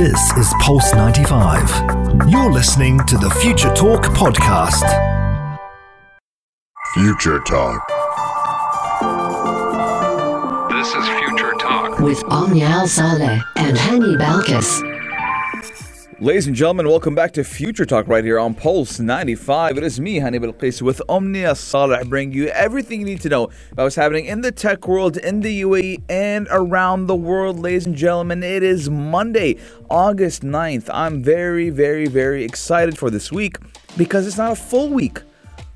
This 0.00 0.32
is 0.38 0.54
Pulse 0.60 0.94
95. 0.94 2.30
You're 2.30 2.50
listening 2.50 3.00
to 3.00 3.18
the 3.18 3.28
Future 3.42 3.68
Talk 3.74 4.04
podcast. 4.04 4.80
Future 6.94 7.38
Talk. 7.40 7.86
This 10.70 10.88
is 10.94 11.06
Future 11.18 11.52
Talk. 11.60 11.98
with 11.98 12.24
Omnial 12.30 12.88
Saleh 12.88 13.42
and 13.56 13.76
Hani 13.76 14.16
Balkis. 14.16 14.89
Ladies 16.22 16.46
and 16.46 16.54
gentlemen, 16.54 16.86
welcome 16.86 17.14
back 17.14 17.32
to 17.32 17.42
Future 17.42 17.86
Talk 17.86 18.06
right 18.06 18.22
here 18.22 18.38
on 18.38 18.52
Pulse 18.52 19.00
95. 19.00 19.78
It 19.78 19.84
is 19.84 19.98
me, 19.98 20.18
Hani 20.20 20.38
Balkis, 20.38 20.82
with 20.82 21.00
Omnia 21.08 21.54
Saleh, 21.54 22.06
bringing 22.06 22.36
you 22.36 22.48
everything 22.48 23.00
you 23.00 23.06
need 23.06 23.22
to 23.22 23.30
know 23.30 23.44
about 23.72 23.84
what's 23.84 23.96
happening 23.96 24.26
in 24.26 24.42
the 24.42 24.52
tech 24.52 24.86
world, 24.86 25.16
in 25.16 25.40
the 25.40 25.62
UAE, 25.62 26.02
and 26.10 26.46
around 26.50 27.06
the 27.06 27.16
world. 27.16 27.58
Ladies 27.58 27.86
and 27.86 27.96
gentlemen, 27.96 28.42
it 28.42 28.62
is 28.62 28.90
Monday, 28.90 29.56
August 29.88 30.42
9th. 30.42 30.90
I'm 30.92 31.22
very, 31.22 31.70
very, 31.70 32.06
very 32.06 32.44
excited 32.44 32.98
for 32.98 33.08
this 33.08 33.32
week 33.32 33.56
because 33.96 34.26
it's 34.26 34.36
not 34.36 34.52
a 34.52 34.56
full 34.56 34.90
week. 34.90 35.22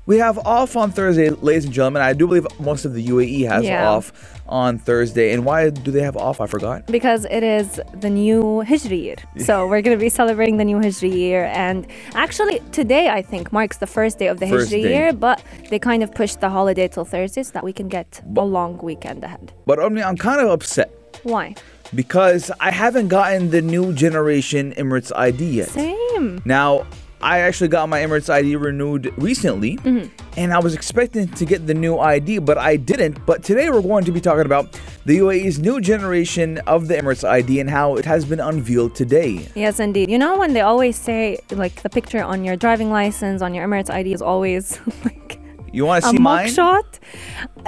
We 0.05 0.19
have 0.19 0.37
off 0.45 0.75
on 0.75 0.91
Thursday, 0.91 1.31
ladies 1.31 1.65
and 1.65 1.73
gentlemen. 1.73 2.03
I 2.03 2.13
do 2.13 2.27
believe 2.27 2.45
most 2.59 2.85
of 2.85 2.93
the 2.93 3.01
UAE 3.01 3.41
has 3.47 3.65
Yeah. 3.65 3.89
off 3.89 4.13
on 4.47 4.77
Thursday. 4.77 5.33
And 5.33 5.45
why 5.45 5.69
do 5.69 5.91
they 5.91 6.01
have 6.01 6.17
off? 6.17 6.39
I 6.41 6.47
forgot. 6.47 6.85
because 6.87 7.25
it 7.31 7.43
is 7.43 7.81
the 7.93 8.09
new 8.09 8.63
Hijri 8.65 9.01
year. 9.01 9.15
So 9.37 9.67
we're 9.69 9.81
going 9.81 9.97
to 9.97 10.01
be 10.01 10.09
celebrating 10.09 10.57
the 10.57 10.65
new 10.65 10.77
Hijri 10.77 11.13
year. 11.13 11.45
And 11.53 11.87
actually, 12.13 12.59
today, 12.71 13.09
I 13.09 13.21
think, 13.21 13.51
marks 13.51 13.77
the 13.77 13.87
first 13.87 14.19
day 14.19 14.27
of 14.27 14.39
the 14.39 14.47
First 14.47 14.71
Hijri 14.71 14.83
day. 14.83 14.93
year, 14.95 15.13
but 15.13 15.43
they 15.69 15.79
kind 15.79 16.03
of 16.03 16.13
pushed 16.13 16.41
the 16.41 16.49
holiday 16.49 16.87
till 16.87 17.05
Thursday 17.05 17.43
so 17.43 17.51
that 17.53 17.63
we 17.63 17.73
can 17.73 17.87
get 17.87 18.21
a 18.37 18.45
long 18.45 18.77
weekend 18.79 19.23
ahead. 19.23 19.53
But 19.65 19.79
Omni, 19.79 20.03
I'm 20.03 20.17
kind 20.17 20.41
of 20.41 20.49
upset. 20.49 20.91
Why? 21.23 21.55
because 21.93 22.51
I 22.59 22.71
haven't 22.71 23.09
gotten 23.09 23.51
the 23.51 23.61
new 23.61 23.93
generation 23.93 24.73
Emirates 24.73 25.11
ID 25.15 25.45
yet. 25.45 25.69
Same. 25.69 26.41
Now, 26.43 26.85
I 27.21 27.39
actually 27.39 27.67
got 27.69 27.87
my 27.89 27.99
Emirates 28.01 28.29
ID 28.29 28.55
renewed 28.55 29.13
recently, 29.17 29.77
Mm-hmm. 29.77 30.07
And 30.37 30.53
I 30.53 30.59
was 30.59 30.73
expecting 30.73 31.27
to 31.29 31.45
get 31.45 31.65
the 31.67 31.73
new 31.73 31.97
ID, 31.97 32.39
but 32.39 32.57
I 32.57 32.75
didn't. 32.75 33.25
But 33.25 33.43
today 33.43 33.69
we're 33.69 33.81
going 33.81 34.03
to 34.05 34.11
be 34.11 34.19
talking 34.21 34.45
about 34.45 34.79
the 35.05 35.17
UAE's 35.19 35.59
new 35.59 35.79
generation 35.81 36.57
of 36.67 36.87
the 36.87 36.95
Emirates 36.95 37.27
ID 37.27 37.59
and 37.59 37.69
how 37.69 37.95
it 37.95 38.05
has 38.05 38.25
been 38.25 38.39
unveiled 38.39 38.95
today. 38.95 39.47
Yes, 39.55 39.79
indeed. 39.79 40.09
You 40.09 40.17
know 40.17 40.37
when 40.37 40.53
they 40.53 40.61
always 40.61 40.95
say, 40.97 41.39
like, 41.51 41.81
the 41.83 41.89
picture 41.89 42.21
on 42.23 42.43
your 42.43 42.55
driving 42.55 42.89
license, 42.91 43.41
on 43.41 43.53
your 43.53 43.67
Emirates 43.67 43.89
ID 43.89 44.13
is 44.13 44.21
always 44.21 44.79
like 45.05 45.39
You 45.71 45.85
want 45.85 46.03
to 46.03 46.09
a 46.09 46.11
see 46.11 46.17
mine? 46.19 46.47
mugshot? 46.47 46.99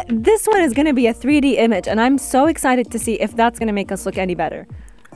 This 0.09 0.45
one 0.47 0.61
is 0.61 0.73
going 0.73 0.87
to 0.87 0.93
be 0.93 1.07
a 1.07 1.13
3D 1.13 1.57
image, 1.57 1.87
and 1.87 1.99
I'm 2.01 2.17
so 2.17 2.45
excited 2.47 2.91
to 2.91 2.99
see 2.99 3.13
if 3.15 3.35
that's 3.35 3.59
going 3.59 3.67
to 3.67 3.73
make 3.73 3.91
us 3.91 4.05
look 4.05 4.17
any 4.17 4.35
better. 4.35 4.67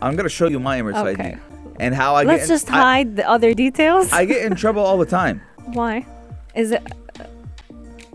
I'm 0.02 0.16
gonna 0.16 0.30
show 0.30 0.48
you 0.48 0.60
my 0.60 0.82
Emirates 0.82 1.06
Okay. 1.06 1.34
ID 1.34 1.38
and 1.80 1.94
how 1.94 2.16
I 2.16 2.24
get. 2.24 2.28
Let's 2.30 2.44
get. 2.48 2.54
just 2.54 2.72
I- 2.72 2.82
hide 2.82 3.16
the 3.18 3.30
other 3.30 3.54
details. 3.54 4.12
I 4.12 4.26
get 4.26 4.44
in 4.44 4.56
trouble 4.56 4.82
all 4.84 4.98
the 4.98 5.06
time. 5.06 5.42
Why? 5.74 6.08
Is 6.56 6.72
it? 6.72 6.82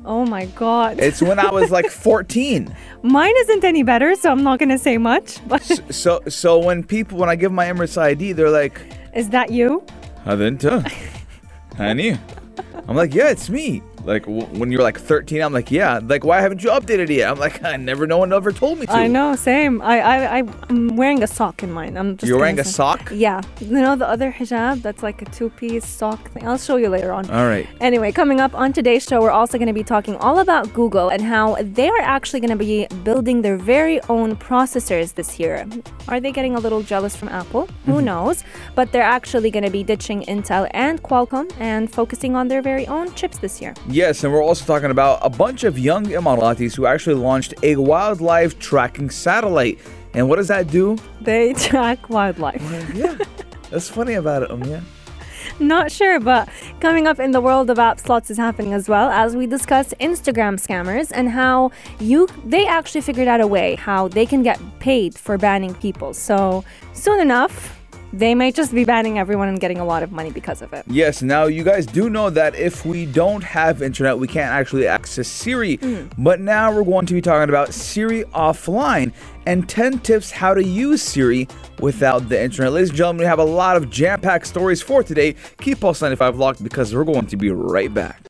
Oh 0.06 0.24
my 0.24 0.46
God. 0.46 1.00
It's 1.00 1.20
when 1.20 1.38
I 1.40 1.50
was 1.50 1.70
like 1.72 1.90
14. 1.90 2.74
Mine 3.02 3.34
isn't 3.38 3.64
any 3.64 3.82
better, 3.82 4.14
so 4.14 4.30
I'm 4.30 4.44
not 4.44 4.60
going 4.60 4.68
to 4.68 4.78
say 4.78 4.98
much. 4.98 5.38
But 5.48 5.62
so, 5.62 5.74
so, 5.90 6.20
so, 6.28 6.58
when 6.58 6.84
people, 6.84 7.18
when 7.18 7.28
I 7.28 7.34
give 7.34 7.50
my 7.52 7.66
Emirates 7.66 7.98
ID, 7.98 8.32
they're 8.32 8.50
like, 8.50 8.80
Is 9.14 9.30
that 9.30 9.50
you? 9.50 9.84
Adinta. 10.24 10.86
honey, 11.76 12.16
I'm 12.88 12.94
like, 12.96 13.14
Yeah, 13.14 13.30
it's 13.30 13.50
me 13.50 13.82
like 14.06 14.24
w- 14.26 14.46
when 14.58 14.70
you're 14.72 14.82
like 14.82 14.98
13 14.98 15.42
I'm 15.42 15.52
like 15.52 15.70
yeah 15.70 16.00
like 16.02 16.24
why 16.24 16.40
haven't 16.40 16.62
you 16.62 16.70
updated 16.70 17.08
yet 17.08 17.30
I'm 17.30 17.38
like 17.38 17.62
I 17.72 17.76
never 17.76 18.06
no 18.06 18.18
one 18.18 18.32
ever 18.32 18.52
told 18.52 18.78
me 18.78 18.86
to 18.86 18.92
I 18.92 19.06
know, 19.06 19.34
same. 19.36 19.82
I 19.82 19.96
I 20.38 20.44
I'm 20.68 20.96
wearing 20.96 21.22
a 21.22 21.26
sock 21.26 21.62
in 21.62 21.70
mine. 21.72 21.96
I'm 21.96 22.16
just. 22.16 22.28
you're 22.28 22.38
wearing 22.38 22.58
a 22.58 22.64
sock 22.64 23.10
Yeah, 23.12 23.42
you 23.60 23.80
know 23.86 23.96
the 23.96 24.08
other 24.08 24.32
hijab 24.32 24.82
that's 24.82 25.02
like 25.02 25.22
a 25.22 25.26
two-piece 25.26 25.86
sock 25.86 26.30
thing. 26.30 26.46
I'll 26.46 26.58
show 26.58 26.76
you 26.76 26.88
later 26.88 27.12
on. 27.12 27.28
all 27.30 27.46
right 27.46 27.66
Anyway, 27.80 28.10
coming 28.12 28.40
up 28.40 28.54
on 28.54 28.72
today's 28.72 29.04
show, 29.04 29.20
we're 29.20 29.30
also 29.30 29.58
going 29.58 29.68
to 29.68 29.74
be 29.74 29.84
talking 29.84 30.16
all 30.16 30.38
about 30.38 30.72
Google 30.72 31.08
and 31.08 31.22
how 31.22 31.56
they 31.60 31.88
are 31.88 32.00
actually 32.00 32.40
going 32.40 32.50
to 32.50 32.56
be 32.56 32.86
building 33.04 33.42
their 33.42 33.56
very 33.56 34.00
own 34.08 34.36
processors 34.36 35.14
this 35.14 35.38
year. 35.38 35.66
Are 36.08 36.20
they 36.20 36.32
getting 36.32 36.54
a 36.54 36.58
little 36.58 36.82
jealous 36.82 37.14
from 37.16 37.28
Apple? 37.28 37.66
Who 37.84 37.92
mm-hmm. 37.92 38.04
knows? 38.04 38.44
But 38.74 38.92
they're 38.92 39.02
actually 39.02 39.50
going 39.50 39.64
to 39.64 39.70
be 39.70 39.82
ditching 39.82 40.22
Intel 40.22 40.68
and 40.72 41.02
Qualcomm 41.02 41.50
and 41.58 41.92
focusing 41.92 42.36
on 42.36 42.48
their 42.48 42.62
very 42.62 42.86
own 42.86 43.12
chips 43.14 43.38
this 43.38 43.60
year. 43.60 43.74
Yes 43.96 44.22
and 44.24 44.30
we're 44.32 44.42
also 44.42 44.64
talking 44.66 44.90
about 44.90 45.18
a 45.22 45.30
bunch 45.30 45.64
of 45.64 45.78
young 45.78 46.04
Emiratis 46.04 46.74
who 46.76 46.84
actually 46.84 47.14
launched 47.16 47.54
a 47.62 47.76
wildlife 47.76 48.58
tracking 48.58 49.08
satellite 49.08 49.78
and 50.12 50.28
what 50.28 50.36
does 50.36 50.48
that 50.48 50.66
do 50.70 50.96
They 51.22 51.54
track 51.68 52.10
wildlife. 52.10 52.62
yeah 52.94 53.16
that's 53.70 53.88
funny 53.88 54.14
about 54.14 54.42
it 54.44 54.50
um 54.50 54.62
yeah 54.64 54.82
Not 55.58 55.90
sure, 55.90 56.20
but 56.20 56.48
coming 56.80 57.06
up 57.06 57.18
in 57.18 57.30
the 57.30 57.40
world 57.40 57.70
of 57.70 57.78
app 57.78 57.98
slots 58.00 58.30
is 58.30 58.36
happening 58.36 58.74
as 58.74 58.88
well 58.88 59.08
as 59.08 59.34
we 59.34 59.46
discuss 59.46 59.94
Instagram 60.00 60.54
scammers 60.60 61.10
and 61.14 61.30
how 61.30 61.70
you 61.98 62.28
they 62.44 62.66
actually 62.66 63.00
figured 63.00 63.28
out 63.28 63.40
a 63.40 63.46
way 63.46 63.76
how 63.76 64.08
they 64.08 64.26
can 64.26 64.42
get 64.42 64.58
paid 64.80 65.14
for 65.14 65.38
banning 65.38 65.72
people. 65.74 66.12
So 66.12 66.64
soon 66.92 67.20
enough, 67.20 67.75
they 68.18 68.34
may 68.34 68.50
just 68.50 68.74
be 68.74 68.84
banning 68.84 69.18
everyone 69.18 69.48
and 69.48 69.60
getting 69.60 69.78
a 69.78 69.84
lot 69.84 70.02
of 70.02 70.10
money 70.10 70.30
because 70.30 70.62
of 70.62 70.72
it. 70.72 70.84
Yes, 70.86 71.22
now 71.22 71.44
you 71.44 71.62
guys 71.62 71.84
do 71.84 72.08
know 72.08 72.30
that 72.30 72.54
if 72.54 72.86
we 72.86 73.04
don't 73.04 73.44
have 73.44 73.82
internet, 73.82 74.18
we 74.18 74.26
can't 74.26 74.50
actually 74.50 74.86
access 74.86 75.28
Siri. 75.28 75.76
Hmm. 75.76 76.06
But 76.16 76.40
now 76.40 76.72
we're 76.72 76.84
going 76.84 77.06
to 77.06 77.14
be 77.14 77.20
talking 77.20 77.48
about 77.48 77.74
Siri 77.74 78.24
offline 78.24 79.12
and 79.44 79.68
10 79.68 80.00
tips 80.00 80.30
how 80.30 80.54
to 80.54 80.64
use 80.64 81.02
Siri 81.02 81.46
without 81.80 82.28
the 82.28 82.42
internet. 82.42 82.72
Ladies 82.72 82.88
and 82.88 82.98
gentlemen, 82.98 83.20
we 83.20 83.26
have 83.26 83.38
a 83.38 83.44
lot 83.44 83.76
of 83.76 83.90
jam 83.90 84.20
packed 84.20 84.46
stories 84.46 84.80
for 84.80 85.02
today. 85.02 85.34
Keep 85.60 85.80
Pulse 85.80 86.00
95 86.00 86.36
locked 86.36 86.64
because 86.64 86.94
we're 86.94 87.04
going 87.04 87.26
to 87.26 87.36
be 87.36 87.50
right 87.50 87.92
back. 87.92 88.22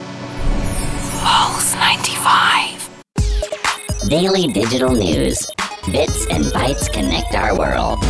Pulse 1.21 1.75
95. 1.75 4.09
Daily 4.09 4.49
digital 4.49 4.93
news. 4.93 5.47
Bits 5.93 6.27
and 6.31 6.45
bytes 6.47 6.93
connect 6.93 7.35
our 7.35 7.57
world. 7.57 8.01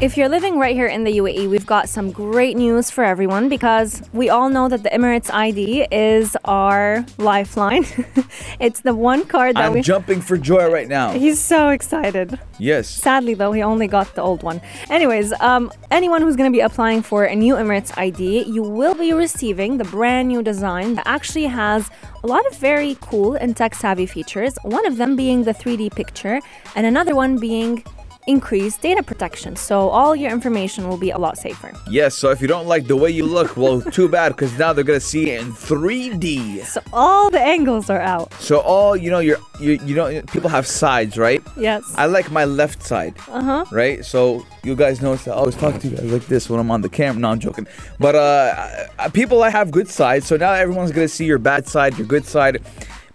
If 0.00 0.16
you're 0.16 0.28
living 0.28 0.60
right 0.60 0.76
here 0.76 0.86
in 0.86 1.02
the 1.02 1.18
UAE, 1.18 1.50
we've 1.50 1.66
got 1.66 1.88
some 1.88 2.12
great 2.12 2.56
news 2.56 2.88
for 2.88 3.02
everyone 3.02 3.48
because 3.48 4.00
we 4.12 4.30
all 4.30 4.48
know 4.48 4.68
that 4.68 4.84
the 4.84 4.90
Emirates 4.90 5.28
ID 5.28 5.88
is 5.90 6.36
our 6.44 7.04
lifeline. 7.18 7.84
it's 8.60 8.82
the 8.82 8.94
one 8.94 9.24
card 9.26 9.56
that 9.56 9.64
I'm 9.64 9.72
we 9.72 9.82
jumping 9.82 10.20
for 10.20 10.38
joy 10.38 10.70
right 10.70 10.86
now. 10.86 11.10
He's 11.18 11.40
so 11.40 11.70
excited. 11.70 12.38
Yes. 12.60 12.88
Sadly, 12.88 13.34
though, 13.34 13.50
he 13.50 13.60
only 13.60 13.88
got 13.88 14.14
the 14.14 14.22
old 14.22 14.44
one. 14.44 14.60
Anyways, 14.88 15.32
um, 15.40 15.72
anyone 15.90 16.22
who's 16.22 16.36
going 16.36 16.50
to 16.50 16.56
be 16.56 16.60
applying 16.60 17.02
for 17.02 17.24
a 17.24 17.34
new 17.34 17.54
Emirates 17.54 17.92
ID, 17.98 18.44
you 18.44 18.62
will 18.62 18.94
be 18.94 19.12
receiving 19.12 19.78
the 19.78 19.84
brand 19.84 20.28
new 20.28 20.44
design 20.44 20.94
that 20.94 21.08
actually 21.08 21.46
has 21.46 21.90
a 22.22 22.26
lot 22.28 22.46
of 22.46 22.56
very 22.56 22.96
cool 23.00 23.34
and 23.34 23.56
tech 23.56 23.74
savvy 23.74 24.06
features. 24.06 24.56
One 24.62 24.86
of 24.86 24.96
them 24.96 25.16
being 25.16 25.42
the 25.42 25.54
3D 25.54 25.92
picture, 25.92 26.40
and 26.76 26.86
another 26.86 27.16
one 27.16 27.36
being 27.36 27.82
increased 28.28 28.82
data 28.82 29.02
protection. 29.02 29.56
So 29.56 29.88
all 29.88 30.14
your 30.14 30.30
information 30.30 30.88
will 30.88 30.98
be 30.98 31.10
a 31.10 31.18
lot 31.18 31.38
safer. 31.38 31.72
Yes, 31.88 32.14
so 32.14 32.30
if 32.30 32.40
you 32.40 32.46
don't 32.46 32.66
like 32.66 32.86
the 32.86 32.96
way 32.96 33.10
you 33.10 33.24
look, 33.24 33.56
well, 33.56 33.80
too 33.80 34.08
bad 34.08 34.28
because 34.30 34.56
now 34.58 34.72
they're 34.72 34.84
going 34.84 35.00
to 35.00 35.04
see 35.04 35.30
it 35.30 35.40
in 35.40 35.52
3D. 35.52 36.64
So 36.64 36.80
all 36.92 37.30
the 37.30 37.40
angles 37.40 37.88
are 37.90 38.00
out. 38.00 38.32
So 38.34 38.60
all, 38.60 38.96
you 38.96 39.10
know, 39.10 39.18
you're, 39.18 39.38
you, 39.58 39.80
you 39.84 39.94
know, 39.94 40.22
people 40.22 40.50
have 40.50 40.66
sides, 40.66 41.16
right? 41.16 41.42
Yes. 41.56 41.82
I 41.96 42.06
like 42.06 42.30
my 42.30 42.44
left 42.44 42.82
side. 42.82 43.16
Uh 43.28 43.42
huh. 43.42 43.64
Right? 43.72 44.04
So 44.04 44.46
you 44.62 44.76
guys 44.76 45.00
notice 45.00 45.24
that 45.24 45.32
I 45.32 45.36
always 45.36 45.56
talk 45.56 45.80
to 45.80 45.88
you 45.88 45.96
guys 45.96 46.12
like 46.12 46.26
this 46.26 46.50
when 46.50 46.60
I'm 46.60 46.70
on 46.70 46.82
the 46.82 46.88
camera. 46.88 47.20
No, 47.20 47.30
I'm 47.30 47.38
joking. 47.40 47.66
But 47.98 48.14
uh, 48.14 48.86
uh, 48.98 49.08
people 49.10 49.42
I 49.42 49.50
have 49.50 49.70
good 49.70 49.88
sides, 49.88 50.26
so 50.26 50.36
now 50.36 50.52
everyone's 50.52 50.92
gonna 50.92 51.08
see 51.08 51.24
your 51.24 51.38
bad 51.38 51.66
side, 51.66 51.96
your 51.96 52.06
good 52.06 52.26
side. 52.26 52.62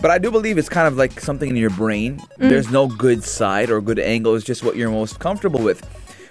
But 0.04 0.12
I 0.12 0.18
do 0.18 0.32
believe 0.32 0.58
it's 0.58 0.68
kind 0.68 0.86
of 0.86 0.98
like 0.98 1.22
something 1.22 1.50
in 1.50 1.56
your 1.56 1.70
brain. 1.70 2.18
Mm. 2.38 2.50
There's 2.50 2.70
no 2.70 2.88
good 2.88 3.24
side 3.24 3.70
or 3.70 3.80
good 3.80 4.00
angle. 4.00 4.36
It's 4.36 4.44
just 4.44 4.62
what 4.62 4.76
you're 4.76 4.92
most 4.92 5.20
comfortable 5.20 5.62
with. 5.62 5.82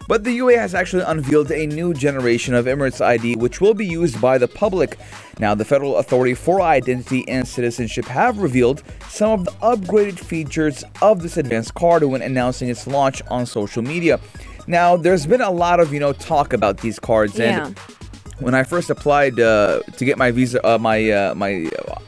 But 0.09 0.25
the 0.25 0.39
UAE 0.41 0.59
has 0.59 0.75
actually 0.75 1.05
unveiled 1.05 1.51
a 1.51 1.67
new 1.67 1.95
generation 1.95 2.53
of 2.53 2.67
Emirates 2.67 3.01
ID, 3.01 3.37
which 3.37 3.63
will 3.63 3.73
be 3.73 3.87
used 3.87 4.21
by 4.21 4.37
the 4.37 4.47
public. 4.47 4.99
Now, 5.39 5.55
the 5.55 5.65
Federal 5.65 5.97
Authority 5.97 6.35
for 6.35 6.61
Identity 6.61 7.27
and 7.27 7.49
Citizenship 7.49 8.05
have 8.05 8.37
revealed 8.37 8.83
some 9.09 9.31
of 9.31 9.45
the 9.47 9.53
upgraded 9.53 10.19
features 10.19 10.85
of 11.01 11.23
this 11.23 11.39
advanced 11.39 11.73
card 11.73 12.05
when 12.05 12.21
announcing 12.21 12.69
its 12.69 12.87
launch 12.87 13.23
on 13.31 13.47
social 13.47 13.81
media. 13.81 14.21
Now, 14.67 14.99
there's 14.99 15.27
been 15.27 15.41
a 15.41 15.51
lot 15.51 15.81
of 15.81 15.95
you 15.95 16.01
know 16.01 16.13
talk 16.13 16.53
about 16.53 16.77
these 16.83 16.99
cards, 16.99 17.39
Yeah. 17.39 17.69
and 17.69 17.79
when 18.43 18.55
I 18.55 18.63
first 18.65 18.91
applied 18.91 19.39
uh, 19.41 19.81
to 19.97 20.05
get 20.05 20.19
my 20.19 20.31
visa, 20.31 20.59
uh, 20.67 20.79
my 20.79 21.11
uh, 21.11 21.35
my 21.35 21.51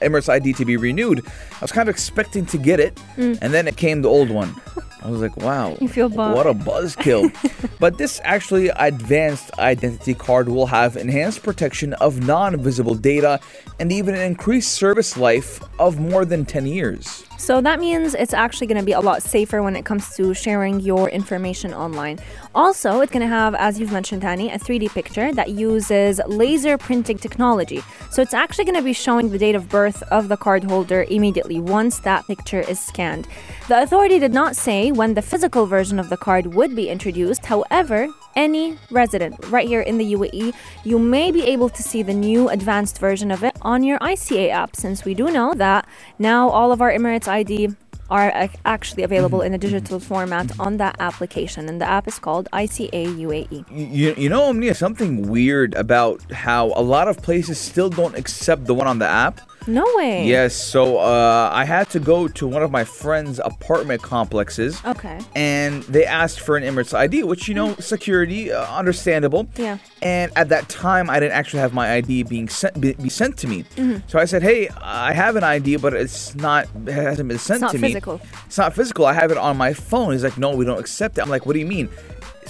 Emirates 0.03 0.29
ID 0.29 0.53
to 0.55 0.65
be 0.65 0.77
renewed, 0.77 1.21
I 1.25 1.61
was 1.63 1.73
kind 1.73 1.89
of 1.89 1.95
expecting 1.95 2.45
to 2.47 2.59
get 2.59 2.81
it, 2.81 2.99
and 3.17 3.53
then 3.55 3.67
it 3.69 3.77
came 3.77 4.03
the 4.03 4.09
old 4.11 4.31
one. 4.31 4.55
I 5.03 5.11
was 5.11 5.21
like, 5.21 5.37
wow, 5.37 5.73
Mm. 5.75 5.81
You 5.83 5.89
feel 5.89 6.09
bummed. 6.09 6.35
what 6.35 6.47
a 6.47 6.55
buzzkill. 6.55 7.29
but 7.79 7.99
this 7.99 8.21
actually 8.25 8.69
advanced 8.71 9.53
identity 9.59 10.15
card 10.15 10.49
will 10.49 10.65
have 10.67 10.97
enhanced 10.97 11.43
protection 11.43 11.93
of 12.01 12.27
non-visible 12.27 12.95
data 12.95 13.39
and 13.79 13.93
even 13.93 14.15
an 14.15 14.23
increased 14.23 14.73
service 14.73 15.19
life 15.19 15.61
of 15.79 15.99
more 16.01 16.25
than 16.25 16.47
10 16.47 16.65
years. 16.67 17.23
So 17.37 17.61
that 17.61 17.81
means 17.81 18.15
it's 18.15 18.33
actually 18.33 18.69
going 18.69 18.81
to 18.81 18.85
be 18.85 18.93
a 18.93 19.01
lot 19.01 19.23
safer 19.23 19.63
when 19.63 19.77
it 19.77 19.85
comes 19.85 20.17
to 20.17 20.33
sharing 20.35 20.81
your 20.81 21.11
information 21.11 21.75
online. 21.75 22.19
Also, 22.55 23.01
it's 23.01 23.13
going 23.13 23.23
to 23.23 23.29
have, 23.29 23.55
as 23.55 23.79
you've 23.79 23.93
mentioned, 23.93 24.23
Tani, 24.23 24.51
a 24.51 24.59
3D 24.59 24.91
picture 24.91 25.33
that 25.33 25.51
uses 25.51 26.21
laser 26.27 26.79
printing 26.79 27.19
technology. 27.19 27.83
So 28.11 28.23
it's 28.23 28.35
actually 28.35 28.65
going 28.65 28.77
to 28.77 28.83
be 28.83 28.93
showing 28.93 29.31
the 29.31 29.39
date 29.39 29.55
of 29.55 29.69
birth 29.69 30.03
of 30.05 30.29
the 30.29 30.37
card 30.37 30.65
holder 30.65 31.05
immediately 31.11 31.61
once 31.61 31.99
that 32.01 32.27
picture 32.27 32.61
is 32.61 32.81
scanned. 32.81 33.27
The 33.69 33.83
authority 33.83 34.19
did 34.19 34.33
not 34.33 34.57
say 34.57 34.93
when 34.93 35.15
the 35.15 35.23
physical 35.23 35.67
version 35.67 35.99
of 35.99 36.11
the 36.11 36.17
card 36.17 36.55
would 36.55 36.75
be 36.77 36.89
introduced. 36.89 37.47
However, 37.47 38.09
any 38.37 38.77
resident 38.91 39.37
right 39.49 39.67
here 39.67 39.81
in 39.81 39.99
the 39.99 40.13
UAE, 40.15 40.55
you 40.85 40.99
may 40.99 41.31
be 41.31 41.45
able 41.45 41.69
to 41.69 41.83
see 41.83 42.03
the 42.03 42.13
new 42.13 42.49
advanced 42.49 42.99
version 42.99 43.31
of 43.31 43.45
it 43.45 43.57
on 43.63 43.83
your 43.83 43.99
ICA 44.01 44.51
app, 44.51 44.77
since 44.77 45.05
we 45.05 45.15
do 45.15 45.31
know 45.31 45.55
that 45.55 45.87
now 46.19 46.49
all 46.49 46.73
of 46.73 46.81
our 46.81 46.91
Emirates 46.91 47.24
ID 47.29 47.75
are 48.11 48.31
uh, 48.35 48.49
actually 48.65 49.03
available 49.03 49.41
in 49.41 49.55
a 49.55 49.59
digital 49.59 49.99
format 49.99 50.51
on 50.61 50.77
that 50.77 50.97
application, 51.01 51.69
and 51.69 51.81
the 51.81 51.89
app 51.89 52.07
is 52.07 52.19
called 52.19 52.49
ICA 52.53 52.91
UAE. 52.91 53.65
You, 53.71 54.15
you 54.17 54.29
know, 54.29 54.45
Omnia, 54.45 54.75
something 54.75 55.29
weird 55.29 55.75
about 55.75 56.31
how 56.31 56.73
a 56.77 56.83
lot 56.83 57.09
of 57.09 57.23
places 57.23 57.59
still 57.59 57.89
don't 57.89 58.17
accept 58.17 58.67
the 58.67 58.75
one 58.75 58.87
on 58.87 58.99
the 58.99 59.09
app. 59.09 59.41
No 59.67 59.85
way. 59.95 60.27
Yes, 60.27 60.55
so 60.55 60.99
uh, 60.99 61.51
I 61.53 61.65
had 61.65 61.89
to 61.91 62.01
go 62.01 62.29
to 62.29 62.47
one 62.47 62.63
of 62.63 62.71
my 62.71 62.85
friend's 62.85 63.39
apartment 63.39 64.03
complexes. 64.03 64.81
Okay. 64.85 65.19
And 65.35 65.83
they 65.85 66.05
asked 66.05 66.41
for 66.41 66.57
an 66.57 66.63
Emirates 66.63 66.95
ID, 66.95 67.25
which, 67.25 67.49
you 67.49 67.55
know, 67.55 67.75
security, 67.77 68.53
uh, 68.53 68.65
understandable. 68.77 69.49
Yeah. 69.57 69.79
And 70.03 70.33
at 70.37 70.51
that 70.51 70.69
time, 70.69 71.09
I 71.09 71.21
didn't 71.21 71.33
actually 71.33 71.61
have 71.61 71.73
my 71.73 71.95
ID 71.95 72.25
being 72.25 72.49
sent, 72.49 72.81
be, 72.81 72.93
be 72.95 73.09
sent 73.09 73.37
to 73.39 73.47
me. 73.47 73.65
Mm-hmm. 73.77 74.07
So 74.09 74.19
I 74.19 74.27
said, 74.27 74.43
hey, 74.43 74.69
I 74.81 75.13
have 75.13 75.37
an 75.37 75.45
ID, 75.45 75.77
but 75.77 75.95
it's 75.95 76.35
not, 76.35 76.69
it 76.87 76.93
hasn't 76.93 77.29
been 77.29 77.39
sent 77.39 77.61
to 77.71 77.79
me. 77.79 77.89
It's 77.89 78.05
not 78.05 78.19
physical. 78.21 78.21
It's 78.47 78.59
not 78.59 78.75
physical. 78.75 79.07
I 79.07 79.15
have 79.15 79.31
it 79.31 79.39
on 79.39 79.57
my 79.57 79.73
phone. 79.73 80.13
He's 80.13 80.25
like, 80.25 80.39
no, 80.39 80.55
we 80.55 80.65
don't 80.65 80.79
accept 80.79 81.19
it. 81.19 81.23
I'm 81.23 81.31
like, 81.31 81.47
what 81.47 81.55
do 81.55 81.59
you 81.59 81.67
mean? 81.67 81.89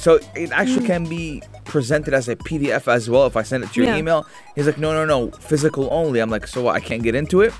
So 0.05 0.19
it 0.37 0.53
actually 0.53 0.83
Mm. 0.85 0.93
can 0.93 1.05
be 1.07 1.43
presented 1.65 2.13
as 2.13 2.29
a 2.29 2.37
PDF 2.37 2.89
as 2.89 3.09
well 3.09 3.25
if 3.27 3.39
I 3.39 3.43
send 3.43 3.65
it 3.65 3.73
to 3.73 3.81
your 3.81 3.89
Yeah. 3.91 3.97
email. 3.97 4.27
He's 4.55 4.67
like, 4.67 4.77
no, 4.77 4.93
no, 4.93 5.07
no, 5.07 5.31
physical 5.41 5.89
only. 5.91 6.21
I'm 6.21 6.29
like, 6.29 6.47
so 6.47 6.61
what? 6.61 6.75
I 6.77 6.81
can't 6.81 7.03
get 7.03 7.15
into 7.15 7.41
it. 7.41 7.55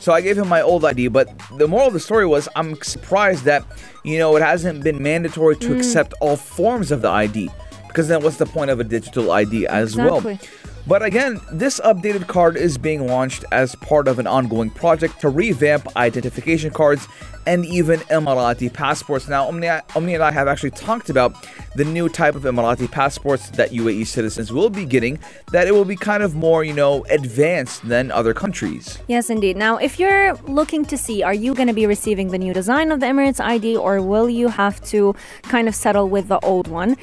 So 0.00 0.10
I 0.14 0.22
gave 0.22 0.38
him 0.38 0.48
my 0.48 0.62
old 0.62 0.82
ID, 0.86 1.08
but 1.08 1.28
the 1.58 1.68
moral 1.68 1.88
of 1.88 1.92
the 1.92 2.00
story 2.00 2.24
was 2.26 2.48
I'm 2.56 2.80
surprised 2.80 3.44
that 3.44 3.64
you 4.02 4.16
know 4.18 4.34
it 4.38 4.42
hasn't 4.42 4.82
been 4.82 5.02
mandatory 5.02 5.56
Mm. 5.56 5.60
to 5.66 5.76
accept 5.76 6.14
all 6.22 6.36
forms 6.36 6.90
of 6.90 7.02
the 7.02 7.10
ID 7.10 7.50
because 7.88 8.08
then 8.08 8.22
what's 8.22 8.38
the 8.38 8.46
point 8.46 8.70
of 8.70 8.80
a 8.80 8.84
digital 8.84 9.30
ID 9.30 9.66
as 9.66 9.90
Exactly. 9.90 10.10
well? 10.10 10.38
But 10.86 11.02
again, 11.02 11.40
this 11.52 11.78
updated 11.80 12.26
card 12.26 12.56
is 12.56 12.78
being 12.78 13.06
launched 13.06 13.44
as 13.52 13.74
part 13.76 14.08
of 14.08 14.18
an 14.18 14.26
ongoing 14.26 14.70
project 14.70 15.20
to 15.20 15.28
revamp 15.28 15.96
identification 15.96 16.70
cards 16.70 17.06
and 17.46 17.64
even 17.64 18.00
Emirati 18.00 18.72
passports. 18.72 19.28
Now, 19.28 19.46
Omni, 19.48 19.68
Omni 19.94 20.14
and 20.14 20.22
I 20.22 20.30
have 20.30 20.48
actually 20.48 20.72
talked 20.72 21.10
about 21.10 21.46
the 21.74 21.84
new 21.84 22.08
type 22.08 22.34
of 22.34 22.42
Emirati 22.42 22.90
passports 22.90 23.50
that 23.50 23.70
UAE 23.70 24.06
citizens 24.06 24.52
will 24.52 24.70
be 24.70 24.84
getting, 24.84 25.18
that 25.52 25.66
it 25.66 25.72
will 25.72 25.84
be 25.84 25.96
kind 25.96 26.22
of 26.22 26.34
more, 26.34 26.64
you 26.64 26.74
know, 26.74 27.04
advanced 27.10 27.86
than 27.88 28.10
other 28.10 28.34
countries. 28.34 28.98
Yes, 29.08 29.30
indeed. 29.30 29.56
Now, 29.56 29.76
if 29.76 29.98
you're 29.98 30.34
looking 30.46 30.84
to 30.86 30.98
see, 30.98 31.22
are 31.22 31.34
you 31.34 31.54
going 31.54 31.68
to 31.68 31.74
be 31.74 31.86
receiving 31.86 32.28
the 32.28 32.38
new 32.38 32.52
design 32.52 32.92
of 32.92 33.00
the 33.00 33.06
Emirates 33.06 33.40
ID 33.40 33.76
or 33.76 34.02
will 34.02 34.28
you 34.28 34.48
have 34.48 34.80
to 34.86 35.14
kind 35.42 35.68
of 35.68 35.74
settle 35.74 36.08
with 36.08 36.28
the 36.28 36.40
old 36.40 36.68
one? 36.68 36.96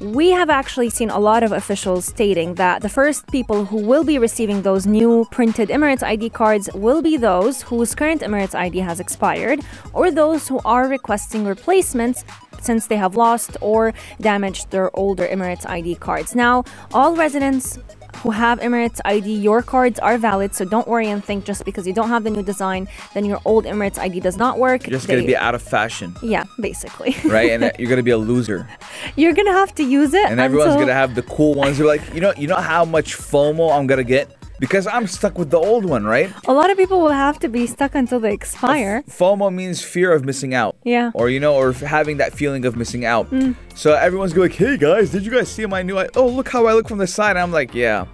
We 0.00 0.30
have 0.30 0.50
actually 0.50 0.90
seen 0.90 1.08
a 1.08 1.18
lot 1.18 1.42
of 1.42 1.52
officials 1.52 2.04
stating 2.04 2.56
that 2.56 2.82
the 2.82 2.88
first 2.88 3.26
people 3.28 3.64
who 3.64 3.78
will 3.78 4.04
be 4.04 4.18
receiving 4.18 4.60
those 4.60 4.86
new 4.86 5.26
printed 5.30 5.70
Emirates 5.70 6.02
ID 6.02 6.28
cards 6.30 6.68
will 6.74 7.00
be 7.00 7.16
those 7.16 7.62
whose 7.62 7.94
current 7.94 8.20
Emirates 8.20 8.54
ID 8.54 8.80
has 8.80 9.00
expired 9.00 9.60
or 9.94 10.10
those 10.10 10.48
who 10.48 10.60
are 10.66 10.86
requesting 10.86 11.46
replacements 11.46 12.26
since 12.60 12.88
they 12.88 12.96
have 12.96 13.16
lost 13.16 13.56
or 13.62 13.94
damaged 14.20 14.70
their 14.70 14.94
older 14.94 15.26
Emirates 15.26 15.66
ID 15.66 15.94
cards. 15.94 16.34
Now, 16.34 16.64
all 16.92 17.16
residents 17.16 17.78
who 18.22 18.30
have 18.30 18.60
Emirates 18.60 19.00
ID, 19.04 19.32
your 19.34 19.62
cards 19.62 19.98
are 19.98 20.18
valid, 20.18 20.54
so 20.54 20.64
don't 20.64 20.86
worry 20.88 21.08
and 21.08 21.24
think 21.24 21.44
just 21.44 21.64
because 21.64 21.86
you 21.86 21.92
don't 21.92 22.08
have 22.08 22.24
the 22.24 22.30
new 22.30 22.42
design, 22.42 22.88
then 23.14 23.24
your 23.24 23.40
old 23.44 23.64
Emirates 23.64 23.98
ID 23.98 24.20
does 24.20 24.36
not 24.36 24.58
work. 24.58 24.86
You're 24.86 24.98
just 24.98 25.08
going 25.08 25.20
to 25.20 25.26
be 25.26 25.36
out 25.36 25.54
of 25.54 25.62
fashion, 25.62 26.14
yeah, 26.22 26.44
basically. 26.60 27.14
right? 27.24 27.50
and 27.50 27.64
uh, 27.64 27.70
you're 27.78 27.88
going 27.88 27.98
to 27.98 28.02
be 28.02 28.10
a 28.10 28.18
loser. 28.18 28.68
You're 29.16 29.32
gonna 29.32 29.52
have 29.52 29.74
to 29.76 29.82
use 29.84 30.12
it, 30.14 30.26
And 30.26 30.40
everyone's 30.40 30.68
until- 30.72 30.78
going 30.78 30.88
to 30.88 30.94
have 30.94 31.14
the 31.14 31.22
cool 31.22 31.54
ones. 31.54 31.78
You're 31.78 31.86
like, 31.86 32.02
you 32.14 32.20
know, 32.20 32.32
you 32.36 32.46
know 32.46 32.56
how 32.56 32.84
much 32.84 33.16
FOMO 33.16 33.72
I'm 33.76 33.86
going 33.86 33.98
to 33.98 34.04
get? 34.04 34.35
Because 34.58 34.86
I'm 34.86 35.06
stuck 35.06 35.38
with 35.38 35.50
the 35.50 35.58
old 35.58 35.84
one, 35.84 36.04
right? 36.04 36.32
A 36.46 36.52
lot 36.52 36.70
of 36.70 36.78
people 36.78 37.00
will 37.00 37.10
have 37.10 37.38
to 37.40 37.48
be 37.48 37.66
stuck 37.66 37.94
until 37.94 38.18
they 38.20 38.32
expire. 38.32 39.02
FOMO 39.08 39.52
means 39.52 39.82
fear 39.82 40.12
of 40.12 40.24
missing 40.24 40.54
out. 40.54 40.76
Yeah. 40.84 41.10
Or 41.14 41.28
you 41.28 41.40
know, 41.40 41.54
or 41.54 41.70
f- 41.70 41.80
having 41.80 42.16
that 42.18 42.32
feeling 42.32 42.64
of 42.64 42.74
missing 42.76 43.04
out. 43.04 43.30
Mm. 43.30 43.54
So 43.74 43.92
everyone's 43.94 44.32
going 44.32 44.48
like, 44.50 44.58
"Hey 44.58 44.76
guys, 44.78 45.10
did 45.10 45.24
you 45.26 45.30
guys 45.32 45.48
see 45.48 45.66
my 45.66 45.82
new? 45.82 45.98
I- 45.98 46.08
oh, 46.16 46.26
look 46.28 46.48
how 46.48 46.66
I 46.66 46.72
look 46.72 46.88
from 46.88 46.98
the 46.98 47.06
side." 47.06 47.30
And 47.30 47.40
I'm 47.40 47.52
like, 47.52 47.74
"Yeah, 47.74 48.06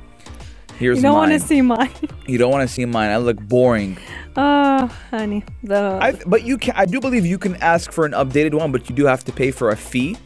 here's 0.79 0.97
You 0.99 1.03
don't 1.03 1.15
want 1.15 1.33
to 1.33 1.39
see 1.41 1.63
mine. 1.63 1.91
you 2.27 2.39
don't 2.39 2.51
want 2.51 2.67
to 2.69 2.73
see 2.75 2.85
mine. 2.87 3.11
I 3.11 3.19
look 3.19 3.39
boring." 3.41 3.99
oh, 4.37 4.87
honey. 5.11 5.45
The 5.63 5.99
I, 6.03 6.13
but 6.27 6.43
you 6.43 6.59
can. 6.59 6.75
I 6.77 6.87
do 6.87 7.01
believe 7.01 7.25
you 7.25 7.39
can 7.39 7.55
ask 7.57 7.93
for 7.93 8.05
an 8.05 8.13
updated 8.13 8.55
one, 8.55 8.73
but 8.73 8.89
you 8.89 8.97
do 8.97 9.05
have 9.07 9.23
to 9.25 9.33
pay 9.33 9.51
for 9.53 9.71
a 9.71 9.77
fee. 9.77 10.17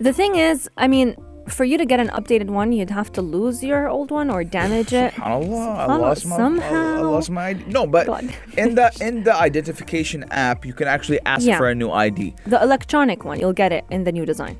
the 0.00 0.12
thing 0.12 0.36
is, 0.36 0.68
I 0.76 0.88
mean, 0.88 1.14
for 1.48 1.64
you 1.64 1.76
to 1.78 1.84
get 1.84 2.00
an 2.00 2.08
updated 2.08 2.48
one, 2.50 2.72
you'd 2.72 2.90
have 2.90 3.10
to 3.12 3.22
lose 3.22 3.62
your 3.64 3.88
old 3.88 4.10
one 4.10 4.30
or 4.30 4.44
damage 4.44 4.92
it. 5.04 5.12
Subhanallah, 5.14 5.88
I 5.88 5.96
lost 5.96 6.26
my 6.26 6.36
I, 6.36 6.96
I 6.98 7.00
lost 7.00 7.30
my 7.30 7.46
ID. 7.48 7.64
No, 7.66 7.86
but 7.86 8.06
God. 8.06 8.32
in 8.56 8.74
the 8.74 8.90
in 9.00 9.22
the 9.24 9.34
identification 9.34 10.24
app, 10.30 10.64
you 10.64 10.72
can 10.72 10.88
actually 10.88 11.20
ask 11.26 11.46
Yeah. 11.46 11.58
for 11.58 11.68
a 11.68 11.74
new 11.74 11.90
ID. 11.90 12.34
The 12.46 12.62
electronic 12.62 13.24
one, 13.24 13.38
you'll 13.40 13.52
get 13.52 13.72
it 13.72 13.84
in 13.90 14.04
the 14.04 14.12
new 14.12 14.24
design, 14.26 14.56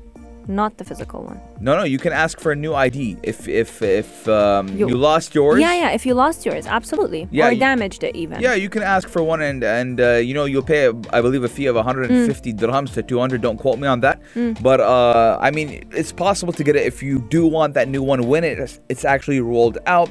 not 0.47 0.77
the 0.77 0.83
physical 0.83 1.23
one. 1.23 1.39
No, 1.59 1.77
no, 1.77 1.83
you 1.83 1.97
can 1.97 2.11
ask 2.13 2.39
for 2.39 2.51
a 2.51 2.55
new 2.55 2.73
ID 2.73 3.17
if 3.23 3.47
if 3.47 3.81
if 3.81 4.27
um, 4.27 4.67
you, 4.77 4.87
You- 4.89 4.97
lost 4.97 5.33
yours. 5.35 5.59
Yeah, 5.59 5.73
yeah. 5.73 5.91
If 5.91 6.05
you 6.05 6.13
lost 6.13 6.45
yours, 6.45 6.65
absolutely. 6.67 7.27
Yeah, 7.31 7.47
or 7.47 7.51
you- 7.51 7.59
damaged 7.59 8.03
it 8.03 8.15
even. 8.15 8.41
Yeah, 8.41 8.53
you 8.55 8.69
can 8.69 8.83
ask 8.83 9.07
for 9.07 9.23
one, 9.23 9.41
and 9.41 9.63
and 9.63 9.99
uh, 10.01 10.13
you 10.15 10.33
know 10.33 10.45
you'll 10.45 10.63
pay, 10.75 10.87
I 11.11 11.21
believe, 11.21 11.43
a 11.43 11.49
fee 11.49 11.67
of 11.67 11.75
150 11.75 12.53
dirhams 12.53 12.93
to 12.93 13.03
200. 13.03 13.41
Don't 13.41 13.57
quote 13.57 13.79
me 13.79 13.87
on 13.87 14.01
that, 14.01 14.21
but 14.61 14.79
uh, 14.79 15.37
I 15.41 15.51
mean, 15.51 15.83
it's 15.91 16.11
possible 16.11 16.53
to 16.53 16.63
get 16.63 16.75
it 16.75 16.85
if 16.85 17.01
you 17.03 17.19
do 17.29 17.47
want 17.47 17.73
that 17.75 17.87
new 17.87 18.03
one 18.03 18.27
when 18.27 18.43
it 18.43 18.59
it's 18.89 19.05
actually 19.05 19.39
rolled 19.41 19.77
out. 19.87 20.09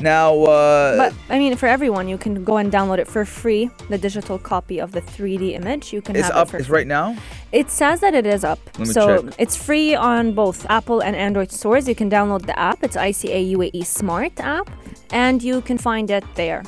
Now, 0.00 0.34
uh, 0.44 0.96
But 0.96 1.12
I 1.30 1.38
mean, 1.38 1.56
for 1.56 1.66
everyone, 1.66 2.08
you 2.08 2.18
can 2.18 2.44
go 2.44 2.56
and 2.58 2.70
download 2.72 2.98
it 2.98 3.08
for 3.08 3.24
free. 3.24 3.70
The 3.88 3.98
digital 3.98 4.38
copy 4.38 4.78
of 4.80 4.92
the 4.92 5.00
3D 5.00 5.54
image, 5.54 5.92
you 5.92 6.00
can 6.02 6.16
it's 6.16 6.26
have 6.28 6.36
up. 6.36 6.48
it 6.48 6.50
for 6.50 6.56
It's 6.58 6.66
free. 6.66 6.78
right 6.78 6.86
now. 6.86 7.16
It 7.54 7.70
says 7.70 8.00
that 8.00 8.14
it 8.14 8.26
is 8.26 8.42
up. 8.42 8.58
So 8.82 9.22
check. 9.22 9.34
it's 9.38 9.54
free 9.54 9.94
on 9.94 10.32
both 10.32 10.66
Apple 10.68 11.00
and 11.00 11.14
Android 11.14 11.52
stores. 11.52 11.86
You 11.86 11.94
can 11.94 12.10
download 12.10 12.46
the 12.46 12.58
app. 12.58 12.82
It's 12.82 12.96
ICA 12.96 13.54
UAE 13.54 13.86
Smart 13.86 14.40
app, 14.40 14.68
and 15.12 15.40
you 15.40 15.60
can 15.60 15.78
find 15.78 16.10
it 16.10 16.24
there, 16.34 16.64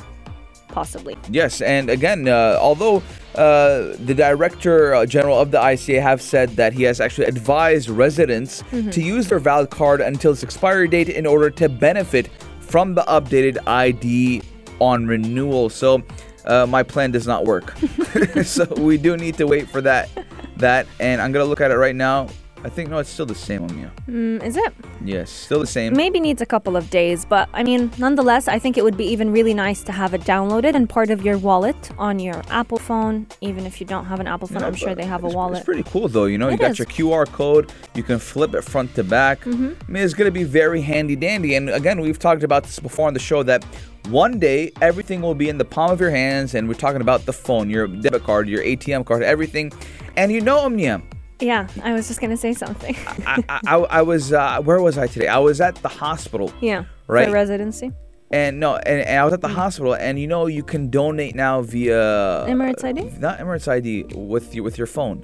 possibly. 0.69 1.17
Yes, 1.29 1.59
and 1.59 1.89
again, 1.89 2.29
uh, 2.29 2.57
although 2.61 3.03
uh, 3.35 3.97
the 3.99 4.13
director 4.15 5.05
general 5.05 5.37
of 5.37 5.51
the 5.51 5.57
ICA 5.57 6.01
have 6.01 6.21
said 6.21 6.51
that 6.51 6.71
he 6.71 6.83
has 6.83 7.01
actually 7.01 7.27
advised 7.27 7.89
residents 7.89 8.63
to 8.71 9.01
use 9.01 9.27
their 9.27 9.39
valid 9.39 9.69
card 9.69 9.99
until 9.99 10.31
its 10.31 10.41
expiry 10.41 10.87
date 10.87 11.09
in 11.09 11.25
order 11.25 11.49
to 11.49 11.67
benefit 11.67 12.29
from 12.61 12.95
the 12.95 13.03
updated 13.09 13.57
ID 13.67 14.41
on 14.79 15.05
renewal. 15.05 15.69
So 15.69 16.01
uh, 16.45 16.65
my 16.65 16.81
plan 16.81 17.11
does 17.11 17.27
not 17.27 17.43
work. 17.43 17.77
so 18.45 18.65
we 18.77 18.97
do 18.97 19.17
need 19.17 19.35
to 19.35 19.47
wait 19.47 19.67
for 19.67 19.81
that. 19.81 20.09
That 20.57 20.87
and 20.99 21.21
I'm 21.21 21.31
gonna 21.31 21.45
look 21.45 21.61
at 21.61 21.71
it 21.71 21.77
right 21.77 21.95
now. 21.95 22.27
I 22.63 22.69
think 22.69 22.89
no, 22.89 22.97
it's 22.97 23.09
still 23.09 23.25
the 23.25 23.35
same 23.35 23.63
on 23.63 23.77
you. 23.77 23.91
Mm, 24.09 24.43
is 24.43 24.57
it? 24.57 24.73
Yes, 25.05 25.29
still 25.29 25.59
the 25.59 25.67
same. 25.67 25.95
Maybe 25.95 26.19
needs 26.19 26.41
a 26.41 26.45
couple 26.45 26.75
of 26.75 26.89
days, 26.89 27.23
but 27.23 27.47
I 27.53 27.63
mean, 27.63 27.91
nonetheless, 27.97 28.47
I 28.47 28.57
think 28.57 28.77
it 28.77 28.83
would 28.83 28.97
be 28.97 29.05
even 29.05 29.31
really 29.31 29.53
nice 29.53 29.83
to 29.83 29.91
have 29.91 30.13
it 30.13 30.21
downloaded 30.21 30.73
and 30.73 30.89
part 30.89 31.11
of 31.11 31.23
your 31.23 31.37
wallet 31.37 31.77
on 31.99 32.19
your 32.19 32.41
Apple 32.49 32.79
phone. 32.79 33.27
Even 33.41 33.65
if 33.65 33.79
you 33.79 33.85
don't 33.85 34.05
have 34.05 34.19
an 34.19 34.27
Apple 34.27 34.47
phone, 34.47 34.63
I'm 34.63 34.73
sure 34.73 34.95
they 34.95 35.05
have 35.05 35.23
a 35.23 35.27
wallet. 35.27 35.57
It's 35.57 35.65
pretty 35.65 35.83
cool 35.83 36.07
though, 36.07 36.25
you 36.25 36.37
know. 36.37 36.49
you 36.49 36.57
got 36.57 36.71
is. 36.71 36.79
your 36.79 36.87
QR 36.87 37.27
code. 37.27 37.71
You 37.93 38.03
can 38.03 38.17
flip 38.17 38.55
it 38.55 38.63
front 38.63 38.95
to 38.95 39.03
back. 39.03 39.41
Mm-hmm. 39.41 39.73
I 39.87 39.91
mean, 39.91 40.03
it's 40.03 40.15
gonna 40.15 40.31
be 40.31 40.43
very 40.43 40.81
handy 40.81 41.15
dandy. 41.15 41.55
And 41.55 41.69
again, 41.69 42.01
we've 42.01 42.19
talked 42.19 42.43
about 42.43 42.63
this 42.63 42.79
before 42.79 43.07
on 43.07 43.13
the 43.13 43.19
show 43.19 43.43
that 43.43 43.63
one 44.09 44.39
day 44.39 44.71
everything 44.81 45.21
will 45.21 45.35
be 45.35 45.49
in 45.49 45.57
the 45.57 45.65
palm 45.65 45.91
of 45.91 45.99
your 45.99 46.11
hands, 46.11 46.55
and 46.55 46.67
we're 46.67 46.73
talking 46.73 47.01
about 47.01 47.25
the 47.25 47.33
phone, 47.33 47.69
your 47.69 47.87
debit 47.87 48.23
card, 48.23 48.49
your 48.49 48.63
ATM 48.63 49.05
card, 49.05 49.21
everything. 49.21 49.71
And 50.17 50.31
you 50.31 50.41
know, 50.41 50.57
Omnia, 50.59 51.01
Yeah, 51.39 51.67
I 51.83 51.93
was 51.93 52.07
just 52.07 52.19
gonna 52.19 52.37
say 52.37 52.53
something. 52.53 52.95
I, 53.05 53.43
I, 53.47 53.59
I, 53.67 53.75
I 53.99 54.01
was 54.01 54.33
uh, 54.33 54.59
where 54.61 54.81
was 54.81 54.97
I 54.97 55.07
today? 55.07 55.27
I 55.27 55.37
was 55.37 55.61
at 55.61 55.75
the 55.75 55.89
hospital. 55.89 56.51
yeah, 56.61 56.83
Right. 57.07 57.29
residency. 57.31 57.91
And 58.31 58.59
no, 58.59 58.75
and, 58.75 59.01
and 59.07 59.19
I 59.19 59.23
was 59.23 59.33
at 59.33 59.39
Mm. 59.39 59.47
the 59.47 59.53
hospital, 59.61 59.93
and 59.95 60.19
you 60.19 60.27
know 60.27 60.47
you 60.47 60.63
can 60.63 60.89
donate 60.89 61.33
now 61.35 61.61
via 61.61 62.45
Emirates 62.49 62.83
ID? 62.83 62.99
not 63.19 63.39
Emirates 63.39 63.67
ID 63.69 63.89
with 64.15 64.53
you 64.55 64.63
with 64.63 64.77
your 64.77 64.87
phone. 64.87 65.21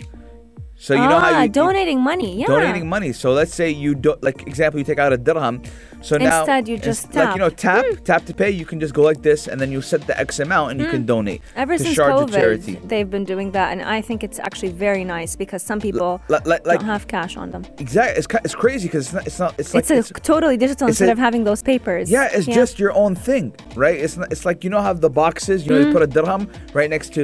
So 0.76 0.94
you 0.94 1.02
know 1.12 1.20
how 1.20 1.34
Ah, 1.34 1.44
you 1.44 1.50
donating 1.50 2.00
money. 2.02 2.40
Yeah. 2.40 2.48
donating 2.48 2.88
money. 2.88 3.12
So 3.14 3.32
let's 3.34 3.54
say 3.54 3.70
you 3.72 3.94
do 3.96 4.16
like 4.22 4.48
example 4.48 4.80
you 4.80 4.86
take 4.86 5.00
out 5.00 5.12
a 5.14 5.18
dirham. 5.18 5.62
So 6.04 6.18
now 6.18 6.40
Instead, 6.40 6.68
you 6.68 6.76
ins- 6.76 6.84
just 6.90 7.16
like 7.16 7.34
you 7.36 7.40
know 7.44 7.50
tap. 7.50 7.86
tap 7.86 8.04
tap 8.10 8.26
to 8.26 8.34
pay. 8.34 8.50
You 8.62 8.66
can 8.66 8.80
just 8.80 8.94
go 8.94 9.02
like 9.12 9.22
this 9.30 9.48
and 9.48 9.58
then 9.62 9.72
you 9.72 9.82
set 9.82 10.02
the 10.06 10.16
X 10.20 10.40
amount 10.40 10.72
and 10.72 10.78
you 10.82 10.88
can 10.96 11.06
donate 11.06 11.42
Hmm. 11.54 11.60
Ever 11.64 11.78
to 11.78 11.84
since 11.84 11.98
COVID, 11.98 12.32
charity. 12.32 12.74
they've 12.92 13.10
been 13.10 13.24
doing 13.34 13.52
that, 13.58 13.68
and 13.72 13.82
I 13.82 14.02
think 14.02 14.24
it's 14.28 14.40
actually 14.48 14.74
very 14.88 15.04
nice 15.16 15.32
because 15.44 15.62
some 15.64 15.80
people 15.80 16.10
li- 16.28 16.38
like- 16.46 16.66
like- 16.68 16.80
don't 16.80 16.90
have 16.98 17.08
cash 17.08 17.34
on 17.38 17.48
them. 17.52 17.64
Exactly. 17.80 18.16
It's, 18.20 18.28
it's 18.48 18.56
crazy 18.64 18.88
because 18.90 19.06
it's 19.14 19.14
not. 19.14 19.28
It's 19.28 19.40
not. 19.40 19.60
It's 19.60 19.74
like 19.74 20.00
it's 20.00 20.12
a 20.12 20.14
totally 20.34 20.58
digital 20.58 20.88
it's 20.88 21.00
instead 21.00 21.10
a- 21.10 21.14
of 21.14 21.18
having 21.28 21.44
those 21.46 21.62
papers. 21.64 22.12
Yeah, 22.12 22.30
it's 22.38 22.46
just 22.62 22.74
your 22.80 22.92
own 23.04 23.16
thing, 23.16 23.46
right? 23.76 23.98
It's 24.06 24.18
not, 24.18 24.32
it's 24.34 24.46
like 24.46 24.64
you 24.66 24.70
know 24.70 24.82
have 24.82 25.00
the 25.02 25.10
boxes, 25.10 25.66
you 25.66 25.72
know, 25.74 25.80
you 25.80 25.86
Mm. 25.88 25.94
put 25.94 26.02
a 26.02 26.08
dirham 26.08 26.44
right 26.74 26.90
next 26.90 27.14
to 27.16 27.22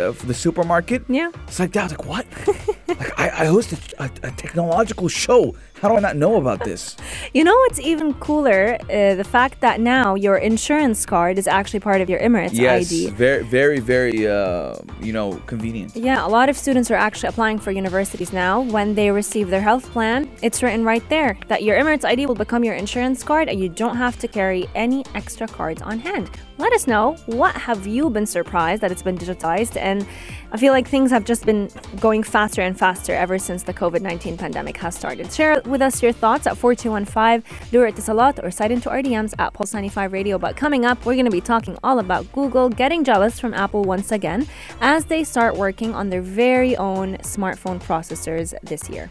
uh, 0.00 0.12
for 0.12 0.26
the 0.26 0.34
supermarket. 0.34 1.02
Yeah. 1.08 1.30
It's 1.48 1.58
like 1.58 1.72
that. 1.72 1.90
Like, 1.90 2.04
what? 2.06 2.26
like 2.88 3.18
I, 3.18 3.26
I 3.42 3.44
host 3.46 3.72
a, 3.72 3.78
a, 4.04 4.10
a 4.28 4.30
technological 4.44 5.08
show. 5.08 5.54
How 5.80 5.88
do 5.88 5.96
I 5.96 6.00
not 6.00 6.16
know 6.16 6.36
about 6.36 6.64
this? 6.64 6.96
You 7.34 7.44
know 7.44 7.54
what's 7.54 7.78
even 7.80 8.14
cooler? 8.14 8.78
Uh, 8.82 9.14
the 9.16 9.24
fact 9.24 9.60
that 9.60 9.80
now 9.80 10.14
your 10.14 10.36
insurance 10.36 11.04
card 11.04 11.36
is 11.36 11.46
actually 11.46 11.80
part 11.80 12.00
of 12.00 12.08
your 12.08 12.20
Emirates 12.20 12.54
yes, 12.54 12.92
ID. 12.92 13.10
very, 13.10 13.42
very, 13.42 13.80
very, 13.80 14.26
uh, 14.26 14.76
you 15.00 15.12
know, 15.12 15.34
convenient. 15.46 15.94
Yeah, 15.96 16.24
a 16.24 16.28
lot 16.28 16.48
of 16.48 16.56
students 16.56 16.90
are 16.90 16.94
actually 16.94 17.28
applying 17.28 17.58
for 17.58 17.70
universities 17.70 18.32
now. 18.32 18.60
When 18.60 18.94
they 18.94 19.10
receive 19.10 19.50
their 19.50 19.60
health 19.60 19.90
plan, 19.90 20.30
it's 20.42 20.62
written 20.62 20.84
right 20.84 21.06
there 21.08 21.36
that 21.48 21.62
your 21.62 21.76
Emirates 21.76 22.04
ID 22.04 22.26
will 22.26 22.34
become 22.34 22.64
your 22.64 22.74
insurance 22.74 23.22
card 23.22 23.48
and 23.48 23.60
you 23.60 23.68
don't 23.68 23.96
have 23.96 24.18
to 24.20 24.28
carry 24.28 24.68
any 24.74 25.04
extra 25.14 25.46
cards 25.46 25.82
on 25.82 25.98
hand. 25.98 26.30
Let 26.56 26.72
us 26.72 26.86
know 26.86 27.16
what 27.26 27.56
have 27.56 27.84
you 27.84 28.08
been 28.10 28.26
surprised 28.26 28.80
that 28.82 28.92
it's 28.92 29.02
been 29.02 29.18
digitized 29.18 29.76
and 29.76 30.06
I 30.52 30.56
feel 30.56 30.72
like 30.72 30.86
things 30.86 31.10
have 31.10 31.24
just 31.24 31.44
been 31.44 31.68
going 31.98 32.22
faster 32.22 32.62
and 32.62 32.78
faster 32.78 33.12
ever 33.12 33.40
since 33.40 33.64
the 33.64 33.74
COVID-19 33.74 34.38
pandemic 34.38 34.76
has 34.76 34.94
started. 34.94 35.32
Share 35.32 35.60
with 35.64 35.82
us 35.82 36.00
your 36.00 36.12
thoughts 36.12 36.46
at 36.46 36.56
4215, 36.56 37.42
lure 37.72 37.88
it 37.88 37.96
to 37.96 38.14
lot 38.14 38.38
or 38.40 38.52
sign 38.52 38.70
into 38.70 38.88
our 38.88 39.02
DMs 39.02 39.34
at 39.40 39.52
Pulse 39.52 39.74
95 39.74 40.12
Radio. 40.12 40.38
But 40.38 40.56
coming 40.56 40.84
up, 40.84 41.04
we're 41.04 41.14
going 41.14 41.24
to 41.24 41.30
be 41.32 41.40
talking 41.40 41.76
all 41.82 41.98
about 41.98 42.30
Google 42.32 42.68
getting 42.68 43.02
jealous 43.02 43.40
from 43.40 43.52
Apple 43.52 43.82
once 43.82 44.12
again 44.12 44.46
as 44.80 45.06
they 45.06 45.24
start 45.24 45.56
working 45.56 45.92
on 45.92 46.08
their 46.08 46.22
very 46.22 46.76
own 46.76 47.16
smartphone 47.18 47.82
processors 47.82 48.54
this 48.62 48.88
year. 48.88 49.10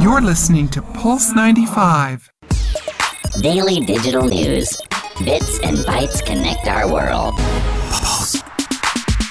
You're 0.00 0.22
listening 0.22 0.68
to 0.68 0.80
Pulse 0.80 1.34
95. 1.34 2.30
Daily 3.42 3.84
digital 3.84 4.24
news. 4.24 4.80
Bits 5.24 5.58
and 5.64 5.78
bytes 5.78 6.24
connect 6.24 6.68
our 6.68 6.86
world. 6.86 7.34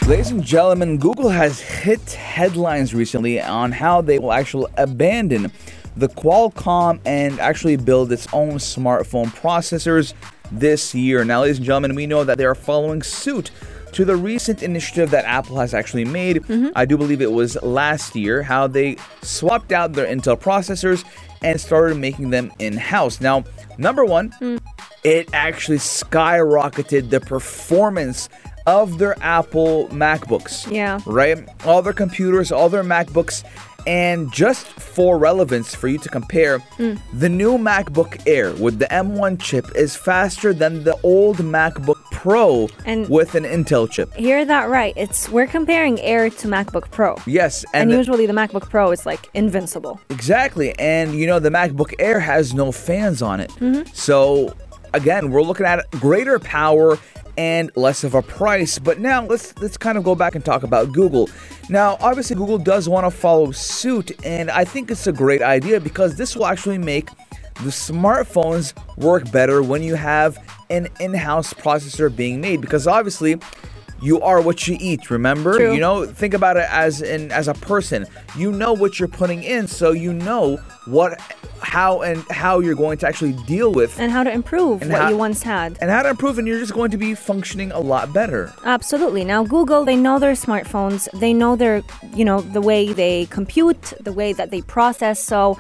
Ladies 0.05 0.31
and 0.31 0.43
gentlemen, 0.43 0.97
Google 0.97 1.29
has 1.29 1.61
hit 1.61 2.11
headlines 2.11 2.93
recently 2.93 3.39
on 3.39 3.71
how 3.71 4.01
they 4.01 4.19
will 4.19 4.33
actually 4.33 4.69
abandon 4.77 5.49
the 5.95 6.09
Qualcomm 6.09 6.99
and 7.05 7.39
actually 7.39 7.77
build 7.77 8.11
its 8.11 8.27
own 8.33 8.55
smartphone 8.55 9.27
processors 9.27 10.13
this 10.51 10.93
year. 10.93 11.23
Now, 11.23 11.43
ladies 11.43 11.57
and 11.57 11.65
gentlemen, 11.65 11.95
we 11.95 12.05
know 12.05 12.25
that 12.25 12.37
they 12.37 12.45
are 12.45 12.55
following 12.55 13.01
suit 13.01 13.51
to 13.93 14.03
the 14.03 14.17
recent 14.17 14.61
initiative 14.63 15.09
that 15.11 15.23
Apple 15.23 15.57
has 15.57 15.73
actually 15.73 16.03
made. 16.03 16.37
Mm-hmm. 16.43 16.69
I 16.75 16.83
do 16.83 16.97
believe 16.97 17.21
it 17.21 17.31
was 17.31 17.55
last 17.63 18.13
year, 18.13 18.43
how 18.43 18.67
they 18.67 18.97
swapped 19.21 19.71
out 19.71 19.93
their 19.93 20.05
Intel 20.05 20.37
processors 20.37 21.05
and 21.41 21.61
started 21.61 21.95
making 21.95 22.31
them 22.31 22.51
in 22.59 22.75
house. 22.75 23.21
Now, 23.21 23.45
number 23.77 24.03
one, 24.03 24.31
mm. 24.41 24.59
It 25.03 25.29
actually 25.33 25.77
skyrocketed 25.77 27.09
the 27.09 27.19
performance 27.19 28.29
of 28.65 28.97
their 28.97 29.15
Apple 29.21 29.87
MacBooks. 29.89 30.69
Yeah. 30.71 30.99
Right? 31.05 31.47
All 31.65 31.81
their 31.81 31.93
computers, 31.93 32.51
all 32.51 32.69
their 32.69 32.83
MacBooks. 32.83 33.43
And 33.85 34.29
just 34.33 34.65
for 34.67 35.17
relevance, 35.17 35.73
for 35.73 35.87
you 35.87 35.97
to 35.99 36.09
compare, 36.09 36.59
Mm. 36.77 36.99
the 37.13 37.29
new 37.29 37.57
MacBook 37.57 38.21
Air 38.27 38.51
with 38.51 38.79
the 38.79 38.87
M1 38.93 39.37
chip 39.37 39.65
is 39.75 39.95
faster 39.95 40.53
than 40.53 40.83
the 40.83 40.97
old 41.03 41.37
MacBook 41.37 41.95
Pro 42.11 42.67
And- 42.85 43.07
with 43.07 43.35
an 43.35 43.45
Intel 43.45 43.89
chip. 43.89 44.13
Hear 44.15 44.43
that 44.43 44.67
right. 44.69 44.93
It's 44.97 45.29
we're 45.29 45.47
comparing 45.47 46.01
Air 46.01 46.29
to 46.29 46.47
MacBook 46.49 46.91
Pro. 46.91 47.15
Yes, 47.25 47.63
And, 47.73 47.89
and, 47.89 47.97
usually 47.97 48.25
the 48.25 48.33
MacBook 48.33 48.69
Pro 48.69 48.91
is 48.91 49.05
like 49.05 49.29
invincible. 49.33 50.01
Exactly. 50.09 50.77
And 50.77 51.15
you 51.15 51.25
know, 51.25 51.39
the 51.39 51.51
MacBook 51.51 51.93
Air 51.99 52.19
has 52.19 52.53
no 52.53 52.73
fans 52.73 53.21
on 53.21 53.39
it. 53.39 53.51
Mm-hmm. 53.61 53.83
So 53.93 54.53
again, 54.97 55.31
we're 55.31 55.41
looking 55.41 55.65
at 55.65 55.89
greater 55.91 56.39
power 56.39 56.97
and 57.37 57.71
less 57.75 58.03
of 58.03 58.15
a 58.15 58.21
price. 58.21 58.79
But 58.79 58.99
now 58.99 59.25
let's 59.25 59.55
let's 59.59 59.77
kind 59.77 59.97
of 59.97 60.03
go 60.03 60.15
back 60.15 60.35
and 60.35 60.43
talk 60.43 60.63
about 60.63 60.91
Google. 60.91 61.29
Now, 61.69 61.97
obviously 62.01 62.35
Google 62.35 62.57
does 62.57 62.89
want 62.89 63.05
to 63.05 63.11
follow 63.11 63.51
suit 63.51 64.11
and 64.25 64.49
I 64.49 64.65
think 64.65 64.91
it's 64.91 65.07
a 65.07 65.13
great 65.13 65.41
idea 65.41 65.79
because 65.79 66.15
this 66.15 66.35
will 66.35 66.47
actually 66.47 66.79
make 66.79 67.09
the 67.63 67.71
smartphones 67.71 68.73
work 68.97 69.31
better 69.31 69.63
when 69.63 69.81
you 69.81 69.95
have 69.95 70.37
an 70.69 70.87
in-house 70.99 71.53
processor 71.53 72.13
being 72.13 72.41
made 72.41 72.61
because 72.61 72.87
obviously 72.87 73.39
you 74.01 74.21
are 74.21 74.41
what 74.41 74.67
you 74.67 74.77
eat 74.79 75.09
remember 75.09 75.57
True. 75.57 75.73
you 75.73 75.79
know 75.79 76.05
think 76.05 76.33
about 76.33 76.57
it 76.57 76.67
as 76.69 77.01
in 77.01 77.31
as 77.31 77.47
a 77.47 77.53
person 77.55 78.05
you 78.35 78.51
know 78.51 78.73
what 78.73 78.99
you're 78.99 79.07
putting 79.07 79.43
in 79.43 79.67
so 79.67 79.91
you 79.91 80.13
know 80.13 80.57
what 80.85 81.19
how 81.61 82.01
and 82.01 82.23
how 82.29 82.59
you're 82.59 82.75
going 82.75 82.97
to 82.99 83.07
actually 83.07 83.33
deal 83.47 83.71
with 83.71 83.99
And 83.99 84.11
how 84.11 84.23
to 84.23 84.31
improve 84.31 84.81
what 84.81 84.91
how- 84.91 85.09
you 85.09 85.17
once 85.17 85.41
had. 85.41 85.77
and 85.81 85.89
how 85.89 86.03
to 86.03 86.09
improve 86.09 86.37
and 86.37 86.47
you're 86.47 86.59
just 86.59 86.73
going 86.73 86.91
to 86.91 86.97
be 86.97 87.15
functioning 87.15 87.71
a 87.71 87.79
lot 87.79 88.13
better 88.13 88.53
Absolutely. 88.63 89.23
Now 89.25 89.43
Google, 89.43 89.83
they 89.85 89.95
know 89.95 90.19
their 90.19 90.33
smartphones. 90.33 91.09
They 91.19 91.33
know 91.33 91.55
their, 91.55 91.81
you 92.13 92.23
know, 92.25 92.41
the 92.41 92.61
way 92.61 92.93
they 92.93 93.25
compute, 93.27 93.93
the 93.99 94.11
way 94.13 94.33
that 94.33 94.51
they 94.51 94.61
process. 94.61 95.23
So 95.23 95.57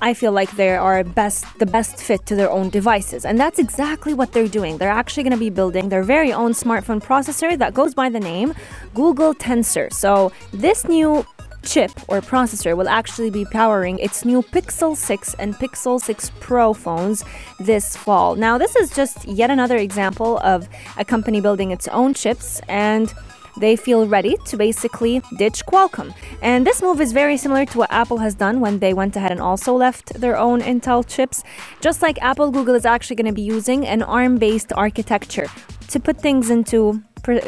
I 0.00 0.14
feel 0.14 0.32
like 0.32 0.50
they 0.52 0.76
are 0.76 1.02
best 1.02 1.44
the 1.58 1.66
best 1.66 1.98
fit 1.98 2.24
to 2.26 2.36
their 2.36 2.50
own 2.50 2.70
devices. 2.70 3.24
And 3.24 3.38
that's 3.38 3.58
exactly 3.58 4.14
what 4.14 4.32
they're 4.32 4.48
doing. 4.48 4.78
They're 4.78 4.90
actually 4.90 5.24
going 5.24 5.32
to 5.32 5.38
be 5.38 5.50
building 5.50 5.88
their 5.88 6.04
very 6.04 6.32
own 6.32 6.52
smartphone 6.52 7.02
processor 7.02 7.58
that 7.58 7.74
goes 7.74 7.94
by 7.94 8.08
the 8.08 8.20
name 8.20 8.54
Google 8.94 9.34
Tensor. 9.34 9.92
So 9.92 10.32
this 10.52 10.84
new 10.86 11.26
chip 11.64 11.90
or 12.08 12.20
processor 12.20 12.76
will 12.76 12.88
actually 12.88 13.30
be 13.30 13.44
powering 13.44 13.98
its 13.98 14.24
new 14.24 14.42
Pixel 14.42 14.96
6 14.96 15.34
and 15.34 15.54
Pixel 15.56 16.00
6 16.00 16.30
Pro 16.40 16.72
phones 16.72 17.24
this 17.58 17.96
fall. 17.96 18.36
Now, 18.36 18.56
this 18.56 18.76
is 18.76 18.90
just 18.90 19.26
yet 19.26 19.50
another 19.50 19.76
example 19.76 20.38
of 20.38 20.68
a 20.96 21.04
company 21.04 21.40
building 21.40 21.70
its 21.72 21.88
own 21.88 22.14
chips 22.14 22.60
and 22.68 23.12
they 23.60 23.76
feel 23.76 24.06
ready 24.06 24.36
to 24.46 24.56
basically 24.56 25.22
ditch 25.36 25.64
Qualcomm. 25.66 26.14
And 26.42 26.66
this 26.66 26.82
move 26.82 27.00
is 27.00 27.12
very 27.12 27.36
similar 27.36 27.64
to 27.66 27.78
what 27.78 27.90
Apple 27.92 28.18
has 28.18 28.34
done 28.34 28.60
when 28.60 28.78
they 28.78 28.94
went 28.94 29.16
ahead 29.16 29.32
and 29.32 29.40
also 29.40 29.74
left 29.74 30.14
their 30.14 30.36
own 30.36 30.60
Intel 30.60 31.06
chips. 31.06 31.42
Just 31.80 32.02
like 32.02 32.20
Apple, 32.22 32.50
Google 32.50 32.74
is 32.74 32.86
actually 32.86 33.16
going 33.16 33.26
to 33.26 33.32
be 33.32 33.42
using 33.42 33.86
an 33.86 34.02
ARM 34.02 34.38
based 34.38 34.72
architecture. 34.72 35.46
To 35.88 35.98
put 35.98 36.20
things 36.20 36.50
into 36.50 37.02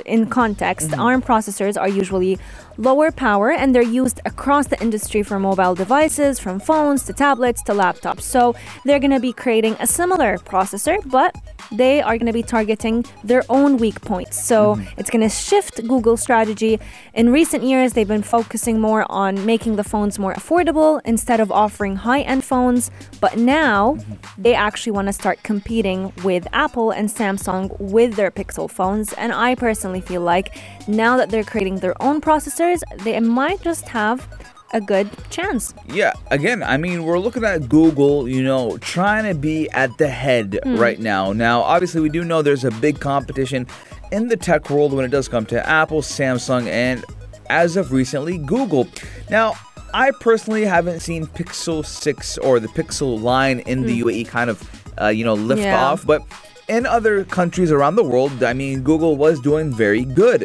in 0.07 0.27
context, 0.27 0.91
mm-hmm. 0.91 1.01
ARM 1.01 1.23
processors 1.23 1.81
are 1.81 1.89
usually 1.89 2.39
lower 2.81 3.11
power 3.11 3.51
and 3.51 3.75
they're 3.75 3.83
used 3.83 4.21
across 4.25 4.69
the 4.69 4.81
industry 4.81 5.23
for 5.23 5.39
mobile 5.39 5.75
devices, 5.75 6.39
from 6.39 6.59
phones 6.59 7.05
to 7.05 7.13
tablets 7.13 7.63
to 7.65 7.73
laptops. 7.73 8.23
So 8.23 8.55
they're 8.85 8.99
going 8.99 9.11
to 9.11 9.21
be 9.21 9.33
creating 9.33 9.77
a 9.81 9.87
similar 9.87 10.39
processor, 10.39 10.99
but 11.11 11.35
they 11.71 12.01
are 12.01 12.17
going 12.17 12.27
to 12.27 12.33
be 12.33 12.43
targeting 12.43 13.05
their 13.23 13.45
own 13.49 13.77
weak 13.77 14.01
points. 14.01 14.43
So 14.43 14.75
mm-hmm. 14.75 14.99
it's 14.99 15.11
going 15.11 15.23
to 15.23 15.29
shift 15.29 15.87
Google's 15.87 16.23
strategy. 16.23 16.81
In 17.15 17.31
recent 17.31 17.63
years, 17.65 17.93
they've 17.93 18.09
been 18.09 18.23
focusing 18.23 18.81
more 18.81 19.05
on 19.11 19.45
making 19.45 19.77
the 19.77 19.85
phones 19.85 20.19
more 20.19 20.35
affordable 20.35 21.01
instead 21.05 21.39
of 21.39 21.53
offering 21.53 21.97
high 21.97 22.23
end 22.23 22.45
phones. 22.45 22.91
But 23.21 23.37
now 23.37 23.97
mm-hmm. 23.97 24.43
they 24.43 24.55
actually 24.55 24.93
want 24.93 25.09
to 25.09 25.13
start 25.13 25.43
competing 25.43 26.13
with 26.25 26.47
Apple 26.53 26.91
and 26.91 27.09
Samsung 27.09 27.79
with 27.79 28.15
their 28.15 28.31
Pixel 28.31 28.71
phones. 28.71 29.13
And 29.13 29.33
I 29.33 29.55
personally 29.61 30.01
feel 30.01 30.23
like 30.23 30.57
now 30.89 31.17
that 31.19 31.31
they're 31.31 31.45
creating 31.45 31.77
their 31.77 31.95
own 32.03 32.21
processors, 32.21 32.81
they 33.05 33.21
might 33.21 33.61
just 33.63 33.87
have 33.89 34.27
a 34.73 34.81
good 34.81 35.09
chance. 35.31 35.75
Yeah, 35.89 36.13
again, 36.31 36.63
I 36.63 36.77
mean, 36.77 37.05
we're 37.05 37.19
looking 37.19 37.45
at 37.45 37.69
Google, 37.69 38.29
you 38.29 38.43
know, 38.43 38.79
trying 38.79 39.25
to 39.33 39.39
be 39.39 39.69
at 39.71 39.97
the 39.99 40.09
head 40.09 40.59
right 40.65 40.99
now. 40.99 41.33
Now, 41.33 41.61
obviously, 41.63 42.01
we 42.01 42.09
do 42.09 42.25
know 42.25 42.41
there's 42.43 42.65
a 42.65 42.71
big 42.71 43.01
competition 43.01 43.67
in 44.13 44.29
the 44.29 44.37
tech 44.37 44.71
world 44.71 44.93
when 44.93 45.05
it 45.05 45.11
does 45.11 45.29
come 45.29 45.45
to 45.47 45.69
Apple, 45.69 46.03
Samsung, 46.03 46.67
and 46.69 47.05
as 47.49 47.77
of 47.77 47.93
recently, 47.93 48.39
Google. 48.39 48.87
Now, 49.29 49.55
I 49.93 50.13
personally 50.21 50.65
haven't 50.65 51.01
seen 51.01 51.27
Pixel 51.27 51.85
6 51.85 52.39
or 52.39 52.61
the 52.61 52.69
Pixel 52.69 53.21
line 53.21 53.59
in 53.61 53.83
the 53.83 54.01
UAE 54.05 54.25
kind 54.29 54.51
of, 54.51 54.63
uh, 55.01 55.09
you 55.09 55.25
know, 55.25 55.35
lift 55.35 55.63
Yeah. 55.63 55.85
off, 55.85 56.07
but 56.07 56.23
in 56.71 56.87
other 56.87 57.25
countries 57.25 57.73
around 57.73 57.97
the 57.97 58.05
world, 58.05 58.43
I 58.45 58.53
mean, 58.53 58.83
Google 58.83 59.17
was 59.17 59.41
doing 59.41 59.73
very 59.73 60.05
good. 60.05 60.45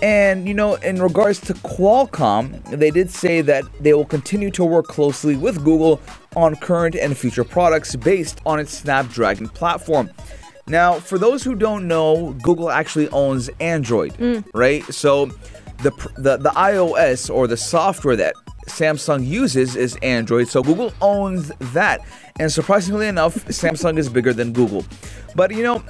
And, 0.00 0.46
you 0.46 0.54
know, 0.54 0.74
in 0.76 1.02
regards 1.02 1.40
to 1.42 1.54
Qualcomm, 1.54 2.62
they 2.70 2.90
did 2.90 3.10
say 3.10 3.40
that 3.42 3.64
they 3.80 3.92
will 3.92 4.04
continue 4.04 4.50
to 4.52 4.64
work 4.64 4.86
closely 4.86 5.36
with 5.36 5.64
Google 5.64 6.00
on 6.36 6.54
current 6.56 6.94
and 6.94 7.16
future 7.16 7.44
products 7.44 7.96
based 7.96 8.40
on 8.46 8.60
its 8.60 8.72
Snapdragon 8.72 9.48
platform. 9.48 10.10
Now, 10.66 10.94
for 10.94 11.18
those 11.18 11.42
who 11.42 11.54
don't 11.54 11.88
know, 11.88 12.36
Google 12.42 12.70
actually 12.70 13.08
owns 13.08 13.50
Android, 13.60 14.14
mm. 14.14 14.44
right? 14.54 14.82
So 14.92 15.26
the 15.82 15.90
the 16.16 16.38
the 16.38 16.50
iOS 16.50 17.34
or 17.34 17.46
the 17.46 17.56
software 17.56 18.16
that 18.16 18.34
Samsung 18.66 19.26
uses 19.26 19.76
is 19.76 19.96
Android, 20.02 20.48
so 20.48 20.62
Google 20.62 20.92
owns 21.00 21.48
that. 21.72 22.00
And 22.38 22.52
surprisingly 22.52 23.06
enough, 23.06 23.34
Samsung 23.46 23.98
is 23.98 24.08
bigger 24.08 24.32
than 24.32 24.52
Google. 24.52 24.84
But 25.36 25.54
you 25.54 25.62
know, 25.62 25.82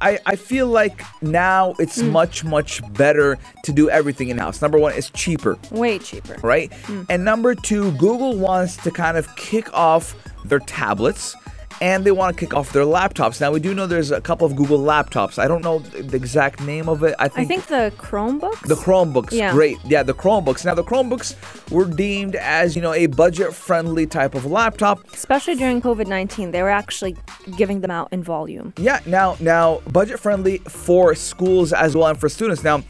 I, 0.00 0.18
I 0.26 0.36
feel 0.36 0.66
like 0.66 1.02
now 1.22 1.74
it's 1.78 2.00
hmm. 2.00 2.10
much 2.10 2.44
much 2.44 2.80
better 2.94 3.38
to 3.64 3.72
do 3.72 3.90
everything 3.90 4.28
in 4.28 4.38
house. 4.38 4.62
Number 4.62 4.78
one, 4.78 4.92
it's 4.92 5.10
cheaper 5.10 5.58
Way 5.70 5.98
cheaper. 5.98 6.36
right? 6.42 6.72
Hmm. 6.84 7.02
And 7.08 7.24
number 7.24 7.54
two, 7.54 7.92
Google 7.92 8.36
wants 8.36 8.76
to 8.78 8.90
kind 8.90 9.16
of 9.16 9.34
kick 9.36 9.72
off 9.74 10.14
their 10.44 10.60
tablets 10.60 11.34
and 11.80 12.04
they 12.04 12.10
want 12.10 12.36
to 12.36 12.38
kick 12.38 12.54
off 12.54 12.72
their 12.72 12.84
laptops. 12.84 13.40
Now, 13.40 13.50
we 13.52 13.60
do 13.60 13.74
know 13.74 13.86
there's 13.86 14.10
a 14.10 14.20
couple 14.20 14.46
of 14.46 14.54
Google 14.54 14.78
laptops. 14.78 15.38
I 15.38 15.48
don't 15.48 15.62
know 15.62 15.78
the 15.80 16.16
exact 16.16 16.60
name 16.60 16.88
of 16.88 17.02
it. 17.02 17.14
I 17.18 17.24
I 17.24 17.28
think, 17.28 17.48
think 17.48 17.66
the 17.66 17.92
Chromebooks. 17.96 18.62
the 18.68 18.74
Chromebooks, 18.74 19.32
Yeah. 19.32 19.52
great. 19.52 19.78
Yeah, 19.84 20.02
the 20.02 20.12
Chromebooks. 20.14 20.64
Now, 20.64 20.74
the 20.74 20.84
Chromebooks 20.84 21.34
were 21.70 21.86
deemed 21.86 22.34
as, 22.36 22.76
you 22.76 22.82
know, 22.82 22.92
a 22.92 23.06
budget 23.06 23.54
friendly 23.54 24.06
type 24.06 24.34
of 24.34 24.44
laptop. 24.44 25.00
Especially 25.12 25.54
during 25.54 25.80
COVID 25.80 26.06
19, 26.06 26.50
they 26.50 26.62
were 26.62 26.70
actually 26.70 27.16
giving 27.56 27.80
them 27.80 27.90
out 27.90 28.08
in 28.12 28.22
volume. 28.22 28.72
Yeah, 28.76 29.00
now 29.06 29.36
now 29.40 29.80
budget 29.90 30.20
friendly 30.20 30.58
for 30.68 31.14
schools 31.14 31.72
as 31.72 31.96
well 31.96 32.08
and 32.08 32.18
for 32.20 32.28
students. 32.28 32.62
Now, 32.62 32.82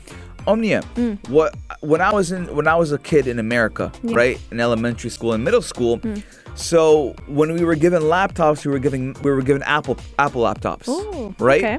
Omnia, 0.47 0.83
Mm. 0.97 1.29
what 1.29 1.55
when 1.81 2.01
I 2.01 2.13
was 2.13 2.33
in 2.33 2.55
when 2.55 2.67
I 2.69 2.77
was 2.77 2.93
a 2.93 2.99
kid 2.99 3.27
in 3.27 3.39
America, 3.39 3.93
right, 4.05 4.39
in 4.51 4.61
elementary 4.61 5.11
school 5.11 5.33
and 5.33 5.45
middle 5.45 5.63
school, 5.63 5.99
Mm. 5.99 6.23
so 6.55 7.15
when 7.27 7.53
we 7.55 7.65
were 7.65 7.75
given 7.77 8.03
laptops, 8.03 8.65
we 8.65 8.73
were 8.73 8.79
giving 8.79 9.15
we 9.23 9.31
were 9.31 9.43
given 9.43 9.63
Apple 9.65 9.97
Apple 10.19 10.43
laptops, 10.43 10.89
Ooh, 10.89 11.35
right? 11.39 11.63
okay. 11.65 11.79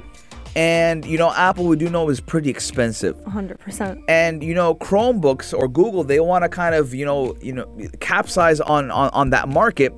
And 0.54 1.06
you 1.06 1.18
know, 1.18 1.32
Apple 1.32 1.66
we 1.66 1.78
do 1.78 1.90
know 1.90 2.10
is 2.10 2.20
pretty 2.20 2.50
expensive. 2.50 3.16
100%. 3.26 4.04
And 4.10 4.44
you 4.44 4.54
know, 4.54 4.76
Chromebooks 4.76 5.58
or 5.58 5.70
Google, 5.70 6.04
they 6.04 6.20
want 6.20 6.44
to 6.44 6.50
kind 6.50 6.76
of 6.76 6.94
you 6.94 7.06
know 7.06 7.38
you 7.42 7.54
know 7.54 7.66
capsize 8.02 8.60
on, 8.60 8.92
on 8.92 9.10
on 9.14 9.30
that 9.30 9.48
market 9.48 9.94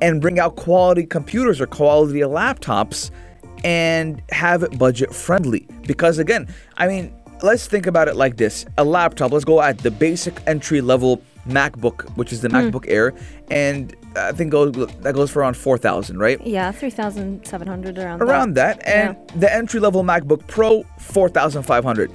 and 0.00 0.20
bring 0.22 0.38
out 0.38 0.56
quality 0.56 1.04
computers 1.04 1.60
or 1.60 1.66
quality 1.66 2.20
laptops 2.20 3.10
and 3.64 4.22
have 4.30 4.62
it 4.62 4.78
budget 4.78 5.14
friendly. 5.14 5.66
Because 5.86 6.18
again, 6.18 6.48
I 6.78 6.86
mean, 6.86 7.12
let's 7.42 7.66
think 7.66 7.86
about 7.86 8.08
it 8.08 8.16
like 8.16 8.36
this: 8.36 8.66
a 8.76 8.84
laptop. 8.84 9.32
Let's 9.32 9.44
go 9.44 9.60
at 9.60 9.78
the 9.78 9.90
basic 9.90 10.40
entry 10.46 10.80
level 10.80 11.22
MacBook, 11.46 12.16
which 12.16 12.32
is 12.32 12.40
the 12.42 12.48
hmm. 12.48 12.56
MacBook 12.56 12.84
Air, 12.88 13.14
and 13.50 13.94
I 14.16 14.32
think 14.32 14.52
goes 14.52 14.72
that 14.72 15.14
goes 15.14 15.30
for 15.30 15.40
around 15.40 15.56
four 15.56 15.78
thousand, 15.78 16.18
right? 16.18 16.44
Yeah, 16.46 16.72
3,700 16.72 17.98
around 17.98 18.22
around 18.22 18.54
that 18.54 18.86
and 18.86 19.16
the 19.36 19.52
entry 19.52 19.80
level 19.80 20.02
macbook 20.02 20.46
pro 20.46 20.82
4500 20.98 22.10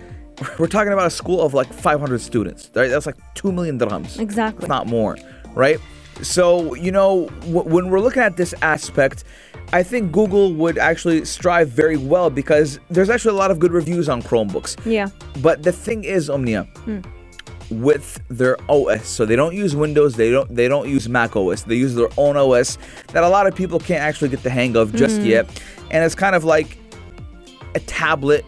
we're 0.58 0.68
talking 0.68 0.92
about 0.92 1.06
a 1.06 1.12
school 1.12 1.42
of 1.42 1.54
like 1.54 1.72
500 1.72 2.20
students 2.20 2.70
right? 2.74 2.90
That's 2.90 3.06
like 3.06 3.18
2 3.36 3.52
million 3.52 3.78
dirhams. 3.78 4.20
Exactly. 4.20 4.64
if 4.64 4.70
not 4.70 4.88
more 4.88 5.18
right 5.54 5.80
so 6.22 6.74
you 6.76 6.92
know 6.92 7.28
w- 7.42 7.64
when 7.64 7.90
we're 7.90 8.00
looking 8.00 8.22
at 8.22 8.38
this 8.38 8.54
aspect 8.62 9.24
i 9.74 9.82
think 9.82 10.12
google 10.12 10.54
would 10.54 10.78
actually 10.78 11.26
strive 11.26 11.70
very 11.70 11.98
well 11.98 12.30
because 12.30 12.80
there's 12.90 13.10
actually 13.10 13.32
a 13.36 13.38
lot 13.38 13.50
of 13.52 13.60
good 13.60 13.72
reviews 13.72 14.08
on 14.10 14.22
chromebooks 14.22 14.78
Yeah. 14.86 15.10
but 15.42 15.64
the 15.64 15.72
thing 15.72 16.04
is 16.04 16.30
omnia 16.30 16.64
Hmm. 16.86 17.00
with 17.72 18.20
their 18.30 18.58
OS. 18.70 19.08
So 19.08 19.26
they 19.26 19.36
don't 19.36 19.56
use 19.56 19.76
Windows, 19.76 20.16
they 20.16 20.30
don't 20.30 20.54
they 20.54 20.68
don't 20.68 20.88
use 20.88 21.10
Mac 21.10 21.36
OS. 21.36 21.64
They 21.64 21.76
use 21.76 21.96
their 21.96 22.10
own 22.18 22.38
OS 22.38 22.78
that 23.14 23.24
a 23.24 23.30
lot 23.30 23.48
of 23.48 23.56
people 23.56 23.80
can't 23.80 24.02
actually 24.02 24.30
get 24.30 24.44
the 24.44 24.50
hang 24.50 24.76
of 24.76 24.94
just 24.94 25.22
Mm. 25.22 25.26
yet. 25.26 25.46
And 25.90 26.04
it's 26.04 26.14
kind 26.14 26.36
of 26.36 26.44
like 26.44 26.78
a 27.74 27.80
tablet 27.80 28.46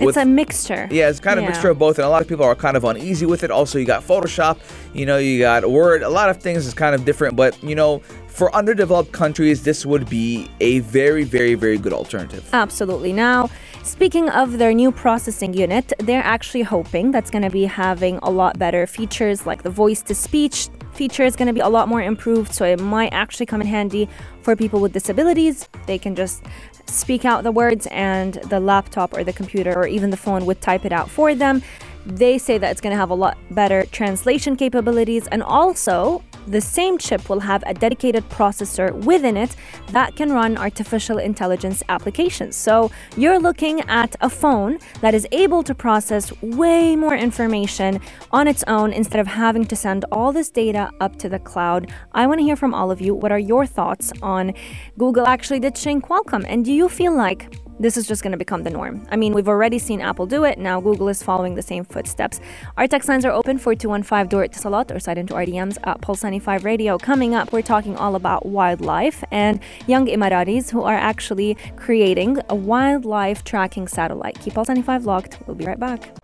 It's 0.00 0.16
a 0.16 0.24
mixture. 0.24 0.88
yeah, 0.90 1.08
it's 1.08 1.20
kind 1.20 1.38
of 1.38 1.44
a 1.44 1.48
mixture 1.48 1.70
of 1.70 1.78
both, 1.78 1.98
and 1.98 2.06
a 2.06 2.08
lot 2.08 2.22
of 2.22 2.28
people 2.28 2.44
are 2.44 2.54
kind 2.54 2.76
of 2.76 2.84
uneasy 2.84 3.26
with 3.26 3.44
it. 3.44 3.50
Also, 3.50 3.78
you 3.78 3.84
got 3.84 4.02
Photoshop, 4.02 4.58
you 4.92 5.06
know, 5.06 5.18
you 5.18 5.38
got 5.40 5.68
Word. 5.68 6.02
A 6.02 6.08
lot 6.08 6.30
of 6.30 6.38
things 6.38 6.66
is 6.66 6.74
kind 6.74 6.94
of 6.94 7.04
different, 7.04 7.36
but 7.36 7.60
you 7.62 7.74
know, 7.74 8.00
for 8.34 8.54
underdeveloped 8.54 9.12
countries, 9.12 9.62
this 9.62 9.86
would 9.86 10.08
be 10.10 10.50
a 10.60 10.80
very, 10.80 11.22
very, 11.22 11.54
very 11.54 11.78
good 11.78 11.92
alternative. 11.92 12.48
Absolutely. 12.52 13.12
Now, 13.12 13.48
speaking 13.84 14.28
of 14.28 14.58
their 14.58 14.74
new 14.74 14.90
processing 14.90 15.54
unit, 15.54 15.92
they're 15.98 16.24
actually 16.24 16.62
hoping 16.62 17.12
that's 17.12 17.30
going 17.30 17.42
to 17.42 17.50
be 17.50 17.64
having 17.64 18.18
a 18.22 18.30
lot 18.30 18.58
better 18.58 18.88
features 18.88 19.46
like 19.46 19.62
the 19.62 19.70
voice 19.70 20.02
to 20.02 20.14
speech 20.16 20.68
feature 20.94 21.24
is 21.24 21.36
going 21.36 21.48
to 21.48 21.52
be 21.52 21.60
a 21.60 21.68
lot 21.68 21.88
more 21.88 22.00
improved. 22.00 22.52
So 22.52 22.64
it 22.64 22.80
might 22.80 23.12
actually 23.12 23.46
come 23.46 23.60
in 23.60 23.66
handy 23.66 24.08
for 24.42 24.56
people 24.56 24.80
with 24.80 24.92
disabilities. 24.92 25.68
They 25.86 25.98
can 25.98 26.14
just 26.14 26.44
speak 26.86 27.24
out 27.24 27.42
the 27.44 27.52
words, 27.52 27.86
and 27.90 28.34
the 28.34 28.60
laptop 28.60 29.14
or 29.14 29.24
the 29.24 29.32
computer 29.32 29.74
or 29.74 29.86
even 29.86 30.10
the 30.10 30.16
phone 30.16 30.46
would 30.46 30.60
type 30.60 30.84
it 30.84 30.92
out 30.92 31.10
for 31.10 31.34
them. 31.34 31.62
They 32.06 32.36
say 32.36 32.58
that 32.58 32.70
it's 32.70 32.80
going 32.80 32.92
to 32.92 32.98
have 32.98 33.10
a 33.10 33.14
lot 33.14 33.38
better 33.50 33.86
translation 33.86 34.56
capabilities, 34.56 35.26
and 35.28 35.42
also 35.42 36.22
the 36.46 36.60
same 36.60 36.98
chip 36.98 37.28
will 37.28 37.40
have 37.40 37.62
a 37.66 37.74
dedicated 37.74 38.28
processor 38.28 38.92
within 39.04 39.36
it 39.36 39.56
that 39.92 40.16
can 40.16 40.32
run 40.32 40.56
artificial 40.56 41.18
intelligence 41.18 41.82
applications. 41.88 42.56
So 42.56 42.90
you're 43.16 43.38
looking 43.38 43.80
at 43.82 44.16
a 44.20 44.28
phone 44.28 44.78
that 45.00 45.14
is 45.14 45.26
able 45.32 45.62
to 45.62 45.74
process 45.74 46.32
way 46.42 46.96
more 46.96 47.14
information 47.14 48.00
on 48.30 48.48
its 48.48 48.64
own 48.66 48.92
instead 48.92 49.20
of 49.20 49.26
having 49.26 49.64
to 49.66 49.76
send 49.76 50.04
all 50.12 50.32
this 50.32 50.50
data 50.50 50.90
up 51.00 51.16
to 51.16 51.28
the 51.28 51.38
cloud. 51.38 51.90
I 52.12 52.26
want 52.26 52.40
to 52.40 52.44
hear 52.44 52.56
from 52.56 52.74
all 52.74 52.90
of 52.90 53.00
you. 53.00 53.14
What 53.14 53.32
are 53.32 53.38
your 53.38 53.66
thoughts 53.66 54.12
on 54.22 54.52
Google 54.98 55.26
actually 55.26 55.60
ditching 55.60 56.00
Qualcomm? 56.00 56.44
And 56.48 56.64
do 56.64 56.72
you 56.72 56.88
feel 56.88 57.14
like 57.16 57.54
this 57.78 57.96
is 57.96 58.06
just 58.06 58.22
going 58.22 58.32
to 58.32 58.38
become 58.38 58.62
the 58.62 58.70
norm. 58.70 59.06
I 59.10 59.16
mean, 59.16 59.32
we've 59.32 59.48
already 59.48 59.78
seen 59.78 60.00
Apple 60.00 60.26
do 60.26 60.44
it. 60.44 60.58
Now 60.58 60.80
Google 60.80 61.08
is 61.08 61.22
following 61.22 61.54
the 61.54 61.62
same 61.62 61.84
footsteps. 61.84 62.40
Our 62.76 62.86
text 62.86 63.08
lines 63.08 63.24
are 63.24 63.32
open 63.32 63.58
for 63.58 63.74
215 63.74 64.28
Door 64.28 64.48
to 64.48 64.58
Salat 64.58 64.92
or 64.92 65.00
side 65.00 65.18
into 65.18 65.34
RDMs 65.34 65.78
at 65.84 66.00
Pulse 66.00 66.22
95 66.22 66.64
Radio. 66.64 66.98
Coming 66.98 67.34
up, 67.34 67.52
we're 67.52 67.62
talking 67.62 67.96
all 67.96 68.14
about 68.14 68.46
wildlife 68.46 69.24
and 69.30 69.60
young 69.86 70.06
Emiratis 70.06 70.70
who 70.70 70.82
are 70.82 70.94
actually 70.94 71.56
creating 71.76 72.38
a 72.48 72.54
wildlife 72.54 73.44
tracking 73.44 73.88
satellite. 73.88 74.38
Keep 74.40 74.54
Pulse 74.54 74.68
95 74.68 75.04
locked. 75.04 75.38
We'll 75.46 75.56
be 75.56 75.66
right 75.66 75.80
back. 75.80 76.14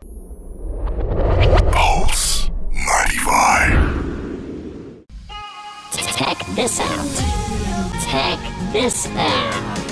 Pulse 1.73 2.51
95. 2.73 4.01
Check 6.17 6.39
this 6.55 6.81
out. 6.81 7.41
Check 8.07 8.39
this 8.73 9.07
out. 9.17 9.89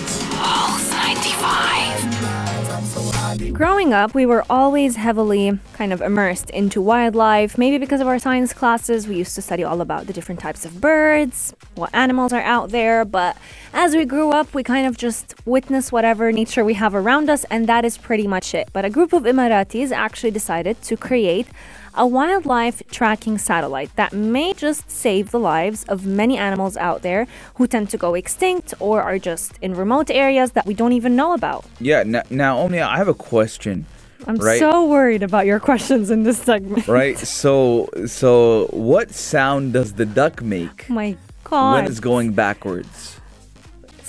Growing 3.58 3.92
up, 3.92 4.14
we 4.14 4.24
were 4.24 4.44
always 4.48 4.94
heavily 4.94 5.58
kind 5.72 5.92
of 5.92 6.00
immersed 6.00 6.48
into 6.50 6.80
wildlife. 6.80 7.58
Maybe 7.58 7.76
because 7.76 8.00
of 8.00 8.06
our 8.06 8.20
science 8.20 8.52
classes, 8.52 9.08
we 9.08 9.16
used 9.16 9.34
to 9.34 9.42
study 9.42 9.64
all 9.64 9.80
about 9.80 10.06
the 10.06 10.12
different 10.12 10.40
types 10.40 10.64
of 10.64 10.80
birds, 10.80 11.52
what 11.74 11.92
animals 11.92 12.32
are 12.32 12.40
out 12.40 12.70
there. 12.70 13.04
But 13.04 13.36
as 13.72 13.96
we 13.96 14.04
grew 14.04 14.30
up, 14.30 14.54
we 14.54 14.62
kind 14.62 14.86
of 14.86 14.96
just 14.96 15.34
witness 15.44 15.90
whatever 15.90 16.30
nature 16.30 16.64
we 16.64 16.74
have 16.74 16.94
around 16.94 17.28
us, 17.28 17.42
and 17.50 17.66
that 17.66 17.84
is 17.84 17.98
pretty 17.98 18.28
much 18.28 18.54
it. 18.54 18.68
But 18.72 18.84
a 18.84 18.90
group 18.90 19.12
of 19.12 19.24
Emiratis 19.24 19.90
actually 19.90 20.30
decided 20.30 20.80
to 20.82 20.96
create 20.96 21.48
a 21.98 22.06
wildlife 22.06 22.82
tracking 22.90 23.36
satellite 23.38 23.90
that 23.96 24.12
may 24.12 24.54
just 24.54 24.88
save 24.90 25.30
the 25.32 25.38
lives 25.40 25.84
of 25.88 26.06
many 26.06 26.38
animals 26.38 26.76
out 26.76 27.02
there 27.02 27.26
who 27.56 27.66
tend 27.66 27.90
to 27.90 27.96
go 27.98 28.14
extinct 28.14 28.72
or 28.80 29.02
are 29.02 29.18
just 29.18 29.58
in 29.60 29.74
remote 29.74 30.10
areas 30.10 30.52
that 30.52 30.64
we 30.64 30.74
don't 30.74 30.92
even 30.92 31.16
know 31.16 31.34
about. 31.34 31.64
Yeah. 31.80 32.04
Now, 32.04 32.22
now 32.30 32.58
Omnia, 32.58 32.86
I 32.86 32.96
have 32.96 33.08
a 33.08 33.14
question. 33.14 33.84
I'm 34.26 34.36
Right. 34.36 34.58
so 34.58 34.86
worried 34.86 35.22
about 35.22 35.44
your 35.46 35.60
questions 35.70 36.10
in 36.10 36.22
this 36.22 36.38
segment. 36.38 36.86
Right. 36.88 37.18
so, 37.18 37.88
so 38.06 38.66
what 38.72 39.10
sound 39.12 39.72
does 39.72 39.92
the 39.94 40.06
duck 40.06 40.40
make 40.42 40.86
Oh 40.90 40.94
my 40.94 41.16
god. 41.44 41.74
when 41.74 41.84
it's 41.90 42.00
going 42.00 42.32
backwards? 42.32 43.17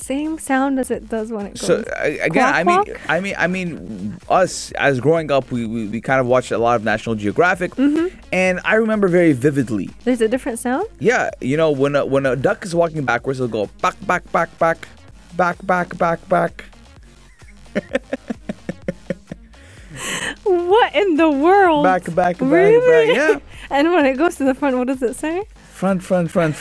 Same 0.10 0.40
sound 0.40 0.80
as 0.80 0.90
it 0.90 1.08
does 1.08 1.32
when 1.32 1.46
it 1.46 1.50
goes. 1.60 1.62
So 1.68 1.84
again, 2.00 2.32
Quack, 2.32 2.56
I 2.56 2.64
mean, 2.64 2.84
quack? 2.84 3.00
I 3.08 3.20
mean, 3.20 3.36
I 3.38 3.46
mean, 3.46 4.18
us 4.28 4.72
as 4.72 5.00
growing 5.00 5.30
up, 5.32 5.52
we, 5.52 5.68
we, 5.68 5.86
we 5.88 6.02
kind 6.02 6.20
of 6.20 6.26
watched 6.26 6.50
a 6.52 6.58
lot 6.58 6.78
of 6.78 6.84
National 6.84 7.14
Geographic, 7.14 7.76
Mm-hmm. 7.76 8.18
and 8.34 8.60
I 8.66 8.74
remember 8.76 9.08
very 9.08 9.34
vividly. 9.34 9.92
There's 10.06 10.22
a 10.22 10.28
different 10.28 10.58
sound? 10.58 10.88
Yeah, 10.98 11.30
you 11.42 11.58
know, 11.58 11.70
when 11.70 11.96
a, 11.96 12.04
when 12.08 12.26
a 12.26 12.36
duck 12.36 12.66
is 12.66 12.74
walking 12.74 13.06
backwards, 13.06 13.40
it'll 13.40 13.50
go 13.52 13.70
back, 13.84 13.96
back, 14.08 14.24
back, 14.32 14.50
back, 14.58 14.88
back, 15.38 15.58
back, 15.64 15.96
back, 16.00 16.28
back. 16.28 16.66
What 20.44 20.96
in 20.96 21.18
the 21.18 21.30
world? 21.30 21.84
Back, 21.84 22.06
back, 22.16 22.38
back, 22.38 22.42
really? 22.42 23.14
back, 23.14 23.16
yeah. 23.16 23.40
and 23.70 23.92
when 23.92 24.06
it 24.06 24.18
goes 24.18 24.36
to 24.38 24.44
the 24.44 24.56
front, 24.56 24.76
what 24.78 24.88
does 24.88 25.04
it 25.04 25.16
say? 25.16 25.44
Front, 25.72 26.02
front, 26.04 26.32
front. 26.32 26.56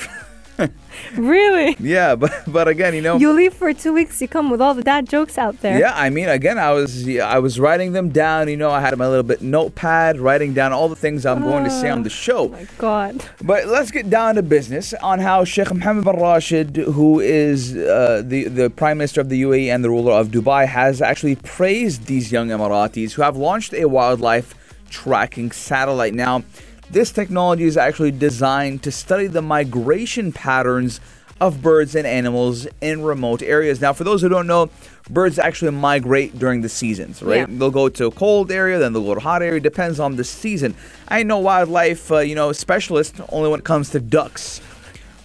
Really? 1.16 1.76
yeah, 1.78 2.16
but 2.16 2.32
but 2.46 2.68
again, 2.68 2.94
you 2.94 3.00
know. 3.00 3.16
You 3.16 3.32
leave 3.32 3.54
for 3.54 3.72
two 3.72 3.92
weeks, 3.92 4.20
you 4.20 4.28
come 4.28 4.50
with 4.50 4.60
all 4.60 4.74
the 4.74 4.82
dad 4.82 5.08
jokes 5.08 5.38
out 5.38 5.60
there. 5.60 5.78
Yeah, 5.78 5.92
I 5.94 6.10
mean, 6.10 6.28
again, 6.28 6.58
I 6.58 6.72
was 6.72 7.08
I 7.08 7.38
was 7.38 7.58
writing 7.60 7.92
them 7.92 8.10
down. 8.10 8.48
You 8.48 8.56
know, 8.56 8.70
I 8.70 8.80
had 8.80 8.96
my 8.98 9.06
little 9.06 9.22
bit 9.22 9.40
notepad, 9.40 10.18
writing 10.18 10.54
down 10.54 10.72
all 10.72 10.88
the 10.88 10.96
things 10.96 11.24
I'm 11.24 11.42
going 11.42 11.64
to 11.64 11.70
say 11.70 11.88
on 11.88 12.02
the 12.02 12.10
show. 12.10 12.46
Oh 12.46 12.48
my 12.48 12.66
god. 12.78 13.24
But 13.42 13.66
let's 13.68 13.90
get 13.90 14.10
down 14.10 14.34
to 14.34 14.42
business 14.42 14.92
on 14.94 15.20
how 15.20 15.44
Sheikh 15.44 15.72
Mohammed 15.72 16.04
bin 16.04 16.16
Rashid, 16.16 16.76
who 16.76 17.20
is 17.20 17.76
uh, 17.76 18.22
the 18.24 18.48
the 18.48 18.68
Prime 18.68 18.98
Minister 18.98 19.20
of 19.20 19.28
the 19.28 19.40
UAE 19.42 19.72
and 19.72 19.84
the 19.84 19.90
ruler 19.90 20.12
of 20.12 20.28
Dubai, 20.28 20.66
has 20.66 21.00
actually 21.00 21.36
praised 21.36 22.06
these 22.06 22.32
young 22.32 22.48
Emiratis 22.48 23.12
who 23.12 23.22
have 23.22 23.36
launched 23.36 23.72
a 23.72 23.86
wildlife 23.86 24.54
tracking 24.90 25.50
satellite. 25.50 26.14
Now, 26.14 26.42
this 26.90 27.12
technology 27.12 27.64
is 27.64 27.76
actually 27.76 28.12
designed 28.12 28.82
to 28.84 28.90
study 28.90 29.26
the 29.26 29.42
migration 29.42 30.32
patterns 30.32 31.00
of 31.40 31.62
birds 31.62 31.94
and 31.94 32.06
animals 32.06 32.66
in 32.80 33.02
remote 33.02 33.42
areas. 33.42 33.80
Now, 33.80 33.92
for 33.92 34.04
those 34.04 34.22
who 34.22 34.28
don't 34.28 34.46
know, 34.46 34.70
birds 35.08 35.38
actually 35.38 35.70
migrate 35.70 36.38
during 36.38 36.62
the 36.62 36.68
seasons, 36.68 37.22
right? 37.22 37.48
Yeah. 37.48 37.58
They'll 37.58 37.70
go 37.70 37.88
to 37.88 38.06
a 38.06 38.10
cold 38.10 38.50
area, 38.50 38.78
then 38.78 38.92
they'll 38.92 39.04
go 39.04 39.14
to 39.14 39.20
a 39.20 39.22
hot 39.22 39.42
area. 39.42 39.60
Depends 39.60 40.00
on 40.00 40.16
the 40.16 40.24
season. 40.24 40.74
I 41.08 41.22
know 41.22 41.38
wildlife, 41.38 42.10
uh, 42.10 42.18
you 42.18 42.34
know, 42.34 42.52
specialist 42.52 43.20
only 43.28 43.48
when 43.48 43.60
it 43.60 43.64
comes 43.64 43.90
to 43.90 44.00
ducks, 44.00 44.60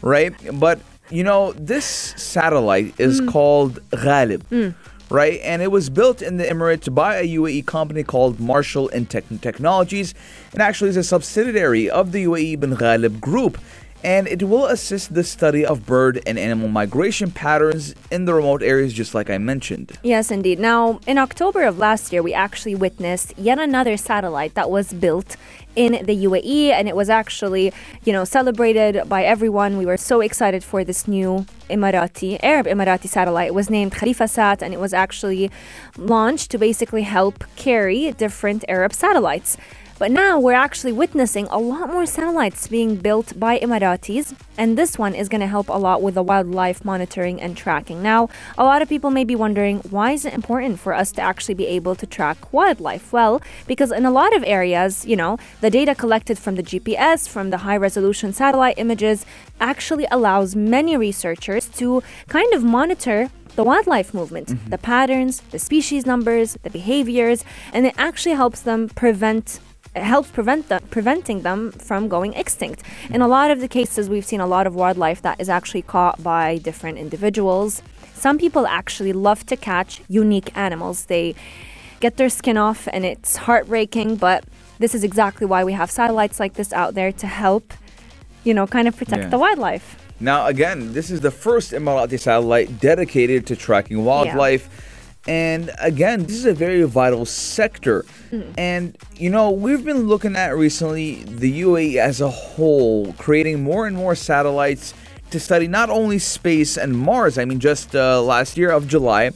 right? 0.01 0.33
But 0.59 0.79
you 1.09 1.23
know, 1.23 1.53
this 1.53 1.85
satellite 1.85 2.99
is 2.99 3.21
called 3.29 3.79
Ghalib. 3.91 4.75
Right, 5.13 5.39
and 5.43 5.61
it 5.61 5.69
was 5.69 5.91
built 5.91 6.23
in 6.23 6.37
the 6.37 6.43
Emirates 6.43 6.91
by 6.91 7.17
a 7.17 7.27
UAE 7.27 7.67
company 7.67 8.01
called 8.01 8.39
Marshall 8.39 8.89
and 8.89 9.07
Tech- 9.07 9.25
Technologies, 9.41 10.15
and 10.53 10.59
actually 10.59 10.89
is 10.89 10.97
a 10.97 11.03
subsidiary 11.03 11.87
of 11.87 12.13
the 12.13 12.23
UAE 12.23 12.59
bin 12.59 12.75
Ghalib 12.75 13.21
Group 13.21 13.59
and 14.03 14.27
it 14.27 14.43
will 14.43 14.65
assist 14.65 15.13
the 15.13 15.23
study 15.23 15.65
of 15.65 15.85
bird 15.85 16.21
and 16.27 16.37
animal 16.37 16.67
migration 16.67 17.31
patterns 17.31 17.95
in 18.11 18.25
the 18.25 18.33
remote 18.33 18.61
areas, 18.61 18.93
just 18.93 19.15
like 19.15 19.29
I 19.29 19.37
mentioned. 19.37 19.93
Yes, 20.03 20.29
indeed. 20.29 20.59
Now, 20.59 20.99
in 21.07 21.17
October 21.17 21.63
of 21.63 21.77
last 21.77 22.11
year, 22.11 22.21
we 22.21 22.33
actually 22.33 22.75
witnessed 22.75 23.33
yet 23.37 23.59
another 23.59 23.95
satellite 23.95 24.55
that 24.55 24.69
was 24.69 24.91
built 24.91 25.37
in 25.75 26.05
the 26.05 26.25
UAE, 26.25 26.71
and 26.71 26.87
it 26.87 26.95
was 26.95 27.09
actually, 27.09 27.73
you 28.03 28.13
know, 28.13 28.23
celebrated 28.23 29.07
by 29.07 29.23
everyone. 29.23 29.77
We 29.77 29.85
were 29.85 29.97
so 29.97 30.21
excited 30.21 30.63
for 30.63 30.83
this 30.83 31.07
new 31.07 31.45
Emirati, 31.69 32.39
Arab 32.43 32.67
Emirati 32.67 33.07
satellite. 33.07 33.47
It 33.47 33.53
was 33.53 33.69
named 33.69 33.91
Khalifa 33.93 34.27
Sat, 34.27 34.61
and 34.61 34.73
it 34.73 34.79
was 34.79 34.93
actually 34.93 35.49
launched 35.97 36.51
to 36.51 36.57
basically 36.57 37.03
help 37.03 37.43
carry 37.55 38.11
different 38.11 38.63
Arab 38.67 38.93
satellites. 38.93 39.57
But 39.99 40.11
now 40.11 40.39
we're 40.39 40.53
actually 40.53 40.91
witnessing 40.91 41.47
a 41.51 41.59
lot 41.59 41.89
more 41.89 42.05
satellites 42.05 42.67
being 42.67 42.95
built 42.95 43.39
by 43.39 43.59
Emiratis, 43.59 44.33
and 44.57 44.77
this 44.77 44.97
one 44.97 45.13
is 45.13 45.29
going 45.29 45.41
to 45.41 45.47
help 45.47 45.69
a 45.69 45.77
lot 45.77 46.01
with 46.01 46.15
the 46.15 46.23
wildlife 46.23 46.83
monitoring 46.83 47.39
and 47.39 47.55
tracking. 47.55 48.01
Now, 48.01 48.29
a 48.57 48.63
lot 48.63 48.81
of 48.81 48.89
people 48.89 49.11
may 49.11 49.23
be 49.23 49.35
wondering 49.35 49.79
why 49.89 50.11
is 50.11 50.25
it 50.25 50.33
important 50.33 50.79
for 50.79 50.93
us 50.93 51.11
to 51.13 51.21
actually 51.21 51.53
be 51.53 51.67
able 51.67 51.95
to 51.95 52.07
track 52.07 52.51
wildlife? 52.51 53.13
Well, 53.13 53.41
because 53.67 53.91
in 53.91 54.05
a 54.05 54.11
lot 54.11 54.35
of 54.35 54.43
areas, 54.45 55.05
you 55.05 55.15
know, 55.15 55.37
the 55.61 55.69
data 55.69 55.93
collected 55.93 56.39
from 56.39 56.55
the 56.55 56.63
GPS, 56.63 57.29
from 57.29 57.51
the 57.51 57.59
high 57.59 57.77
resolution 57.77 58.33
satellite 58.33 58.77
images, 58.77 59.25
actually 59.61 60.07
allows 60.11 60.55
many 60.55 60.97
researchers 60.97 61.67
to 61.69 62.01
kind 62.27 62.51
of 62.53 62.63
monitor 62.63 63.29
the 63.55 63.63
wildlife 63.63 64.13
movement, 64.13 64.47
mm-hmm. 64.47 64.69
the 64.69 64.77
patterns, 64.77 65.41
the 65.51 65.59
species 65.59 66.05
numbers, 66.05 66.57
the 66.63 66.69
behaviors, 66.69 67.45
and 67.71 67.85
it 67.85 67.93
actually 67.97 68.33
helps 68.33 68.61
them 68.61 68.89
prevent 68.89 69.59
helps 69.95 70.29
prevent 70.31 70.69
them 70.69 70.81
preventing 70.89 71.41
them 71.41 71.71
from 71.71 72.07
going 72.07 72.33
extinct. 72.33 72.83
In 73.09 73.21
a 73.21 73.27
lot 73.27 73.51
of 73.51 73.59
the 73.59 73.67
cases 73.67 74.09
we've 74.09 74.25
seen 74.25 74.39
a 74.39 74.47
lot 74.47 74.65
of 74.67 74.75
wildlife 74.75 75.21
that 75.21 75.39
is 75.39 75.49
actually 75.49 75.83
caught 75.83 76.21
by 76.23 76.57
different 76.57 76.97
individuals. 76.97 77.81
Some 78.13 78.37
people 78.37 78.65
actually 78.65 79.13
love 79.13 79.45
to 79.47 79.57
catch 79.57 80.01
unique 80.07 80.55
animals. 80.57 81.05
They 81.05 81.35
get 81.99 82.17
their 82.17 82.29
skin 82.29 82.57
off 82.57 82.87
and 82.91 83.05
it's 83.05 83.35
heartbreaking, 83.35 84.15
but 84.17 84.43
this 84.79 84.95
is 84.95 85.03
exactly 85.03 85.45
why 85.45 85.63
we 85.63 85.73
have 85.73 85.91
satellites 85.91 86.39
like 86.39 86.53
this 86.53 86.73
out 86.73 86.93
there 86.95 87.11
to 87.11 87.27
help 87.27 87.73
you 88.43 88.53
know 88.53 88.67
kind 88.67 88.87
of 88.87 88.97
protect 88.97 89.23
Yeah. 89.23 89.29
the 89.29 89.37
wildlife. 89.37 89.97
Now, 90.19 90.47
again, 90.47 90.93
this 90.93 91.09
is 91.11 91.19
the 91.21 91.31
first 91.31 91.71
Emirati 91.71 92.19
satellite 92.19 92.79
dedicated 92.79 93.45
to 93.47 93.55
tracking 93.55 94.05
wildlife. 94.05 94.69
And 95.27 95.71
again, 95.79 96.23
this 96.23 96.35
is 96.35 96.45
a 96.45 96.53
very 96.53 96.83
vital 96.83 97.25
sector. 97.25 98.05
And, 98.57 98.97
you 99.15 99.29
know, 99.29 99.51
we've 99.51 99.85
been 99.85 100.07
looking 100.07 100.35
at 100.35 100.55
recently 100.57 101.23
the 101.23 101.61
UAE 101.61 101.95
as 101.95 102.19
a 102.19 102.29
whole, 102.29 103.13
creating 103.13 103.63
more 103.63 103.87
and 103.87 103.95
more 103.95 104.15
satellites 104.15 104.93
to 105.29 105.39
study 105.39 105.67
not 105.67 105.89
only 105.89 106.19
space 106.19 106.77
and 106.77 106.97
Mars. 106.97 107.37
I 107.37 107.45
mean, 107.45 107.59
just 107.59 107.95
uh, 107.95 108.21
last 108.21 108.57
year 108.57 108.71
of 108.71 108.87
July, 108.87 109.31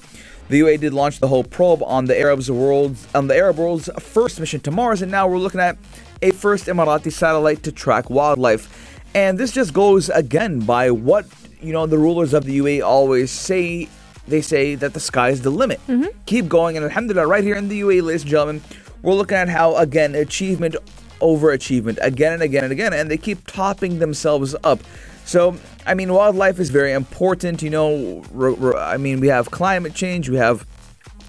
the 0.49 0.61
UAE 0.61 0.79
did 0.79 0.93
launch 0.93 1.19
the 1.19 1.27
Hope 1.27 1.49
Probe 1.49 1.83
on 1.83 2.05
the 2.05 2.17
Arabs 2.17 2.49
world 2.49 2.95
on 3.13 3.27
the 3.27 3.35
Arab 3.35 3.57
world's 3.57 3.89
first 3.99 4.39
mission 4.39 4.59
to 4.61 4.71
Mars, 4.71 5.01
and 5.01 5.11
now 5.11 5.27
we're 5.27 5.39
looking 5.39 5.59
at 5.59 5.77
a 6.21 6.31
first 6.31 6.67
Emirati 6.67 7.11
satellite 7.11 7.63
to 7.63 7.71
track 7.71 8.09
wildlife. 8.09 8.99
And 9.13 9.37
this 9.37 9.51
just 9.51 9.73
goes 9.73 10.09
again 10.09 10.61
by 10.61 10.91
what 10.91 11.25
you 11.61 11.73
know 11.73 11.85
the 11.85 11.97
rulers 11.97 12.33
of 12.33 12.45
the 12.45 12.59
UAE 12.59 12.83
always 12.83 13.31
say. 13.31 13.89
They 14.27 14.41
say 14.41 14.75
that 14.75 14.93
the 14.93 14.99
sky 14.99 15.29
is 15.29 15.41
the 15.41 15.49
limit. 15.49 15.79
Mm-hmm. 15.87 16.07
Keep 16.25 16.49
going, 16.49 16.75
and 16.75 16.85
Alhamdulillah, 16.85 17.27
right 17.27 17.43
here 17.43 17.55
in 17.55 17.69
the 17.69 17.81
UAE, 17.81 18.03
ladies 18.03 18.21
and 18.23 18.31
gentlemen, 18.31 18.61
we're 19.01 19.13
looking 19.13 19.37
at 19.37 19.49
how 19.49 19.75
again 19.77 20.15
achievement 20.15 20.75
over 21.21 21.51
achievement 21.51 21.97
again 22.01 22.33
and 22.33 22.41
again 22.43 22.63
and 22.63 22.71
again, 22.73 22.93
and 22.93 23.09
they 23.09 23.17
keep 23.17 23.45
topping 23.47 23.99
themselves 23.99 24.55
up. 24.63 24.79
So, 25.25 25.57
I 25.85 25.93
mean, 25.93 26.13
wildlife 26.13 26.59
is 26.59 26.69
very 26.69 26.93
important. 26.93 27.61
You 27.61 27.69
know, 27.69 28.23
r- 28.35 28.55
r- 28.61 28.77
I 28.77 28.97
mean, 28.97 29.19
we 29.19 29.27
have 29.27 29.51
climate 29.51 29.93
change, 29.93 30.29
we 30.29 30.37
have 30.37 30.65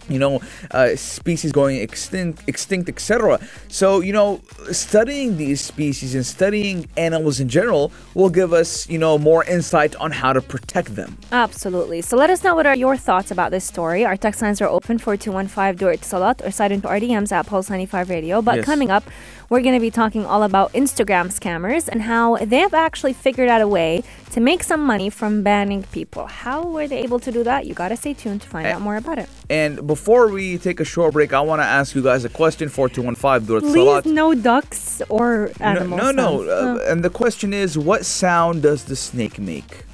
you 0.09 0.19
know, 0.19 0.41
uh, 0.71 0.97
species 0.97 1.53
going 1.53 1.77
extinct, 1.79 2.43
extinct, 2.47 2.89
etc. 2.89 3.39
So, 3.69 4.01
you 4.01 4.13
know, 4.13 4.41
studying 4.73 5.37
these 5.37 5.61
species 5.61 6.15
and 6.15 6.25
studying 6.25 6.89
animals 6.97 7.41
in 7.41 7.49
general 7.49 7.93
will 8.15 8.31
give 8.31 8.53
us, 8.53 8.89
you 8.89 8.99
know, 8.99 9.19
more 9.19 9.45
insight 9.45 9.95
on 9.97 10.11
how 10.13 10.33
to 10.33 10.41
protect 10.41 10.95
them. 10.97 11.19
Absolutely. 11.33 12.01
So 12.03 12.17
let 12.17 12.31
us 12.31 12.43
know 12.45 12.55
what 12.55 12.67
are 12.67 12.77
your 12.77 12.97
thoughts 12.97 13.31
about 13.31 13.51
this 13.51 13.65
story. 13.65 14.05
Our 14.05 14.17
text 14.17 14.43
lines 14.43 14.61
are 14.61 14.69
open 14.69 14.99
for 14.99 15.17
215 15.17 15.77
do 15.77 15.89
it 15.89 16.05
salat 16.05 16.43
or 16.45 16.51
sign 16.51 16.73
into 16.73 16.89
RDMs 16.89 17.33
at 17.33 17.47
Pulse 17.47 17.71
95 17.71 18.11
Radio. 18.11 18.43
But 18.43 18.57
Yes. 18.57 18.65
coming 18.65 18.91
up, 18.91 19.05
we're 19.51 19.63
going 19.63 19.75
to 19.75 19.81
be 19.81 19.91
talking 19.91 20.27
all 20.27 20.43
about 20.43 20.73
Instagram 20.75 21.27
scammers 21.33 21.89
and 21.89 22.03
how 22.03 22.37
they 22.37 22.59
have 22.59 22.75
actually 22.75 23.13
figured 23.15 23.49
out 23.49 23.61
a 23.63 23.69
way 23.69 24.03
to 24.33 24.41
make 24.41 24.63
some 24.63 24.85
money 24.85 25.09
from 25.09 25.43
banning 25.43 25.83
people. 25.85 26.27
How 26.27 26.63
were 26.67 26.87
they 26.87 26.99
able 26.99 27.19
to 27.21 27.33
do 27.33 27.43
that? 27.45 27.65
You 27.67 27.73
got 27.75 27.89
to 27.89 27.97
stay 27.97 28.13
tuned 28.15 28.43
to 28.43 28.49
find 28.49 28.67
Eh, 28.67 28.73
out 28.73 28.83
more 28.83 28.97
about 28.97 29.19
it. 29.19 29.29
And 29.49 29.87
before 29.87 30.29
we 30.29 30.59
take 30.59 30.81
a 30.81 30.85
short 30.85 31.15
break, 31.15 31.33
I 31.33 31.41
want 31.41 31.61
to 31.63 31.67
ask 31.67 31.95
you 31.95 32.03
guys 32.03 32.25
a 32.25 32.29
question 32.29 32.69
for 32.69 32.89
215 32.91 33.47
Durat 33.47 33.63
Please, 33.63 34.13
no 34.13 34.35
ducks 34.35 35.01
or 35.09 35.51
No, 35.59 35.67
animals. 35.67 36.01
no, 36.03 36.11
no. 36.13 36.51
Uh, 36.77 36.79
and 36.91 37.03
the 37.03 37.11
question 37.11 37.55
is, 37.55 37.79
what 37.79 38.05
sound 38.05 38.63
does 38.63 38.85
the 38.85 38.97
snake 38.97 39.39
make? 39.39 39.85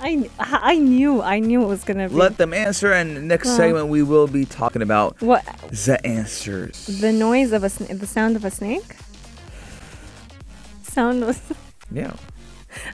I, 0.00 0.30
I 0.38 0.76
knew, 0.76 1.22
I 1.22 1.40
knew 1.40 1.62
it 1.62 1.66
was 1.66 1.84
going 1.84 1.98
to 1.98 2.08
be. 2.08 2.14
Let 2.14 2.36
them 2.36 2.54
answer, 2.54 2.92
and 2.92 3.26
next 3.28 3.48
Uh. 3.48 3.56
segment 3.56 3.88
we 3.88 4.02
will 4.02 4.26
be 4.28 4.44
talking 4.44 4.82
about 4.82 5.20
what? 5.20 5.44
the 5.70 5.98
answers. 6.06 6.86
The 6.86 7.12
noise 7.12 7.52
of 7.52 7.64
a 7.64 7.68
sn- 7.68 7.98
the 7.98 8.06
sound 8.06 8.36
of 8.36 8.44
a 8.44 8.50
snake? 8.50 8.96
Sound 10.84 11.22
was. 11.26 11.40
yeah. 11.90 12.12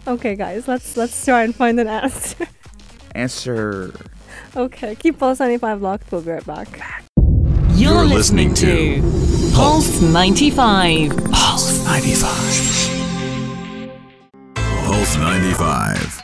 Okay, 0.07 0.35
guys, 0.35 0.67
let's 0.67 0.97
let's 0.97 1.25
try 1.25 1.43
and 1.43 1.55
find 1.55 1.79
an 1.81 1.89
answer. 1.89 2.47
Answer. 3.15 3.95
okay, 4.57 4.97
keep 4.97 5.21
Pulse 5.21 5.39
95 5.39 5.83
locked. 5.83 6.11
We'll 6.11 6.23
be 6.23 6.33
right 6.33 6.45
back. 6.45 6.81
You're 7.75 8.05
listening 8.05 8.55
to 8.55 9.01
Pulse 9.55 10.01
95. 10.03 11.11
Pulse 11.31 11.85
95. 11.85 13.91
Pulse 14.85 15.17
95. 15.17 16.24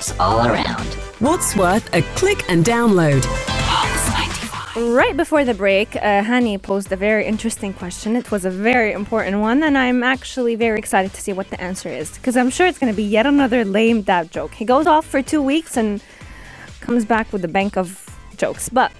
Apps 0.00 0.18
all 0.18 0.46
around. 0.46 0.86
What's 1.18 1.54
worth 1.56 1.94
a 1.94 2.00
click 2.16 2.48
and 2.48 2.64
download? 2.64 3.22
Right 4.96 5.14
before 5.14 5.44
the 5.44 5.52
break, 5.52 5.94
uh, 5.96 6.22
Hani 6.22 6.60
posed 6.62 6.90
a 6.90 6.96
very 6.96 7.26
interesting 7.26 7.74
question. 7.74 8.16
It 8.16 8.30
was 8.30 8.46
a 8.46 8.50
very 8.50 8.92
important 8.92 9.40
one, 9.40 9.62
and 9.62 9.76
I'm 9.76 10.02
actually 10.02 10.54
very 10.54 10.78
excited 10.78 11.12
to 11.12 11.20
see 11.20 11.34
what 11.34 11.50
the 11.50 11.60
answer 11.60 11.90
is 11.90 12.12
because 12.14 12.34
I'm 12.36 12.48
sure 12.48 12.66
it's 12.66 12.78
going 12.78 12.90
to 12.92 12.96
be 12.96 13.02
yet 13.02 13.26
another 13.26 13.62
lame 13.64 14.00
dad 14.00 14.30
joke. 14.30 14.54
He 14.54 14.64
goes 14.64 14.86
off 14.86 15.04
for 15.04 15.20
two 15.22 15.42
weeks 15.42 15.76
and 15.76 16.00
comes 16.80 17.04
back 17.04 17.30
with 17.30 17.44
a 17.44 17.48
bank 17.48 17.76
of 17.76 18.08
jokes. 18.38 18.70
But 18.70 18.92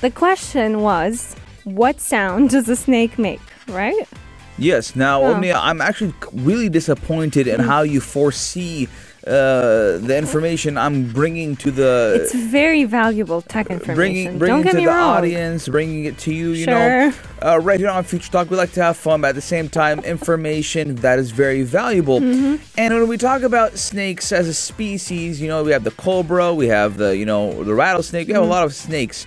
the 0.00 0.10
question 0.10 0.80
was, 0.80 1.36
what 1.64 2.00
sound 2.00 2.50
does 2.50 2.68
a 2.70 2.76
snake 2.76 3.18
make? 3.18 3.40
Right? 3.68 4.08
Yes. 4.56 4.96
Now, 4.96 5.20
Oh. 5.22 5.34
Omnia, 5.34 5.58
I'm 5.58 5.80
actually 5.82 6.14
really 6.32 6.68
disappointed 6.70 7.46
in 7.46 7.60
how 7.60 7.82
you 7.82 8.00
foresee 8.00 8.88
uh, 9.26 9.98
the 9.98 10.14
information 10.16 10.78
I'm 10.78 11.12
bringing 11.12 11.56
to 11.56 11.70
the 11.70 12.20
It's 12.22 12.34
very 12.34 12.84
valuable 12.84 13.42
tech 13.42 13.68
information. 13.70 13.94
bringing 13.96 14.38
bringing 14.38 14.62
Don't 14.62 14.70
to 14.72 14.76
the 14.76 14.86
wrong. 14.86 15.16
audience, 15.16 15.68
bringing 15.68 16.04
it 16.04 16.18
to 16.18 16.32
you. 16.32 16.50
You 16.52 16.66
know, 16.66 17.10
Sure. 17.10 17.48
uh, 17.50 17.58
right 17.60 17.78
here 17.80 17.90
on 17.90 18.04
Future 18.04 18.30
Talk, 18.30 18.50
we 18.50 18.56
like 18.56 18.72
to 18.72 18.82
have 18.82 18.96
fun, 18.96 19.20
but 19.20 19.28
at 19.28 19.34
the 19.34 19.40
same 19.40 19.68
time, 19.68 19.98
information 20.00 20.94
that 20.96 21.18
is 21.18 21.30
very 21.32 21.62
valuable. 21.62 22.20
Mm-hmm. 22.20 22.56
And 22.78 22.94
when 22.94 23.08
we 23.08 23.16
talk 23.18 23.42
about 23.42 23.76
snakes 23.76 24.30
as 24.32 24.46
a 24.48 24.54
species, 24.54 25.40
you 25.40 25.48
know, 25.48 25.62
we 25.64 25.72
have 25.72 25.84
the 25.84 25.90
cobra, 25.90 26.54
we 26.54 26.68
have 26.68 26.96
the 26.96 27.16
you 27.16 27.26
know 27.26 27.64
the 27.64 27.74
rattlesnake, 27.74 28.28
we 28.28 28.34
have 28.34 28.42
a 28.42 28.44
Mm-hmm. 28.44 28.52
lot 28.52 28.64
of 28.64 28.74
snakes. 28.74 29.26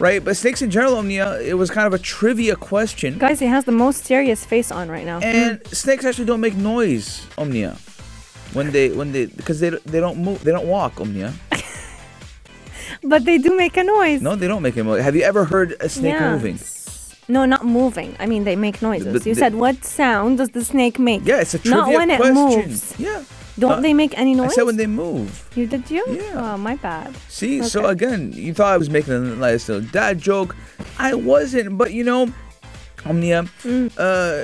Right, 0.00 0.22
but 0.24 0.36
snakes 0.36 0.62
in 0.62 0.70
general, 0.70 0.94
Omnia, 0.96 1.40
it 1.40 1.54
was 1.54 1.70
kind 1.70 1.84
of 1.88 1.92
a 1.92 1.98
trivia 1.98 2.54
question. 2.54 3.18
Guys, 3.18 3.40
he 3.40 3.46
has 3.46 3.64
the 3.64 3.72
most 3.72 4.04
serious 4.04 4.44
face 4.44 4.70
on 4.70 4.88
right 4.88 5.04
now. 5.04 5.18
And 5.18 5.60
snakes 5.72 6.04
actually 6.04 6.26
don't 6.26 6.40
make 6.40 6.54
noise, 6.54 7.26
Omnia. 7.36 7.76
When 8.54 8.70
they 8.72 8.90
when 8.90 9.12
they 9.12 9.26
because 9.26 9.60
they 9.60 9.70
they 9.84 10.00
don't 10.00 10.18
move 10.18 10.42
they 10.44 10.52
don't 10.52 10.66
walk, 10.68 11.00
Omnia. 11.00 11.32
But 13.02 13.24
they 13.24 13.38
do 13.38 13.56
make 13.56 13.76
a 13.76 13.84
noise. 13.84 14.22
No, 14.22 14.34
they 14.34 14.48
don't 14.48 14.62
make 14.62 14.76
a 14.76 14.82
noise. 14.82 15.02
Have 15.04 15.14
you 15.14 15.22
ever 15.22 15.44
heard 15.44 15.76
a 15.80 15.88
snake 15.88 16.14
Yeah. 16.14 16.32
moving? 16.32 16.58
No, 17.28 17.44
not 17.44 17.64
moving. 17.64 18.16
I 18.18 18.26
mean, 18.26 18.44
they 18.44 18.56
make 18.56 18.80
noises. 18.80 19.12
But 19.12 19.26
you 19.26 19.34
the- 19.34 19.40
said, 19.40 19.54
what 19.54 19.84
sound 19.84 20.38
does 20.38 20.48
the 20.50 20.64
snake 20.64 20.98
make? 20.98 21.20
Yeah, 21.24 21.40
it's 21.44 21.52
a 21.54 21.58
trivia 21.58 21.76
Not 21.82 21.88
when 21.92 22.08
question. 22.08 22.26
it 22.36 22.66
moves. 22.66 22.94
Yeah. 22.98 23.22
Don't 23.58 23.72
Uh, 23.72 23.80
they 23.80 23.92
make 23.92 24.16
any 24.18 24.34
noise? 24.34 24.52
I 24.52 24.54
said 24.54 24.64
when 24.70 24.76
they 24.78 24.86
move. 24.86 25.28
You 25.54 25.66
did 25.66 25.90
you? 25.90 26.02
Yeah. 26.08 26.54
Oh, 26.54 26.56
my 26.56 26.76
bad. 26.76 27.14
See, 27.28 27.62
so 27.62 27.86
again, 27.86 28.32
you 28.32 28.54
thought 28.54 28.72
I 28.72 28.78
was 28.78 28.88
making 28.88 29.12
a 29.14 29.20
nice 29.36 29.68
little 29.68 29.86
dad 29.92 30.18
joke. 30.18 30.56
I 30.98 31.14
wasn't, 31.14 31.76
but 31.76 31.92
you 31.92 32.04
know, 32.04 32.32
Omnia, 33.04 33.44
Mm. 33.62 33.92
uh, 33.98 34.42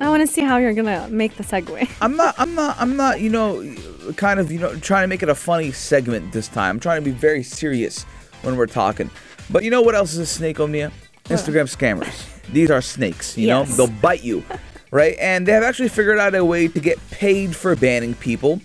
I 0.00 0.08
want 0.10 0.20
to 0.20 0.26
see 0.26 0.42
how 0.42 0.58
you're 0.58 0.74
gonna 0.74 1.08
make 1.08 1.36
the 1.36 1.42
segue. 1.42 1.88
I'm 2.02 2.16
not, 2.16 2.34
I'm 2.38 2.54
not, 2.54 2.76
I'm 2.78 2.96
not, 2.96 3.20
you 3.20 3.30
know, 3.30 3.74
kind 4.16 4.38
of, 4.38 4.52
you 4.52 4.58
know, 4.58 4.74
trying 4.76 5.04
to 5.04 5.08
make 5.08 5.22
it 5.22 5.28
a 5.28 5.34
funny 5.34 5.72
segment 5.72 6.32
this 6.32 6.48
time. 6.48 6.76
I'm 6.76 6.80
trying 6.80 7.02
to 7.02 7.04
be 7.10 7.16
very 7.16 7.42
serious 7.42 8.02
when 8.42 8.56
we're 8.56 8.66
talking. 8.66 9.10
But 9.50 9.64
you 9.64 9.70
know 9.70 9.80
what 9.82 9.94
else 9.94 10.12
is 10.12 10.18
a 10.18 10.26
snake, 10.26 10.60
Omnia? 10.60 10.92
Instagram 11.24 11.64
scammers. 11.64 12.42
These 12.52 12.70
are 12.70 12.82
snakes, 12.82 13.36
you 13.38 13.46
Yes. 13.46 13.70
know, 13.70 13.86
they'll 13.86 14.00
bite 14.00 14.22
you, 14.22 14.44
right? 14.90 15.16
And 15.18 15.46
they 15.48 15.52
have 15.52 15.62
actually 15.62 15.88
figured 15.88 16.18
out 16.18 16.34
a 16.34 16.44
way 16.44 16.68
to 16.68 16.78
get 16.80 16.98
paid 17.10 17.56
for 17.56 17.74
banning 17.74 18.14
people. 18.14 18.60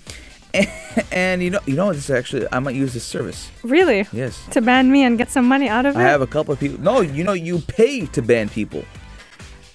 And, 0.54 0.68
and 1.12 1.42
you 1.42 1.50
know, 1.50 1.60
you 1.66 1.76
know, 1.76 1.86
what? 1.88 1.96
this 1.96 2.06
is 2.10 2.16
actually, 2.16 2.46
I 2.52 2.60
might 2.60 2.76
use 2.76 2.94
this 2.94 3.06
service. 3.06 3.50
Really? 3.64 4.06
Yes. 4.12 4.44
To 4.52 4.62
ban 4.62 4.92
me 4.92 5.04
and 5.04 5.18
get 5.18 5.32
some 5.32 5.46
money 5.46 5.70
out 5.70 5.86
of 5.86 5.96
it. 5.96 6.00
I 6.00 6.04
have 6.04 6.22
a 6.22 6.28
couple 6.28 6.54
of 6.54 6.60
people. 6.60 6.80
No, 6.82 7.00
you 7.02 7.24
know, 7.24 7.34
you 7.34 7.60
pay 7.60 8.06
to 8.08 8.22
ban 8.22 8.50
people. 8.50 8.84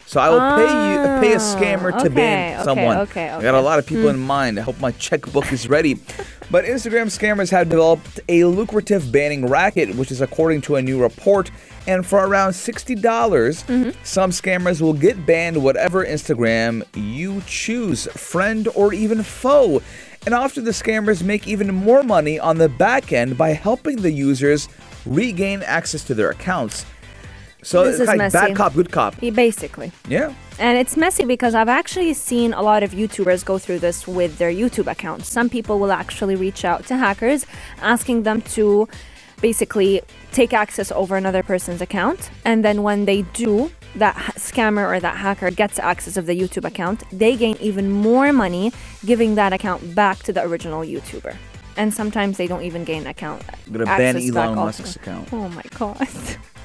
So 0.07 0.21
I 0.21 0.29
will 0.31 0.41
pay 0.57 0.63
you, 0.93 1.21
pay 1.21 1.33
a 1.35 1.39
scammer 1.39 1.91
to 1.91 1.97
Ah, 1.97 2.01
okay, 2.01 2.09
ban 2.15 2.65
someone. 2.65 2.97
okay, 2.99 3.29
I 3.29 3.43
got 3.43 3.55
a 3.55 3.61
lot 3.61 3.79
of 3.81 3.87
people 3.87 4.09
in 4.09 4.19
mind. 4.19 4.59
I 4.59 4.63
hope 4.63 4.79
my 4.81 4.93
checkbook 4.93 5.53
is 5.53 5.69
ready. 5.69 5.95
but 6.51 6.65
Instagram 6.65 7.07
scammers 7.07 7.51
have 7.51 7.69
developed 7.69 8.21
a 8.29 8.45
lucrative 8.45 9.11
banning 9.11 9.47
racket, 9.47 9.97
which 9.97 10.13
is 10.13 10.21
according 10.21 10.61
to 10.63 10.77
a 10.77 10.83
new 10.83 11.01
report. 11.03 11.51
And 11.89 12.07
for 12.07 12.21
around 12.25 12.53
sixty 12.53 12.95
dollars, 12.95 13.65
Mm-hmm. 13.65 13.91
some 14.05 14.31
scammers 14.31 14.81
will 14.81 14.93
get 14.93 15.27
banned 15.27 15.63
whatever 15.63 16.05
Instagram 16.05 16.85
you 16.95 17.43
choose, 17.47 18.07
friend 18.13 18.69
or 18.77 18.93
even 18.95 19.23
foe. 19.25 19.83
And 20.25 20.35
often 20.35 20.65
the 20.65 20.73
scammers 20.73 21.23
make 21.23 21.47
even 21.49 21.73
more 21.75 22.03
money 22.03 22.39
on 22.41 22.59
the 22.59 22.69
back 22.69 23.13
end 23.13 23.37
by 23.39 23.51
helping 23.51 23.97
the 24.03 24.11
users 24.11 24.69
regain 25.05 25.63
access 25.63 26.03
to 26.05 26.15
their 26.15 26.31
accounts. 26.31 26.85
So 27.67 27.83
This 27.83 27.95
it's 27.95 28.03
is 28.03 28.07
like 28.09 28.19
messy. 28.19 28.39
bad 28.39 28.57
cop, 28.57 28.75
good 28.75 28.93
cop. 28.93 29.17
Yeah, 29.21 29.31
Basically. 29.31 29.91
Yeah. 30.09 30.33
And 30.61 30.79
it's 30.79 30.97
messy 30.97 31.25
because 31.25 31.53
I've 31.57 31.69
actually 31.69 32.15
seen 32.15 32.55
a 32.55 32.63
lot 32.63 32.85
of 32.85 32.93
YouTubers 32.93 33.45
go 33.45 33.59
through 33.59 33.81
this 33.81 34.07
with 34.07 34.39
their 34.39 34.53
YouTube 34.53 34.89
accounts. 34.91 35.29
Some 35.29 35.51
people 35.51 35.81
will 35.81 35.91
actually 35.91 36.37
reach 36.37 36.65
out 36.65 36.87
to 36.87 36.97
hackers 36.97 37.45
asking 37.83 38.23
them 38.23 38.41
to 38.57 38.89
basically 39.41 40.01
take 40.31 40.53
access 40.53 40.93
over 40.93 41.17
another 41.17 41.43
person's 41.43 41.81
account. 41.81 42.31
And 42.45 42.65
then 42.65 42.85
when 42.85 43.05
they 43.05 43.23
do, 43.35 43.73
that 43.97 44.15
scammer 44.37 44.87
or 44.87 45.01
that 45.01 45.17
hacker 45.17 45.51
gets 45.51 45.81
access 45.81 46.17
of 46.17 46.27
the 46.27 46.41
YouTube 46.41 46.65
account, 46.65 47.03
they 47.11 47.37
gain 47.37 47.57
even 47.61 47.91
more 47.91 48.33
money 48.33 48.73
giving 49.05 49.35
that 49.35 49.53
account 49.53 49.95
back 49.95 50.19
to 50.21 50.33
the 50.33 50.43
original 50.45 50.83
YouTuber. 50.83 51.35
And 51.77 51.93
sometimes 51.93 52.37
they 52.37 52.47
don't 52.47 52.63
even 52.63 52.85
gain 52.85 53.07
account. 53.09 53.43
I'm 53.67 53.73
gonna 53.73 53.85
ban 53.87 54.17
Elon. 54.17 54.55
Musk's 54.55 54.95
account. 54.95 55.33
Oh 55.33 55.49
my 55.49 55.65
god. 55.77 56.09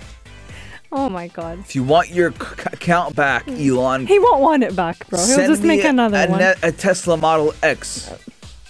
oh 0.91 1.09
my 1.09 1.27
god. 1.29 1.59
If 1.59 1.75
you 1.75 1.83
want 1.83 2.09
your 2.09 2.31
c- 2.31 2.37
account 2.73 3.15
back, 3.15 3.45
mm. 3.45 3.67
Elon, 3.69 4.07
He 4.07 4.19
won't 4.19 4.41
want 4.41 4.63
it 4.63 4.75
back, 4.75 5.07
bro. 5.09 5.19
He'll 5.25 5.47
just 5.47 5.63
make 5.63 5.83
a, 5.83 5.89
another 5.89 6.17
a, 6.17 6.27
one. 6.27 6.39
ne- 6.39 6.55
a 6.63 6.71
Tesla 6.71 7.17
Model 7.17 7.53
X 7.63 8.11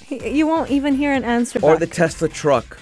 He- 0.05 0.29
You 0.37 0.47
won't 0.47 0.69
even 0.71 0.95
hear 0.95 1.11
an 1.13 1.23
answer 1.23 1.59
or 1.61 1.71
back. 1.73 1.79
the 1.79 1.87
Tesla 1.87 2.29
truck, 2.29 2.77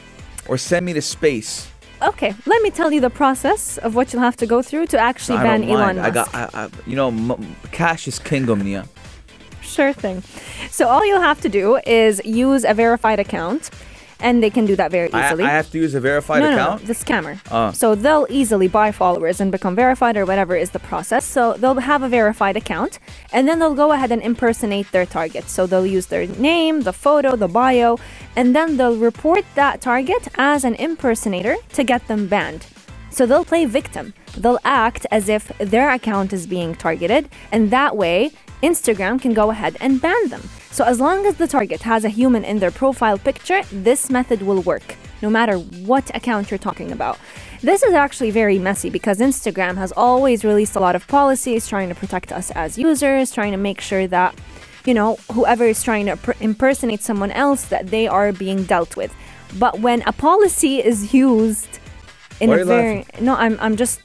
or 0.48 0.58
send 0.58 0.86
me 0.86 0.94
to 0.94 1.02
space. 1.02 1.68
okay, 2.02 2.34
let 2.46 2.62
me 2.62 2.70
tell 2.72 2.92
you 2.92 3.02
the 3.02 3.10
process 3.10 3.78
of 3.80 3.94
what 3.96 4.14
you'll 4.14 4.22
have 4.22 4.38
to 4.38 4.46
go 4.48 4.62
through 4.62 4.86
to 4.88 4.98
actually 4.98 5.38
I 5.38 5.44
ban 5.44 5.62
don't 5.62 5.70
Elon 5.72 5.96
mind. 5.96 5.98
Musk. 6.16 6.36
I 6.36 6.42
got, 6.44 6.56
I, 6.56 6.64
I, 6.66 6.70
you 6.88 6.96
know, 6.96 7.10
m- 7.10 7.56
cash 7.72 8.08
is 8.08 8.20
king, 8.20 8.50
Omnia. 8.50 8.86
Sure 9.62 9.94
thing. 9.94 10.24
So 10.72 10.88
all 10.88 11.06
you'll 11.06 11.22
have 11.22 11.42
to 11.42 11.50
do 11.50 11.78
is 11.86 12.22
use 12.26 12.64
a 12.66 12.74
verified 12.74 13.20
account, 13.20 13.70
and 14.20 14.44
they 14.44 14.50
can 14.50 14.66
do 14.66 14.76
that 14.76 14.92
very 14.92 15.08
easily. 15.08 15.44
I 15.44 15.50
have 15.50 15.72
to 15.72 15.78
use 15.78 15.96
a 15.96 16.00
verified 16.00 16.42
no, 16.42 16.50
no, 16.50 16.56
account. 16.56 16.82
no, 16.82 16.88
the 16.88 16.94
scammer. 16.94 17.40
Ah. 17.52 17.72
So 17.72 17.96
they'll 17.96 18.28
easily 18.30 18.68
buy 18.68 18.92
followers 18.92 19.40
and 19.40 19.52
become 19.52 19.76
verified 19.76 20.18
or 20.18 20.26
whatever 20.26 20.56
is 20.56 20.72
the 20.72 20.80
process. 20.80 21.26
So 21.26 21.54
they'll 21.54 21.76
have 21.76 22.04
a 22.04 22.10
verified 22.10 22.58
account 22.58 23.00
and 23.32 23.48
then 23.48 23.60
they'll 23.60 23.76
go 23.76 23.92
ahead 23.92 24.12
and 24.12 24.22
impersonate 24.22 24.92
their 24.92 25.06
target. 25.06 25.50
So 25.50 25.66
they'll 25.66 25.86
use 25.86 26.08
their 26.08 26.28
name, 26.28 26.82
the 26.82 26.94
photo, 26.94 27.36
the 27.36 27.48
bio, 27.48 27.98
and 28.36 28.56
then 28.56 28.78
they'll 28.78 28.98
report 28.98 29.46
that 29.56 29.82
target 29.82 30.28
as 30.38 30.64
an 30.64 30.76
impersonator 30.76 31.56
to 31.74 31.84
get 31.84 32.08
them 32.08 32.28
banned. 32.28 32.66
So 33.12 33.26
they'll 33.26 33.46
play 33.46 33.66
victim. 33.66 34.14
They'll 34.38 34.60
act 34.64 35.06
as 35.12 35.30
if 35.30 35.48
their 35.58 35.90
account 35.90 36.32
is 36.32 36.46
being 36.46 36.76
targeted, 36.76 37.28
and 37.52 37.72
that 37.72 37.98
way, 37.98 38.32
Instagram 38.62 39.20
can 39.22 39.34
go 39.34 39.50
ahead 39.50 39.76
and 39.80 40.00
ban 40.00 40.30
them. 40.30 40.44
So 40.72 40.84
as 40.86 41.00
long 41.00 41.26
as 41.26 41.36
the 41.36 41.48
target 41.48 41.82
has 41.82 42.06
a 42.06 42.10
human 42.10 42.44
in 42.44 42.60
their 42.60 42.72
profile 42.72 43.18
picture, 43.18 43.64
this 43.72 44.10
method 44.10 44.42
will 44.42 44.62
work, 44.62 44.96
no 45.22 45.30
matter 45.30 45.58
what 45.58 46.16
account 46.16 46.52
you're 46.52 46.58
talking 46.58 46.92
about. 46.92 47.18
This 47.62 47.84
is 47.84 47.94
actually 47.94 48.32
very 48.32 48.60
messy 48.60 48.90
because 48.90 49.20
Instagram 49.20 49.76
has 49.78 49.92
always 49.92 50.46
released 50.46 50.76
a 50.76 50.80
lot 50.80 50.96
of 50.96 51.08
policies 51.08 51.68
trying 51.68 51.90
to 51.90 51.96
protect 51.96 52.32
us 52.32 52.52
as 52.52 52.78
users, 52.78 53.32
trying 53.32 53.52
to 53.52 53.58
make 53.58 53.82
sure 53.82 54.08
that 54.08 54.36
you 54.86 54.94
know, 54.94 55.18
whoever 55.34 55.66
is 55.66 55.84
trying 55.84 56.06
to 56.06 56.18
impersonate 56.40 57.02
someone 57.02 57.32
else, 57.32 57.66
that 57.66 57.88
they 57.88 58.08
are 58.08 58.32
being 58.32 58.64
dealt 58.64 58.96
with. 58.96 59.14
But 59.58 59.80
when 59.80 60.02
a 60.08 60.14
policy 60.14 60.84
is 60.84 61.14
used 61.14 61.80
in 62.40 62.50
Why 62.50 62.60
a 62.60 62.66
very 62.66 63.06
no, 63.20 63.36
I'm 63.36 63.58
I'm 63.60 63.76
just 63.76 64.02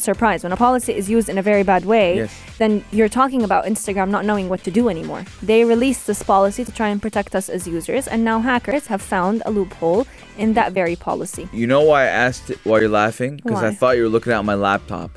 surprised 0.00 0.44
when 0.44 0.52
a 0.52 0.56
policy 0.56 0.94
is 0.94 1.08
used 1.08 1.28
in 1.28 1.38
a 1.38 1.42
very 1.42 1.62
bad 1.62 1.84
way. 1.84 2.16
Yes. 2.16 2.40
Then 2.58 2.84
you're 2.90 3.08
talking 3.08 3.42
about 3.42 3.64
Instagram 3.64 4.10
not 4.10 4.24
knowing 4.24 4.48
what 4.48 4.64
to 4.64 4.70
do 4.70 4.88
anymore. 4.88 5.24
They 5.42 5.64
released 5.64 6.06
this 6.06 6.22
policy 6.22 6.64
to 6.64 6.72
try 6.72 6.88
and 6.88 7.00
protect 7.00 7.34
us 7.34 7.48
as 7.48 7.66
users, 7.66 8.08
and 8.08 8.24
now 8.24 8.40
hackers 8.40 8.86
have 8.88 9.02
found 9.02 9.42
a 9.46 9.50
loophole 9.50 10.06
in 10.36 10.54
that 10.54 10.72
very 10.72 10.96
policy. 10.96 11.48
You 11.52 11.66
know 11.66 11.82
why 11.82 12.02
I 12.02 12.06
asked 12.06 12.50
why 12.64 12.80
you're 12.80 12.88
laughing? 12.88 13.36
Because 13.36 13.62
I 13.62 13.72
thought 13.72 13.96
you 13.96 14.04
were 14.04 14.08
looking 14.08 14.32
at 14.32 14.44
my 14.44 14.54
laptop. 14.54 15.10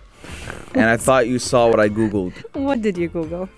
and 0.74 0.86
I 0.86 0.98
thought 0.98 1.28
you 1.28 1.39
saw 1.39 1.67
what 1.70 1.80
I 1.80 1.89
Googled. 1.89 2.34
What 2.54 2.82
did 2.82 2.98
you 2.98 3.08
Google? 3.08 3.50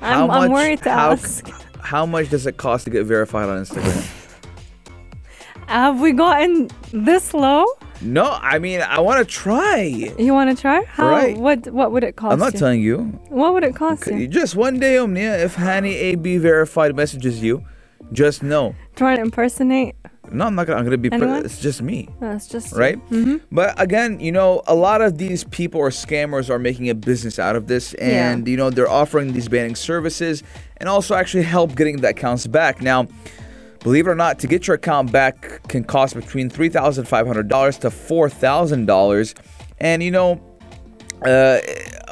I'm, 0.00 0.26
much, 0.26 0.42
I'm 0.42 0.50
worried 0.50 0.82
to 0.82 0.90
how, 0.90 1.12
ask. 1.12 1.48
how 1.80 2.06
much 2.06 2.28
does 2.30 2.46
it 2.46 2.56
cost 2.56 2.84
to 2.84 2.90
get 2.90 3.04
verified 3.04 3.48
on 3.48 3.62
Instagram? 3.64 4.18
Have 5.68 6.00
we 6.00 6.12
gotten 6.12 6.68
this 6.92 7.34
low? 7.34 7.66
no, 8.00 8.38
I 8.42 8.58
mean, 8.58 8.80
I 8.80 9.00
want 9.00 9.18
to 9.20 9.24
try. 9.24 9.82
You 10.18 10.34
want 10.34 10.54
to 10.56 10.60
try? 10.60 10.82
How? 10.84 11.08
Right. 11.08 11.36
What? 11.36 11.68
What 11.68 11.92
would 11.92 12.04
it 12.04 12.16
cost? 12.16 12.32
I'm 12.32 12.38
not 12.38 12.54
you? 12.54 12.58
telling 12.58 12.80
you. 12.80 12.98
What 13.28 13.52
would 13.54 13.64
it 13.64 13.74
cost 13.74 14.06
you? 14.06 14.26
Just 14.28 14.56
one 14.56 14.78
day, 14.80 14.98
Omnia, 14.98 15.44
if 15.44 15.56
Hani 15.56 15.92
AB 15.92 16.38
verified 16.38 16.96
messages 16.96 17.42
you, 17.42 17.64
just 18.12 18.42
know. 18.42 18.74
Try 18.96 19.16
to 19.16 19.22
impersonate? 19.22 19.94
No, 20.30 20.46
I'm 20.46 20.54
not 20.54 20.66
gonna. 20.66 20.78
I'm 20.78 20.84
gonna 20.84 20.98
be. 20.98 21.10
Pre- 21.10 21.38
it's 21.38 21.60
just 21.60 21.82
me, 21.82 22.08
That's 22.20 22.48
just 22.48 22.74
right? 22.74 22.96
Mm-hmm. 23.10 23.36
But 23.50 23.80
again, 23.80 24.18
you 24.20 24.32
know, 24.32 24.62
a 24.66 24.74
lot 24.74 25.02
of 25.02 25.18
these 25.18 25.44
people 25.44 25.80
or 25.80 25.90
scammers 25.90 26.48
are 26.48 26.58
making 26.58 26.88
a 26.88 26.94
business 26.94 27.38
out 27.38 27.54
of 27.56 27.66
this, 27.66 27.94
and 27.94 28.46
you 28.48 28.56
know, 28.56 28.70
they're 28.70 28.88
offering 28.88 29.32
these 29.32 29.48
banning 29.48 29.74
services 29.74 30.42
and 30.78 30.88
also 30.88 31.14
actually 31.14 31.42
help 31.42 31.74
getting 31.74 32.00
the 32.00 32.08
accounts 32.08 32.46
back. 32.46 32.80
Now, 32.80 33.08
believe 33.82 34.06
it 34.06 34.10
or 34.10 34.14
not, 34.14 34.38
to 34.40 34.46
get 34.46 34.66
your 34.66 34.76
account 34.76 35.12
back 35.12 35.66
can 35.68 35.84
cost 35.84 36.14
between 36.14 36.48
three 36.50 36.68
thousand 36.68 37.06
five 37.06 37.26
hundred 37.26 37.48
dollars 37.48 37.78
to 37.78 37.90
four 37.90 38.28
thousand 38.28 38.86
dollars, 38.86 39.34
and 39.78 40.02
you 40.02 40.10
know, 40.10 40.40
uh, 41.24 41.58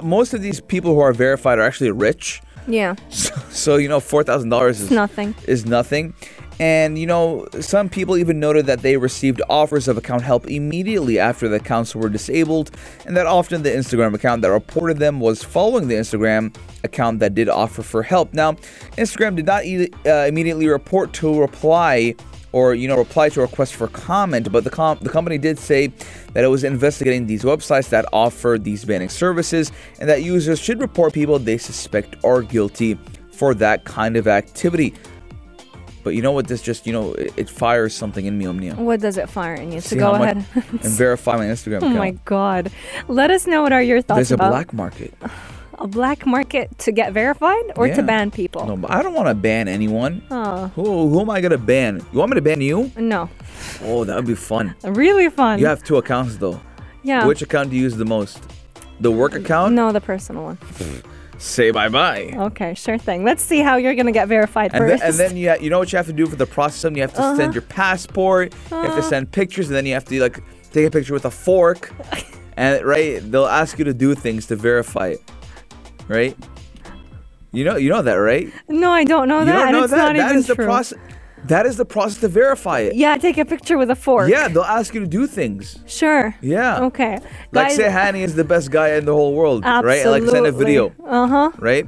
most 0.02 0.34
of 0.34 0.42
these 0.42 0.60
people 0.60 0.94
who 0.94 1.00
are 1.00 1.12
verified 1.12 1.58
are 1.58 1.62
actually 1.62 1.90
rich. 1.90 2.42
Yeah, 2.66 2.94
So, 3.08 3.34
so 3.50 3.76
you 3.76 3.88
know, 3.88 4.00
four 4.00 4.22
thousand 4.22 4.50
dollars 4.50 4.80
is 4.80 4.90
nothing. 4.90 5.34
is 5.46 5.66
nothing. 5.66 6.14
And 6.60 6.98
you 6.98 7.06
know, 7.06 7.46
some 7.60 7.88
people 7.88 8.18
even 8.18 8.38
noted 8.38 8.66
that 8.66 8.82
they 8.82 8.98
received 8.98 9.40
offers 9.48 9.88
of 9.88 9.96
account 9.96 10.20
help 10.20 10.46
immediately 10.46 11.18
after 11.18 11.48
the 11.48 11.56
accounts 11.56 11.94
were 11.94 12.10
disabled, 12.10 12.70
and 13.06 13.16
that 13.16 13.26
often 13.26 13.62
the 13.62 13.70
Instagram 13.70 14.12
account 14.12 14.42
that 14.42 14.50
reported 14.50 14.98
them 14.98 15.20
was 15.20 15.42
following 15.42 15.88
the 15.88 15.94
Instagram 15.94 16.54
account 16.84 17.18
that 17.20 17.34
did 17.34 17.48
offer 17.48 17.82
for 17.82 18.02
help. 18.02 18.34
Now, 18.34 18.52
Instagram 18.98 19.36
did 19.36 19.46
not 19.46 19.64
uh, 20.04 20.26
immediately 20.26 20.68
report 20.68 21.14
to 21.14 21.40
reply 21.40 22.14
or 22.52 22.74
you 22.74 22.88
know 22.88 22.98
reply 22.98 23.30
to 23.30 23.40
a 23.40 23.44
request 23.44 23.74
for 23.74 23.88
comment, 23.88 24.52
but 24.52 24.62
the 24.62 24.70
com- 24.70 24.98
the 25.00 25.08
company 25.08 25.38
did 25.38 25.58
say 25.58 25.86
that 26.34 26.44
it 26.44 26.48
was 26.48 26.62
investigating 26.62 27.26
these 27.26 27.42
websites 27.42 27.88
that 27.88 28.04
offer 28.12 28.58
these 28.60 28.84
banning 28.84 29.08
services, 29.08 29.72
and 29.98 30.10
that 30.10 30.22
users 30.22 30.60
should 30.60 30.78
report 30.82 31.14
people 31.14 31.38
they 31.38 31.56
suspect 31.56 32.22
are 32.22 32.42
guilty 32.42 32.98
for 33.32 33.54
that 33.54 33.86
kind 33.86 34.18
of 34.18 34.28
activity. 34.28 34.92
But 36.02 36.14
you 36.14 36.22
know 36.22 36.32
what? 36.32 36.48
This 36.48 36.62
just 36.62 36.86
you 36.86 36.92
know 36.92 37.12
it, 37.14 37.32
it 37.36 37.50
fires 37.50 37.94
something 37.94 38.24
in 38.24 38.38
me, 38.38 38.46
Omnia. 38.46 38.74
What 38.76 39.00
does 39.00 39.16
it 39.16 39.28
fire 39.28 39.54
in 39.54 39.72
you? 39.72 39.80
See 39.80 39.96
to 39.96 40.00
go 40.00 40.14
ahead. 40.14 40.44
and 40.54 40.80
verify 40.80 41.36
my 41.36 41.46
Instagram 41.46 41.82
oh 41.82 41.88
my 41.90 42.12
god! 42.24 42.70
Let 43.08 43.30
us 43.30 43.46
know 43.46 43.62
what 43.62 43.72
are 43.72 43.82
your 43.82 44.02
thoughts 44.02 44.16
There's 44.18 44.32
a 44.32 44.34
about 44.34 44.50
black 44.50 44.72
market. 44.72 45.14
a 45.78 45.86
black 45.88 46.26
market 46.26 46.78
to 46.78 46.92
get 46.92 47.12
verified 47.12 47.64
or 47.76 47.88
to 47.88 48.02
ban 48.02 48.30
people. 48.30 48.66
No, 48.66 48.86
I 48.88 49.02
don't 49.02 49.14
want 49.14 49.28
to 49.28 49.34
ban 49.34 49.66
anyone. 49.68 50.22
Oh 50.30 50.68
Who 50.74 51.08
who 51.08 51.20
am 51.20 51.30
I 51.30 51.40
gonna 51.40 51.58
ban? 51.58 52.04
You 52.12 52.18
want 52.18 52.30
me 52.30 52.34
to 52.36 52.42
ban 52.42 52.60
you? 52.60 52.90
no, 52.96 53.28
Oh, 53.82 54.04
that 54.04 54.16
would 54.16 54.26
be 54.26 54.34
fun. 54.34 54.74
really 54.84 55.28
fun. 55.30 55.58
You 55.58 55.66
have 55.66 55.82
two 55.82 55.96
accounts 55.96 56.36
though. 56.36 56.60
Yeah. 57.02 57.26
Which 57.26 57.40
account 57.42 57.70
do 57.70 57.76
you 57.76 57.82
use 57.82 57.96
the 57.96 58.04
most? 58.04 58.40
The 59.00 59.10
work 59.10 59.34
account? 59.34 59.74
No, 59.74 59.90
the 59.92 60.00
personal 60.00 60.44
one. 60.44 60.58
Say 61.42 61.70
bye 61.70 61.88
bye. 61.88 62.34
Okay, 62.36 62.74
sure 62.74 62.98
thing. 62.98 63.24
Let's 63.24 63.42
see 63.42 63.60
how 63.60 63.76
you're 63.76 63.94
gonna 63.94 64.12
get 64.12 64.28
verified 64.28 64.72
And 64.74 64.84
then, 64.88 64.98
first. 64.98 65.02
and 65.04 65.14
then 65.14 65.36
you, 65.38 65.48
ha- 65.48 65.56
you 65.58 65.70
know 65.70 65.78
what 65.78 65.90
you 65.90 65.96
have 65.96 66.04
to 66.06 66.12
do 66.12 66.26
for 66.26 66.36
the 66.36 66.44
process? 66.46 66.92
You 66.94 67.00
have 67.00 67.14
to 67.14 67.20
Uh-huh. 67.22 67.36
send 67.36 67.54
your 67.54 67.62
passport. 67.62 68.54
You 68.70 68.76
have 68.76 68.94
to 68.96 69.02
send 69.02 69.32
pictures, 69.32 69.68
and 69.68 69.74
then 69.76 69.86
you 69.86 69.94
have 69.94 70.04
to 70.04 70.20
like 70.20 70.42
take 70.72 70.86
a 70.86 70.90
picture 70.90 71.14
with 71.14 71.24
a 71.24 71.30
fork. 71.30 71.92
and 72.58 72.84
right, 72.84 73.20
they'll 73.32 73.46
ask 73.46 73.78
you 73.78 73.86
to 73.86 73.94
do 73.94 74.14
things 74.14 74.46
to 74.48 74.56
verify 74.56 75.08
it. 75.08 75.22
Right? 76.08 76.36
You 77.52 77.64
know, 77.64 77.76
you 77.76 77.88
know 77.88 78.02
that, 78.02 78.14
right? 78.14 78.52
no, 78.68 78.92
I 78.92 79.04
don't 79.04 79.26
know 79.26 79.40
you 79.40 79.46
that. 79.46 79.62
don't 79.64 79.72
know 79.72 79.82
it's 79.84 79.92
that. 79.92 79.96
not 79.96 80.16
That 80.16 80.26
even 80.26 80.36
is 80.36 80.46
the 80.46 80.54
process. 80.56 80.98
That 81.44 81.66
is 81.66 81.76
the 81.76 81.84
process 81.84 82.20
to 82.20 82.28
verify 82.28 82.80
it. 82.80 82.94
Yeah, 82.94 83.16
take 83.16 83.38
a 83.38 83.44
picture 83.44 83.78
with 83.78 83.90
a 83.90 83.96
fork. 83.96 84.30
Yeah, 84.30 84.48
they'll 84.48 84.62
ask 84.62 84.94
you 84.94 85.00
to 85.00 85.06
do 85.06 85.26
things. 85.26 85.78
Sure. 85.86 86.34
Yeah. 86.40 86.80
Okay. 86.84 87.14
Like 87.52 87.68
Guys, 87.68 87.76
say 87.76 87.88
Hani 87.88 88.20
is 88.22 88.34
the 88.34 88.44
best 88.44 88.70
guy 88.70 88.90
in 88.94 89.04
the 89.04 89.12
whole 89.14 89.34
world, 89.34 89.64
right? 89.64 90.00
And, 90.00 90.10
Like 90.10 90.24
send 90.24 90.46
a 90.46 90.52
video, 90.52 90.92
Uh 91.04 91.26
huh. 91.26 91.50
right? 91.58 91.86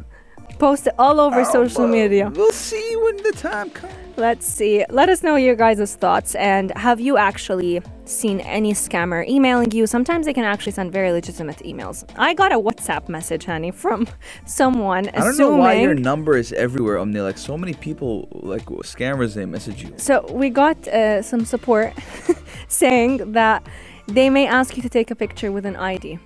Post 0.63 0.87
it 0.87 0.95
all 0.97 1.19
over 1.19 1.45
social 1.45 1.89
media. 1.89 2.31
We'll 2.33 2.53
see 2.53 2.95
when 3.03 3.17
the 3.17 3.33
time 3.33 3.69
comes. 3.71 3.93
Let's 4.17 4.47
see. 4.47 4.85
Let 4.91 5.09
us 5.09 5.25
know 5.25 5.35
your 5.35 5.57
guys' 5.57 5.97
thoughts. 5.97 6.37
And 6.37 6.71
have 6.77 7.01
you 7.01 7.17
actually 7.17 7.83
seen 8.05 8.39
any 8.39 8.73
scammer 8.73 9.27
emailing 9.27 9.73
you? 9.73 9.89
Sometimes 9.89 10.25
they 10.25 10.33
can 10.33 10.45
actually 10.45 10.71
send 10.71 10.93
very 10.93 11.11
legitimate 11.11 11.57
emails. 11.71 12.05
I 12.17 12.33
got 12.35 12.53
a 12.53 12.61
WhatsApp 12.61 13.09
message, 13.09 13.45
Hani, 13.47 13.75
from 13.75 14.07
someone 14.47 15.09
I 15.09 15.11
don't 15.11 15.31
assuming. 15.31 15.57
know 15.57 15.63
why 15.65 15.73
your 15.81 15.95
number 15.95 16.37
is 16.37 16.53
everywhere, 16.53 16.97
Omni. 16.99 17.21
Like 17.21 17.39
so 17.39 17.59
many 17.59 17.75
people, 17.75 18.29
like 18.31 18.67
scammers, 18.67 19.35
they 19.35 19.47
message 19.47 19.83
you. 19.83 19.93
So 19.97 20.25
we 20.31 20.49
got 20.49 20.87
uh, 20.87 21.23
some 21.23 21.45
support 21.45 21.93
saying 22.69 23.33
that 23.33 23.67
they 24.07 24.31
may 24.31 24.47
ask 24.47 24.77
you 24.77 24.83
to 24.85 24.89
take 24.89 25.11
a 25.11 25.17
picture 25.17 25.51
with 25.51 25.67
an 25.67 25.75
ID, 25.75 26.21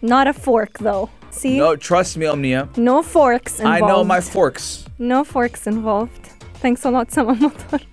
not 0.00 0.28
a 0.28 0.32
fork 0.32 0.78
though. 0.78 1.10
See, 1.32 1.56
No, 1.58 1.74
trust 1.76 2.16
me, 2.16 2.26
Omnia. 2.26 2.68
no 2.76 3.02
forks 3.02 3.58
involved. 3.58 3.82
I 3.82 3.86
know 3.86 4.04
my 4.04 4.20
forks. 4.20 4.84
no 4.98 5.24
forks 5.24 5.66
involved. 5.66 6.26
Thanks 6.62 6.84
a 6.84 6.90
lot, 6.90 7.10
Sama 7.10 7.34
Motor. 7.34 7.80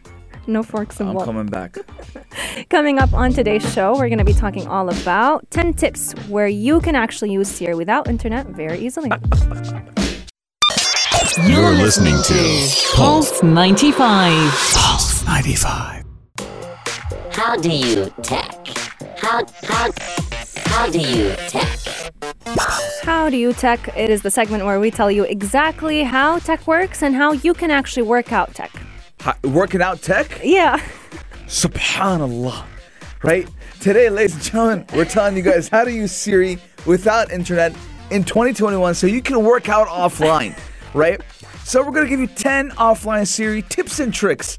No 0.47 0.63
forks 0.63 0.99
involved. 0.99 1.30
I'm 1.30 1.36
coming 1.36 1.45
back. 1.45 1.78
Coming 2.69 2.97
up 2.97 3.13
on 3.13 3.32
today's 3.34 3.62
show, 3.71 3.93
we're 3.93 4.08
going 4.10 4.17
to 4.17 4.23
be 4.25 4.34
talking 4.34 4.65
all 4.67 4.89
about 4.89 5.47
10 5.52 5.75
tips 5.75 6.13
where 6.28 6.47
you 6.47 6.80
can 6.82 6.95
actually 6.95 7.32
use 7.32 7.47
Siri 7.47 7.75
without 7.75 8.08
internet 8.08 8.47
very 8.47 8.80
easily. 8.80 9.12
You're 11.45 11.71
listening 11.73 12.15
to 12.23 12.67
Pulse 12.95 13.43
95. 13.43 14.52
Pulse 14.73 15.23
95. 15.25 16.04
How 17.32 17.56
do 17.58 17.69
you 17.69 18.12
tech? 18.23 18.67
How 19.17 19.45
how 19.63 19.89
how 20.80 20.89
do 20.89 21.00
you 21.02 21.36
tech? 21.50 21.80
How 23.04 23.30
do 23.30 23.36
you 23.36 23.52
tech? 23.52 23.89
It 23.98 24.10
is 24.10 24.22
the 24.22 24.32
segment 24.32 24.63
where 24.63 24.80
we 24.80 24.89
tell 24.89 25.12
you 25.12 25.26
exactly 25.26 26.04
how 26.04 26.39
tech 26.39 26.65
works 26.68 27.04
and 27.04 27.13
how 27.13 27.34
you 27.34 27.54
can 27.54 27.70
actually 27.70 28.04
work 28.04 28.32
out 28.32 28.56
tech. 28.56 28.72
Hi, 29.20 29.36
working 29.44 29.82
out 29.82 30.02
tech? 30.02 30.39
Yeah. 30.42 30.82
Subhanallah. 31.48 32.63
Right? 33.24 33.50
Today, 33.82 34.10
ladies 34.10 34.36
and 34.36 34.44
gentlemen, 34.44 34.86
we're 34.96 35.04
telling 35.04 35.36
you 35.36 35.44
guys 35.44 35.68
how 35.68 35.84
to 35.84 35.92
use 35.92 36.13
Siri 36.13 36.58
without 36.86 37.30
internet 37.30 37.76
in 38.10 38.24
2021 38.24 38.96
so 38.96 39.06
you 39.06 39.22
can 39.22 39.44
work 39.44 39.68
out 39.68 39.89
offline. 39.89 40.58
Right? 40.94 41.20
So 41.65 41.84
we're 41.84 41.92
gonna 41.92 42.08
give 42.08 42.22
you 42.22 42.28
10 42.28 42.70
offline 42.72 43.28
Siri 43.28 43.63
tips 43.63 44.00
and 44.00 44.13
tricks. 44.13 44.58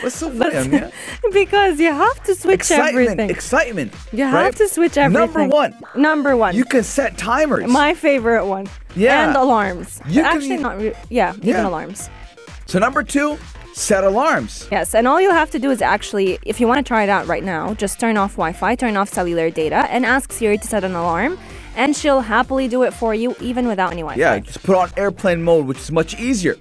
What's 0.00 0.16
so 0.16 0.30
funny, 0.30 0.90
because 1.32 1.80
you 1.80 1.92
have 1.92 2.22
to 2.24 2.34
switch 2.34 2.54
Excitement, 2.54 2.94
everything. 3.08 3.30
excitement. 3.30 3.94
you 4.12 4.24
have 4.24 4.34
right? 4.34 4.56
to 4.56 4.68
switch 4.68 4.96
everything. 4.96 5.32
Number 5.34 5.48
one, 5.54 5.74
Number 5.96 6.36
one. 6.36 6.54
you 6.54 6.64
can 6.64 6.82
set 6.84 7.18
timers. 7.18 7.68
my 7.70 7.94
favorite 7.94 8.46
one. 8.46 8.68
Yeah. 8.94 9.26
And 9.28 9.36
alarms. 9.36 10.00
You 10.06 10.22
can 10.22 10.36
Actually, 10.36 10.56
not. 10.58 10.78
Re- 10.78 10.94
yeah, 11.10 11.34
even 11.42 11.64
alarms. 11.64 12.08
so 12.66 12.78
number 12.78 13.02
two, 13.02 13.38
set 13.74 14.04
alarms. 14.04 14.68
Yes, 14.70 14.94
and 14.94 15.06
all 15.08 15.20
you 15.20 15.30
have 15.30 15.50
to 15.50 15.58
do 15.58 15.70
is 15.70 15.82
actually, 15.82 16.38
if 16.44 16.60
you 16.60 16.66
want 16.68 16.78
to 16.78 16.88
try 16.88 17.02
it 17.02 17.08
out 17.08 17.26
right 17.26 17.44
now, 17.44 17.74
just 17.74 17.98
turn 18.00 18.16
off 18.16 18.32
Wi 18.32 18.52
Fi, 18.52 18.74
turn 18.76 18.96
off 18.96 19.08
cellular 19.08 19.50
data, 19.50 19.86
and 19.90 20.06
ask 20.06 20.32
Siri 20.32 20.58
to 20.58 20.66
set 20.66 20.84
an 20.84 20.94
alarm, 20.94 21.38
and 21.76 21.96
she'll 21.96 22.20
happily 22.20 22.66
do 22.68 22.82
it 22.82 22.92
for 22.94 23.14
you 23.14 23.34
even 23.40 23.66
without 23.66 23.92
any 23.92 24.02
Wi 24.02 24.14
Fi. 24.14 24.20
Yeah, 24.20 24.38
just 24.40 24.62
put 24.62 24.76
on 24.76 24.90
airplane 24.96 25.42
mode, 25.42 25.66
which 25.66 25.78
is 25.78 25.90
much 25.92 26.18
easier. 26.18 26.56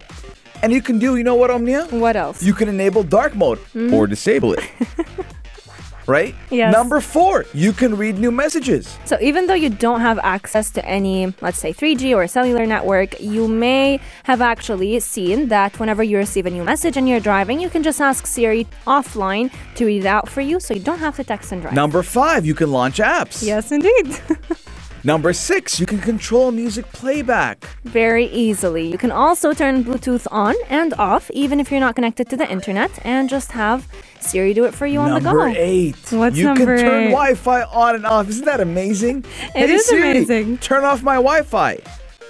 And 0.63 0.73
you 0.73 0.81
can 0.81 0.99
do, 0.99 1.17
you 1.17 1.23
know 1.23 1.35
what, 1.35 1.51
Omnia? 1.51 1.85
What 1.89 2.15
else? 2.15 2.41
You 2.41 2.53
can 2.53 2.67
enable 2.67 3.03
dark 3.03 3.35
mode 3.35 3.59
hmm? 3.73 3.93
or 3.93 4.07
disable 4.07 4.53
it. 4.53 4.63
right? 6.07 6.33
Yes. 6.49 6.73
Number 6.73 6.99
four, 7.01 7.45
you 7.53 7.73
can 7.73 7.95
read 7.95 8.17
new 8.17 8.31
messages. 8.31 8.97
So 9.05 9.17
even 9.21 9.47
though 9.47 9.53
you 9.53 9.69
don't 9.69 10.01
have 10.01 10.17
access 10.23 10.71
to 10.71 10.85
any, 10.85 11.33
let's 11.41 11.59
say 11.59 11.73
3G 11.73 12.15
or 12.15 12.25
cellular 12.27 12.65
network, 12.65 13.19
you 13.19 13.47
may 13.47 13.99
have 14.23 14.41
actually 14.41 14.99
seen 14.99 15.49
that 15.49 15.79
whenever 15.79 16.03
you 16.03 16.17
receive 16.17 16.45
a 16.45 16.49
new 16.49 16.63
message 16.63 16.97
and 16.97 17.07
you're 17.07 17.19
driving, 17.19 17.59
you 17.59 17.69
can 17.69 17.83
just 17.83 18.01
ask 18.01 18.25
Siri 18.25 18.65
offline 18.87 19.51
to 19.75 19.85
read 19.85 20.03
it 20.03 20.07
out 20.07 20.29
for 20.29 20.41
you 20.41 20.59
so 20.59 20.73
you 20.73 20.79
don't 20.79 20.99
have 20.99 21.15
to 21.17 21.23
text 21.23 21.51
and 21.51 21.61
drive. 21.61 21.73
Number 21.73 22.01
five, 22.01 22.45
you 22.45 22.55
can 22.55 22.71
launch 22.71 22.97
apps. 22.97 23.45
Yes, 23.45 23.71
indeed. 23.71 24.19
Number 25.03 25.31
six, 25.31 25.79
you 25.79 25.85
can 25.85 25.99
control 25.99 26.51
music 26.51 26.85
playback. 26.91 27.65
Very 27.83 28.25
easily. 28.25 28.91
You 28.91 28.97
can 28.97 29.11
also 29.11 29.53
turn 29.53 29.83
Bluetooth 29.83 30.27
on 30.31 30.55
and 30.69 30.93
off 30.95 31.29
even 31.31 31.59
if 31.59 31.71
you're 31.71 31.79
not 31.79 31.95
connected 31.95 32.29
to 32.29 32.37
the 32.37 32.49
internet 32.49 32.91
and 33.05 33.29
just 33.29 33.51
have 33.53 33.87
Siri 34.19 34.53
do 34.53 34.65
it 34.65 34.73
for 34.73 34.85
you 34.85 34.99
on 34.99 35.13
the 35.13 35.19
go. 35.19 35.31
number 35.31 35.53
eight, 35.55 35.95
What's 36.11 36.35
you 36.37 36.45
number 36.45 36.75
can 36.75 36.85
turn 36.85 37.03
eight? 37.05 37.11
Wi-Fi 37.11 37.63
on 37.63 37.95
and 37.95 38.05
off. 38.05 38.27
Isn't 38.27 38.45
that 38.45 38.59
amazing? 38.59 39.23
It 39.55 39.69
hey, 39.69 39.71
is 39.71 39.85
Siri, 39.85 40.11
amazing. 40.11 40.57
Turn 40.57 40.83
off 40.83 41.03
my 41.03 41.15
Wi-Fi. 41.15 41.77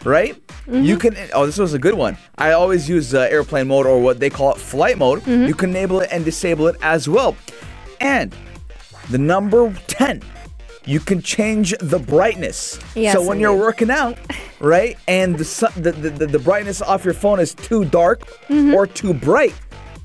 Right? 0.03 0.35
Mm-hmm. 0.67 0.83
You 0.83 0.97
can. 0.97 1.15
Oh, 1.33 1.45
this 1.45 1.57
was 1.57 1.73
a 1.73 1.79
good 1.79 1.95
one. 1.95 2.17
I 2.37 2.51
always 2.51 2.87
use 2.87 3.13
uh, 3.13 3.21
airplane 3.21 3.67
mode 3.69 3.85
or 3.87 3.99
what 3.99 4.19
they 4.19 4.29
call 4.29 4.51
it 4.51 4.57
flight 4.57 4.97
mode. 4.97 5.21
Mm-hmm. 5.21 5.45
You 5.45 5.55
can 5.55 5.69
enable 5.71 6.01
it 6.01 6.09
and 6.11 6.23
disable 6.23 6.67
it 6.67 6.75
as 6.81 7.09
well. 7.09 7.35
And 7.99 8.35
the 9.09 9.17
number 9.17 9.73
ten, 9.87 10.21
you 10.87 10.99
can 10.99 11.21
change 11.21 11.75
the 11.79 11.99
brightness. 11.99 12.79
Yes, 12.95 13.13
so 13.13 13.21
when 13.21 13.39
you're 13.39 13.55
working 13.55 13.91
out, 13.91 14.17
right, 14.59 14.97
and 15.07 15.37
the, 15.37 15.45
sun, 15.45 15.71
the, 15.75 15.91
the 15.91 16.25
the 16.25 16.39
brightness 16.39 16.81
off 16.81 17.05
your 17.05 17.13
phone 17.13 17.39
is 17.39 17.53
too 17.53 17.85
dark 17.85 18.19
Mm-hmm. 18.47 18.73
or 18.73 18.87
too 18.87 19.13
bright, 19.13 19.53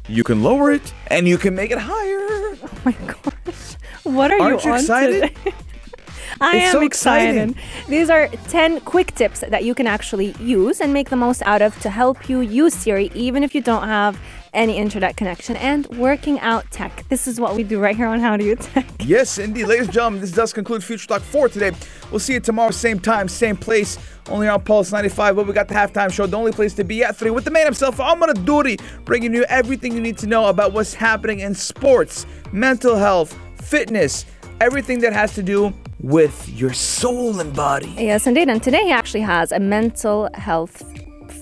you 0.08 0.24
can 0.24 0.42
lower 0.42 0.70
it 0.72 0.92
and 1.06 1.26
you 1.28 1.38
can 1.38 1.54
make 1.54 1.70
it 1.70 1.78
higher. 1.78 2.28
Oh 2.64 2.78
my 2.84 2.92
gosh. 2.92 3.76
What 4.02 4.30
are 4.32 4.40
Aren't 4.40 4.64
you 4.64 4.72
on 4.72 4.78
excited? 4.80 5.22
I 6.40 6.56
It's 6.56 6.64
am 6.66 6.72
so 6.72 6.80
exciting. 6.82 7.50
excited. 7.50 7.88
These 7.88 8.10
are 8.10 8.26
10 8.48 8.80
quick 8.80 9.14
tips 9.14 9.40
that 9.48 9.62
you 9.64 9.74
can 9.74 9.86
actually 9.86 10.32
use 10.40 10.80
and 10.80 10.92
make 10.92 11.08
the 11.10 11.16
most 11.16 11.42
out 11.42 11.62
of 11.62 11.78
to 11.82 11.90
help 11.90 12.28
you 12.28 12.40
use 12.40 12.74
Siri 12.74 13.10
even 13.14 13.42
if 13.44 13.54
you 13.54 13.60
don't 13.60 13.86
have 13.86 14.18
any 14.52 14.76
internet 14.76 15.16
connection 15.16 15.56
and 15.56 15.86
working 15.98 16.38
out 16.40 16.70
tech. 16.70 17.04
This 17.08 17.26
is 17.26 17.40
what 17.40 17.54
we 17.54 17.64
do 17.64 17.80
right 17.80 17.96
here 17.96 18.06
on 18.06 18.20
How 18.20 18.36
Do 18.36 18.44
You 18.44 18.56
Tech. 18.56 18.86
Yes, 19.00 19.38
indeed. 19.38 19.66
Ladies 19.66 19.86
and 19.86 19.94
gentlemen, 19.94 20.20
this 20.20 20.32
does 20.32 20.52
conclude 20.52 20.84
Future 20.84 21.06
Talk 21.06 21.22
for 21.22 21.48
today. 21.48 21.72
We'll 22.10 22.20
see 22.20 22.34
you 22.34 22.40
tomorrow, 22.40 22.70
same 22.70 22.98
time, 23.00 23.28
same 23.28 23.56
place, 23.56 23.98
only 24.28 24.48
on 24.48 24.60
Pulse 24.62 24.92
95. 24.92 25.36
But 25.36 25.46
we 25.46 25.52
got 25.52 25.68
the 25.68 25.74
halftime 25.74 26.12
show, 26.12 26.26
the 26.26 26.36
only 26.36 26.52
place 26.52 26.74
to 26.74 26.84
be 26.84 27.02
at 27.02 27.16
3 27.16 27.30
with 27.30 27.44
the 27.44 27.50
man 27.50 27.64
himself, 27.64 27.98
Amara 27.98 28.34
Duri, 28.34 28.76
bringing 29.04 29.34
you 29.34 29.44
everything 29.44 29.94
you 29.94 30.00
need 30.00 30.18
to 30.18 30.26
know 30.26 30.46
about 30.46 30.72
what's 30.72 30.94
happening 30.94 31.40
in 31.40 31.54
sports, 31.54 32.26
mental 32.52 32.96
health, 32.96 33.38
fitness, 33.56 34.26
everything 34.60 35.00
that 35.00 35.12
has 35.12 35.34
to 35.34 35.42
do 35.42 35.72
with 36.00 36.48
your 36.48 36.72
soul 36.72 37.40
and 37.40 37.54
body. 37.54 37.94
Yes, 37.96 38.26
indeed. 38.26 38.48
And 38.48 38.62
today 38.62 38.84
he 38.84 38.90
actually 38.90 39.20
has 39.20 39.52
a 39.52 39.60
mental 39.60 40.28
health 40.34 40.91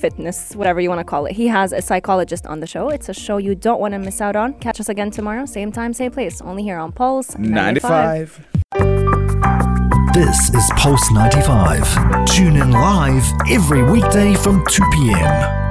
fitness, 0.00 0.54
whatever 0.56 0.80
you 0.80 0.88
want 0.88 1.00
to 1.00 1.04
call 1.04 1.26
it. 1.26 1.32
He 1.32 1.48
has 1.48 1.72
a 1.72 1.82
psychologist 1.82 2.46
on 2.46 2.60
the 2.60 2.66
show. 2.66 2.88
It's 2.88 3.08
a 3.08 3.14
show 3.14 3.36
you 3.36 3.54
don't 3.54 3.80
want 3.80 3.92
to 3.92 3.98
miss 3.98 4.20
out 4.20 4.36
on. 4.36 4.54
Catch 4.54 4.80
us 4.80 4.88
again 4.88 5.10
tomorrow, 5.10 5.46
same 5.46 5.70
time, 5.70 5.92
same 5.92 6.10
place, 6.10 6.40
only 6.40 6.62
here 6.62 6.78
on 6.78 6.92
Pulse 6.92 7.36
95. 7.38 8.40
95. 8.74 10.14
This 10.14 10.50
is 10.54 10.70
Pulse 10.76 11.10
95. 11.12 12.26
Tune 12.26 12.56
in 12.56 12.72
live 12.72 13.24
every 13.48 13.82
weekday 13.82 14.34
from 14.34 14.64
2 14.66 14.82
p.m. 14.92 15.69